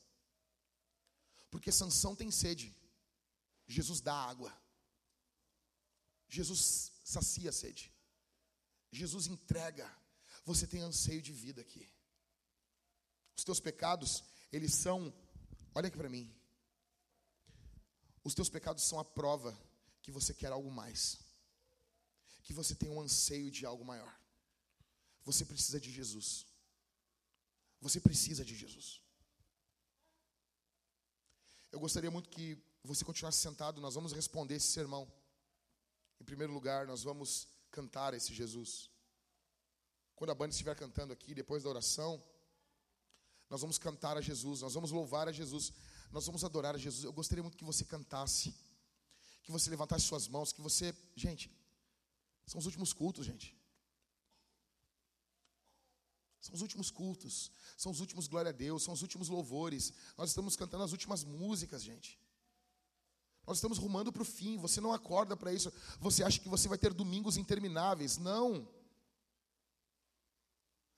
[1.52, 2.76] Porque Sansão tem sede.
[3.68, 4.52] Jesus dá água.
[6.28, 7.92] Jesus sacia a sede.
[8.92, 9.90] Jesus entrega.
[10.46, 11.88] Você tem anseio de vida aqui.
[13.36, 15.14] Os teus pecados, eles são,
[15.74, 16.34] olha aqui para mim.
[18.24, 19.58] Os teus pecados são a prova
[20.02, 21.20] que você quer algo mais.
[22.44, 24.14] Que você tem um anseio de algo maior.
[25.26, 26.46] Você precisa de Jesus.
[27.82, 29.02] Você precisa de Jesus.
[31.72, 35.12] Eu gostaria muito que você continuasse sentado, nós vamos responder esse sermão.
[36.24, 38.90] Em primeiro lugar, nós vamos cantar esse Jesus.
[40.16, 42.24] Quando a banda estiver cantando aqui, depois da oração,
[43.50, 45.74] nós vamos cantar a Jesus, nós vamos louvar a Jesus,
[46.14, 47.04] nós vamos adorar a Jesus.
[47.04, 48.56] Eu gostaria muito que você cantasse,
[49.44, 50.96] que você levantasse suas mãos, que você.
[51.14, 51.52] Gente,
[52.46, 53.54] são os últimos cultos, gente.
[56.40, 59.92] São os últimos cultos, são os últimos glória a Deus, são os últimos louvores.
[60.18, 62.18] Nós estamos cantando as últimas músicas, gente.
[63.46, 64.58] Nós estamos rumando para o fim.
[64.58, 65.72] Você não acorda para isso.
[66.00, 68.18] Você acha que você vai ter domingos intermináveis?
[68.18, 68.68] Não.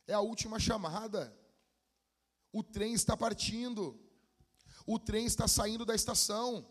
[0.08, 1.36] É a última chamada.
[2.52, 4.00] O trem está partindo.
[4.86, 6.66] O trem está saindo da estação.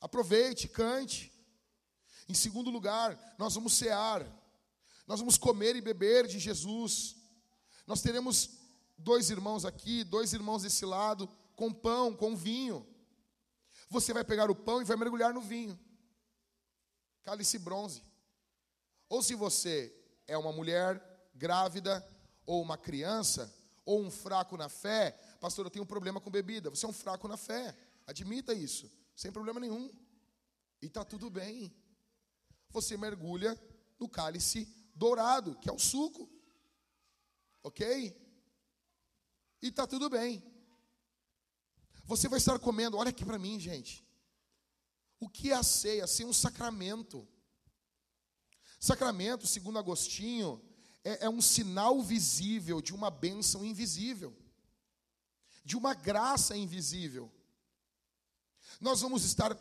[0.00, 1.32] Aproveite, cante.
[2.28, 4.26] Em segundo lugar, nós vamos cear.
[5.06, 7.16] Nós vamos comer e beber de Jesus.
[7.86, 8.50] Nós teremos
[8.98, 11.26] dois irmãos aqui, dois irmãos desse lado,
[11.56, 12.86] com pão, com vinho.
[13.92, 15.78] Você vai pegar o pão e vai mergulhar no vinho.
[17.22, 18.02] Cálice bronze.
[19.08, 19.94] Ou se você
[20.26, 21.00] é uma mulher
[21.34, 22.04] grávida,
[22.44, 23.54] ou uma criança,
[23.84, 26.70] ou um fraco na fé, pastor, eu tenho um problema com bebida.
[26.70, 27.76] Você é um fraco na fé.
[28.06, 29.88] Admita isso, sem problema nenhum.
[30.80, 31.72] E está tudo bem.
[32.70, 33.60] Você mergulha
[33.98, 36.28] no cálice dourado, que é o suco
[37.62, 38.16] ok?
[39.62, 40.42] E está tudo bem.
[42.04, 44.04] Você vai estar comendo, olha aqui para mim, gente.
[45.20, 46.06] O que é a ceia?
[46.06, 47.26] Sem um sacramento.
[48.80, 50.60] Sacramento, segundo Agostinho,
[51.04, 54.36] é, é um sinal visível de uma bênção invisível,
[55.64, 57.30] de uma graça invisível.
[58.80, 59.56] Nós vamos estar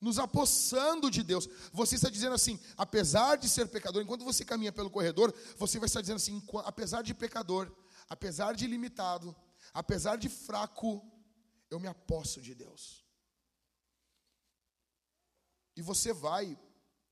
[0.00, 1.48] nos apossando de Deus.
[1.72, 5.86] Você está dizendo assim, apesar de ser pecador, enquanto você caminha pelo corredor, você vai
[5.86, 7.72] estar dizendo assim, apesar de pecador,
[8.08, 9.34] apesar de limitado,
[9.72, 11.02] apesar de fraco,
[11.74, 13.04] eu me aposto de Deus.
[15.76, 16.58] E você vai,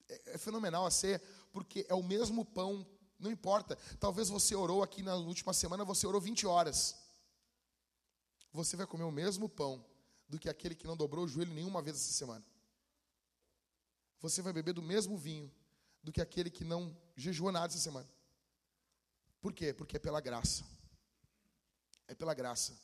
[0.08, 1.20] é, é fenomenal a ceia,
[1.52, 2.86] porque é o mesmo pão,
[3.18, 3.76] não importa.
[3.98, 6.96] Talvez você orou aqui na última semana, você orou 20 horas.
[8.52, 9.84] Você vai comer o mesmo pão
[10.28, 12.44] do que aquele que não dobrou o joelho nenhuma vez essa semana
[14.22, 15.52] você vai beber do mesmo vinho
[16.00, 18.08] do que aquele que não jejuou nada essa semana.
[19.40, 19.74] Por quê?
[19.74, 20.64] Porque é pela graça.
[22.06, 22.78] É pela graça.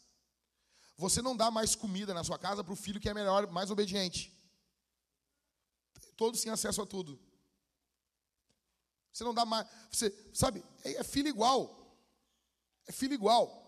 [0.98, 3.70] Você não dá mais comida na sua casa para o filho que é melhor, mais
[3.70, 4.36] obediente.
[6.16, 7.18] Todos têm acesso a tudo.
[9.12, 9.66] Você não dá mais.
[9.92, 11.96] Você, sabe, é, é filho igual.
[12.88, 13.64] É filho igual.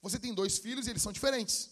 [0.00, 1.68] Você tem dois filhos e eles são diferentes.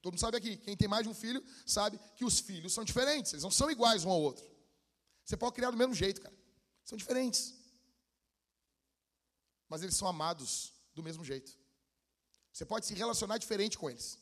[0.00, 2.84] Todo mundo sabe aqui, quem tem mais de um filho sabe que os filhos são
[2.84, 4.46] diferentes, eles não são iguais um ao outro.
[5.24, 6.34] Você pode criar do mesmo jeito, cara.
[6.84, 7.54] São diferentes.
[9.68, 11.63] Mas eles são amados do mesmo jeito.
[12.54, 14.16] Você pode se relacionar diferente com eles.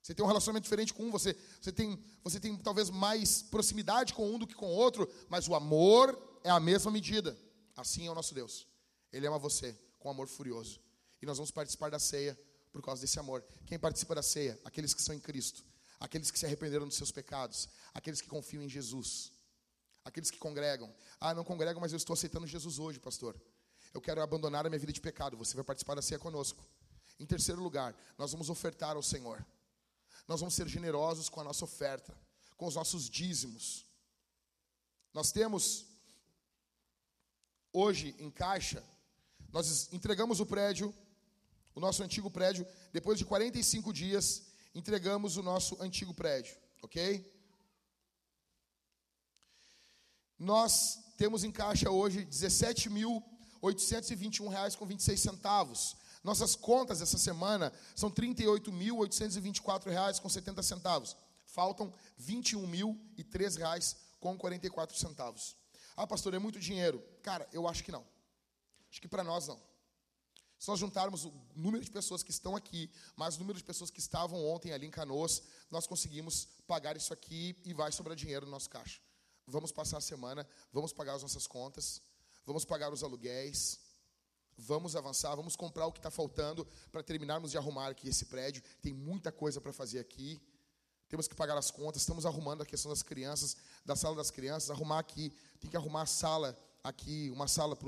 [0.00, 4.14] Você tem um relacionamento diferente com um, você, você, tem, você tem talvez mais proximidade
[4.14, 7.36] com um do que com o outro, mas o amor é a mesma medida.
[7.74, 8.68] Assim é o nosso Deus.
[9.12, 10.80] Ele ama você com amor furioso.
[11.20, 12.38] E nós vamos participar da ceia
[12.70, 13.44] por causa desse amor.
[13.66, 14.60] Quem participa da ceia?
[14.64, 15.64] Aqueles que são em Cristo,
[15.98, 19.32] aqueles que se arrependeram dos seus pecados, aqueles que confiam em Jesus,
[20.04, 20.94] aqueles que congregam.
[21.18, 23.40] Ah, não congregam, mas eu estou aceitando Jesus hoje, pastor.
[23.92, 25.36] Eu quero abandonar a minha vida de pecado.
[25.36, 26.62] Você vai participar da ceia conosco.
[27.18, 29.44] Em terceiro lugar, nós vamos ofertar ao Senhor.
[30.26, 32.16] Nós vamos ser generosos com a nossa oferta,
[32.56, 33.84] com os nossos dízimos.
[35.12, 35.86] Nós temos
[37.72, 38.82] hoje em caixa,
[39.52, 40.94] nós entregamos o prédio
[41.74, 42.66] o nosso antigo prédio.
[42.92, 44.42] Depois de 45 dias,
[44.74, 47.30] entregamos o nosso antigo prédio, ok?
[50.38, 55.96] Nós temos em caixa hoje R$ 17.821,26 centavos.
[56.24, 61.14] Nossas contas essa semana são R$ 38.824,70 centavos.
[61.44, 65.54] Faltam R$ 21.003,44 centavos.
[65.94, 67.04] Ah, pastor, é muito dinheiro.
[67.22, 68.02] Cara, eu acho que não.
[68.90, 69.60] Acho que para nós não.
[70.58, 73.90] Se nós juntarmos o número de pessoas que estão aqui, mais o número de pessoas
[73.90, 78.46] que estavam ontem ali em Canoas, nós conseguimos pagar isso aqui e vai sobrar dinheiro
[78.46, 78.98] no nosso caixa.
[79.46, 82.00] Vamos passar a semana, vamos pagar as nossas contas,
[82.46, 83.83] vamos pagar os aluguéis,
[84.56, 88.62] vamos avançar, vamos comprar o que está faltando para terminarmos de arrumar aqui esse prédio.
[88.80, 90.40] Tem muita coisa para fazer aqui.
[91.08, 94.70] Temos que pagar as contas, estamos arrumando a questão das crianças, da sala das crianças,
[94.70, 97.78] arrumar aqui, tem que arrumar a sala aqui, uma sala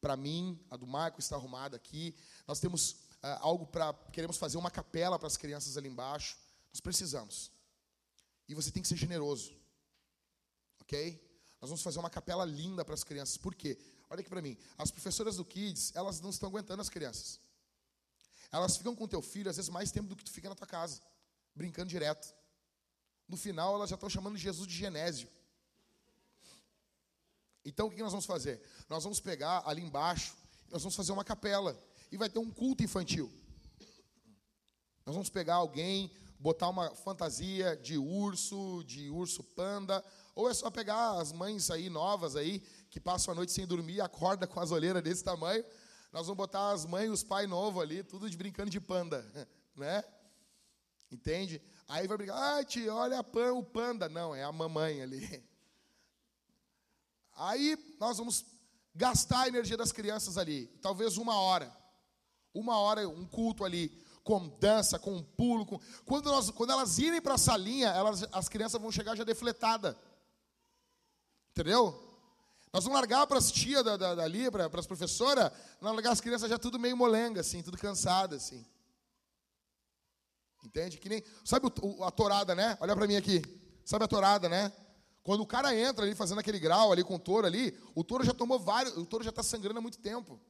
[0.00, 2.14] para mim, a do Marco está arrumada aqui.
[2.46, 3.92] Nós temos uh, algo para.
[4.12, 6.36] Queremos fazer uma capela para as crianças ali embaixo.
[6.72, 7.52] Nós precisamos.
[8.48, 9.54] E você tem que ser generoso.
[10.80, 11.20] Ok?
[11.60, 13.36] Nós vamos fazer uma capela linda para as crianças.
[13.36, 13.78] Por quê?
[14.12, 14.58] Olha aqui para mim.
[14.76, 17.40] As professoras do Kids, elas não estão aguentando as crianças.
[18.52, 20.66] Elas ficam com teu filho, às vezes, mais tempo do que tu fica na tua
[20.66, 21.00] casa,
[21.54, 22.34] brincando direto.
[23.26, 25.30] No final, elas já estão chamando Jesus de Genésio.
[27.64, 28.60] Então, o que nós vamos fazer?
[28.86, 30.36] Nós vamos pegar ali embaixo,
[30.68, 31.74] nós vamos fazer uma capela.
[32.10, 33.32] E vai ter um culto infantil.
[35.06, 40.70] Nós vamos pegar alguém, botar uma fantasia de urso, de urso panda, ou é só
[40.70, 42.62] pegar as mães aí novas aí,
[42.92, 45.64] que passam a noite sem dormir, acorda com as olheiras desse tamanho.
[46.12, 49.24] Nós vamos botar as mães e os pais novos ali, tudo de brincando de panda,
[49.74, 50.04] né?
[51.10, 51.60] Entende?
[51.88, 54.10] Aí vai brigar, ah, tia, olha a o panda.
[54.10, 55.42] Não, é a mamãe ali.
[57.34, 58.44] Aí nós vamos
[58.94, 61.74] gastar a energia das crianças ali, talvez uma hora.
[62.52, 63.88] Uma hora, um culto ali,
[64.22, 65.64] com dança, com pulo.
[65.64, 65.80] Com...
[66.04, 69.96] Quando, nós, quando elas irem para a salinha, elas, as crianças vão chegar já defletadas.
[71.52, 72.11] Entendeu?
[72.72, 76.20] Nós vamos largar para as tias da, da, dali, para as professoras, nós largar as
[76.20, 78.64] crianças já tudo meio molenga, assim, tudo cansada, assim.
[80.64, 80.96] Entende?
[80.96, 81.22] Que nem.
[81.44, 82.78] Sabe o, a torada, né?
[82.80, 83.42] Olha para mim aqui.
[83.84, 84.72] Sabe a torada, né?
[85.22, 88.24] Quando o cara entra ali fazendo aquele grau ali com o touro ali, o touro
[88.24, 88.96] já tomou vários.
[88.96, 90.40] O touro já está sangrando há muito tempo.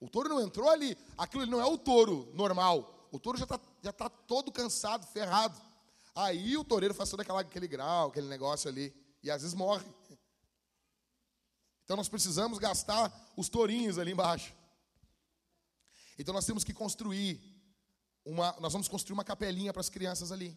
[0.00, 0.96] O touro não entrou ali.
[1.16, 3.08] Aquilo não é o touro normal.
[3.12, 5.60] O touro já está já tá todo cansado, ferrado.
[6.14, 8.92] Aí o toureiro faz todo aquela, aquele grau, aquele negócio ali.
[9.22, 9.86] E às vezes morre.
[11.92, 14.54] Então nós precisamos gastar os tourinhos ali embaixo.
[16.18, 17.38] Então nós temos que construir
[18.24, 20.56] uma, nós vamos construir uma capelinha para as crianças ali.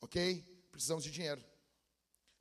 [0.00, 0.68] OK?
[0.70, 1.44] Precisamos de dinheiro.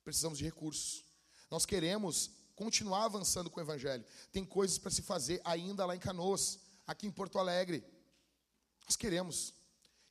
[0.04, 1.04] Precisamos de recursos.
[1.50, 4.06] Nós queremos continuar avançando com o evangelho.
[4.32, 7.84] Tem coisas para se fazer ainda lá em Canoas, aqui em Porto Alegre.
[8.86, 9.52] Nós queremos.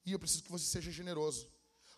[0.05, 1.49] E eu preciso que você seja generoso.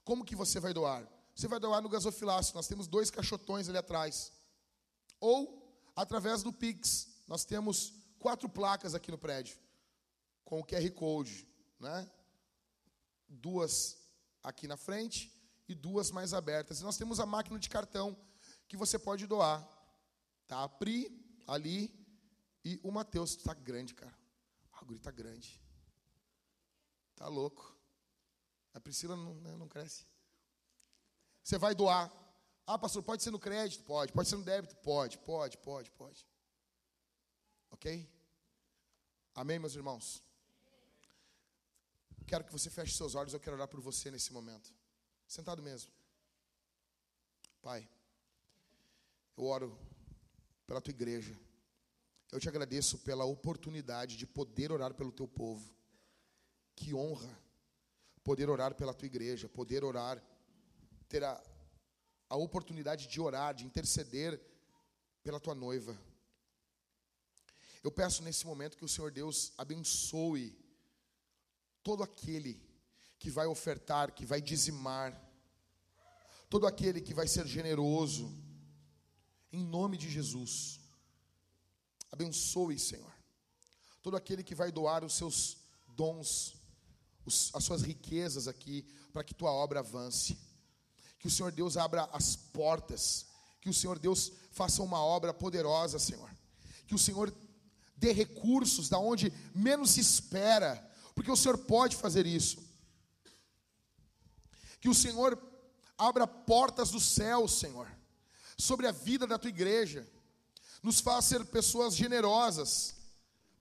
[0.05, 1.11] Como que você vai doar?
[1.35, 2.55] Você vai doar no gasofilácio.
[2.55, 4.36] Nós temos dois caixotões ali atrás.
[5.21, 7.09] Ou através do Pix.
[7.27, 9.59] Nós temos quatro placas aqui no prédio
[10.45, 11.47] com o QR Code,
[11.81, 12.09] né?
[13.29, 13.99] Duas
[14.43, 15.33] aqui na frente
[15.69, 16.81] e duas mais abertas.
[16.81, 18.17] E nós temos a máquina de cartão
[18.69, 19.67] que você pode doar.
[20.47, 21.11] Tá a Pri
[21.47, 21.93] ali
[22.65, 23.37] e o Matheus.
[23.37, 24.17] Está grande, cara.
[24.73, 25.61] A guri está grande.
[27.17, 27.75] Tá louco.
[28.75, 30.07] A Priscila não, né, não cresce.
[31.43, 32.13] Você vai doar.
[32.67, 33.85] Ah, pastor, pode ser no crédito?
[33.85, 34.13] Pode.
[34.13, 34.75] Pode ser no débito?
[34.77, 36.27] Pode, pode, pode, pode.
[37.71, 38.11] Ok?
[39.35, 40.23] Amém, meus irmãos?
[42.27, 44.75] Quero que você feche seus olhos, eu quero orar por você nesse momento.
[45.29, 45.93] Sentado mesmo.
[47.63, 47.89] Pai,
[49.37, 49.79] eu oro
[50.67, 51.39] pela tua igreja.
[52.33, 55.73] Eu te agradeço pela oportunidade de poder orar pelo teu povo.
[56.75, 57.47] Que honra
[58.25, 60.21] poder orar pela tua igreja, poder orar,
[61.09, 61.41] ter a,
[62.29, 64.41] a oportunidade de orar, de interceder
[65.23, 65.97] pela tua noiva.
[67.83, 70.59] Eu peço nesse momento que o Senhor Deus abençoe
[71.83, 72.61] todo aquele
[73.19, 75.17] que vai ofertar, que vai dizimar,
[76.51, 78.33] todo aquele que vai ser generoso,
[79.53, 80.81] em nome de Jesus.
[82.11, 83.13] Abençoe, Senhor.
[84.03, 85.59] Todo aquele que vai doar os seus
[85.89, 86.57] dons,
[87.25, 90.39] os, as suas riquezas aqui, para que tua obra avance.
[91.27, 93.27] Que o Senhor Deus abra as portas.
[93.61, 96.31] Que o Senhor Deus faça uma obra poderosa, Senhor.
[96.87, 97.35] Que o Senhor
[97.97, 102.65] dê recursos da onde menos se espera, porque o Senhor pode fazer isso.
[104.81, 105.37] Que o Senhor
[105.99, 107.91] abra portas do céu, Senhor
[108.57, 110.07] sobre a vida da tua igreja.
[110.81, 112.95] Nos faz ser pessoas generosas,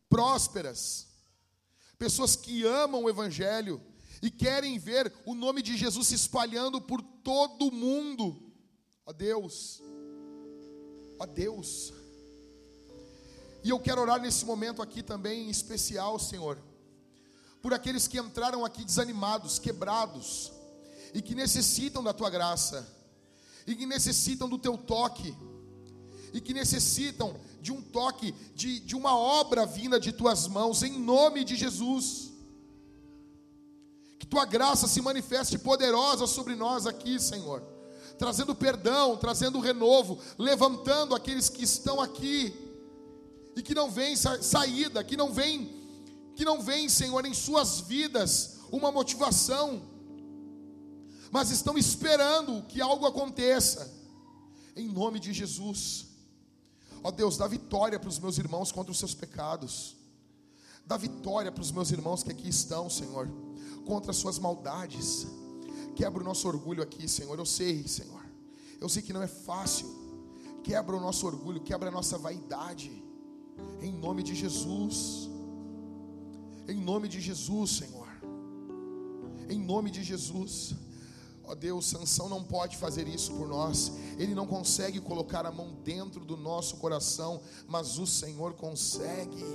[0.08, 1.08] prósperas,
[1.98, 3.82] pessoas que amam o Evangelho
[4.22, 8.42] e querem ver o nome de Jesus se espalhando por todo o mundo.
[9.06, 9.82] Ó Deus,
[11.20, 11.94] ó Deus.
[13.64, 16.62] E eu quero orar nesse momento aqui também em especial, Senhor,
[17.62, 20.52] por aqueles que entraram aqui desanimados, quebrados
[21.14, 22.96] e que necessitam da tua graça
[23.66, 25.36] e que necessitam do teu toque,
[26.34, 31.00] e que necessitam de um toque, de, de uma obra vinda de tuas mãos, em
[31.00, 32.32] nome de Jesus.
[34.26, 37.62] Que tua graça se manifeste poderosa sobre nós aqui, Senhor,
[38.18, 42.52] trazendo perdão, trazendo renovo, levantando aqueles que estão aqui
[43.56, 45.70] e que não vêm saída, que não vêm,
[46.36, 49.96] que não vêm, Senhor, em suas vidas uma motivação
[51.36, 53.94] mas estão esperando que algo aconteça.
[54.74, 56.08] Em nome de Jesus.
[57.04, 59.98] Ó Deus, dá vitória para os meus irmãos contra os seus pecados.
[60.86, 63.30] Dá vitória para os meus irmãos que aqui estão, Senhor,
[63.86, 65.28] contra as suas maldades.
[65.96, 67.38] Quebra o nosso orgulho aqui, Senhor.
[67.38, 68.24] Eu sei, Senhor.
[68.82, 69.88] Eu sei que não é fácil.
[70.64, 72.92] Quebra o nosso orgulho, quebra a nossa vaidade.
[73.82, 75.30] Em nome de Jesus.
[76.68, 78.08] Em nome de Jesus, Senhor.
[79.48, 80.76] Em nome de Jesus.
[81.44, 83.92] Ó oh Deus, Sansão não pode fazer isso por nós.
[84.18, 89.46] Ele não consegue colocar a mão dentro do nosso coração, mas o Senhor consegue.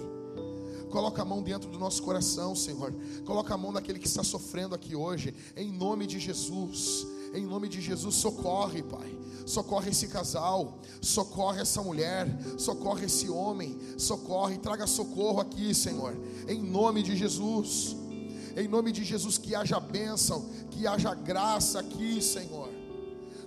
[0.90, 2.92] Coloca a mão dentro do nosso coração, Senhor.
[3.24, 7.06] Coloca a mão daquele que está sofrendo aqui hoje, em nome de Jesus.
[7.32, 9.16] Em nome de Jesus, socorre, Pai.
[9.46, 12.26] Socorre esse casal, socorre essa mulher,
[12.58, 16.16] socorre esse homem, socorre, traga socorro aqui, Senhor.
[16.48, 17.96] Em nome de Jesus.
[18.56, 22.80] Em nome de Jesus, que haja bênção, que haja graça aqui, Senhor.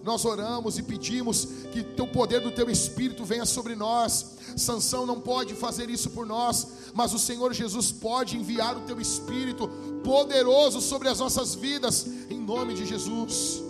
[0.03, 4.35] Nós oramos e pedimos que o poder do teu espírito venha sobre nós.
[4.57, 8.99] Sansão não pode fazer isso por nós, mas o Senhor Jesus pode enviar o teu
[8.99, 9.69] espírito
[10.03, 13.63] poderoso sobre as nossas vidas, em nome de Jesus.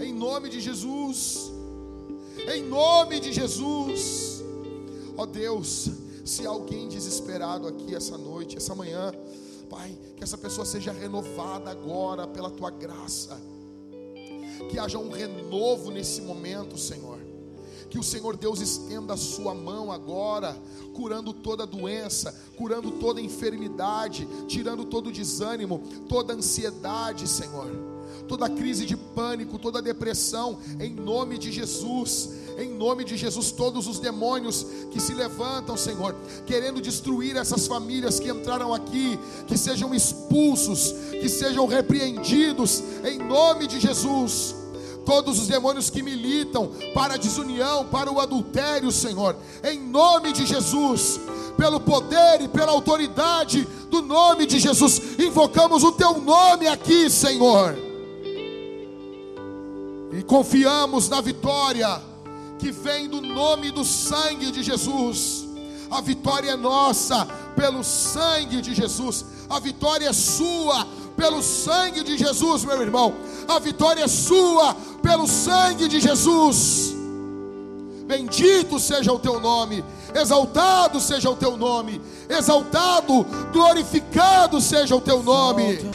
[0.00, 1.52] Em nome de Jesus.
[2.50, 4.42] Em nome de Jesus.
[5.18, 5.90] Ó oh Deus,
[6.24, 9.12] se alguém desesperado aqui essa noite, essa manhã,
[9.68, 13.38] Pai, que essa pessoa seja renovada agora pela tua graça.
[14.68, 17.18] Que haja um renovo nesse momento, Senhor.
[17.90, 20.56] Que o Senhor Deus estenda a sua mão agora,
[20.94, 27.94] curando toda doença, curando toda enfermidade, tirando todo desânimo, toda ansiedade, Senhor
[28.28, 32.30] toda crise de pânico, toda depressão, em nome de Jesus.
[32.56, 36.14] Em nome de Jesus, todos os demônios que se levantam, Senhor,
[36.46, 43.66] querendo destruir essas famílias que entraram aqui, que sejam expulsos, que sejam repreendidos, em nome
[43.66, 44.54] de Jesus.
[45.04, 50.46] Todos os demônios que militam para a desunião, para o adultério, Senhor, em nome de
[50.46, 51.20] Jesus,
[51.56, 57.76] pelo poder e pela autoridade do nome de Jesus, invocamos o teu nome aqui, Senhor.
[60.12, 62.13] E confiamos na vitória
[62.58, 65.46] que vem do nome do sangue de Jesus.
[65.90, 69.24] A vitória é nossa pelo sangue de Jesus.
[69.48, 70.86] A vitória é sua
[71.16, 73.14] pelo sangue de Jesus, meu irmão.
[73.46, 76.94] A vitória é sua pelo sangue de Jesus.
[78.06, 79.82] Bendito seja o teu nome,
[80.14, 85.90] exaltado seja o teu nome, exaltado, glorificado seja o teu nome.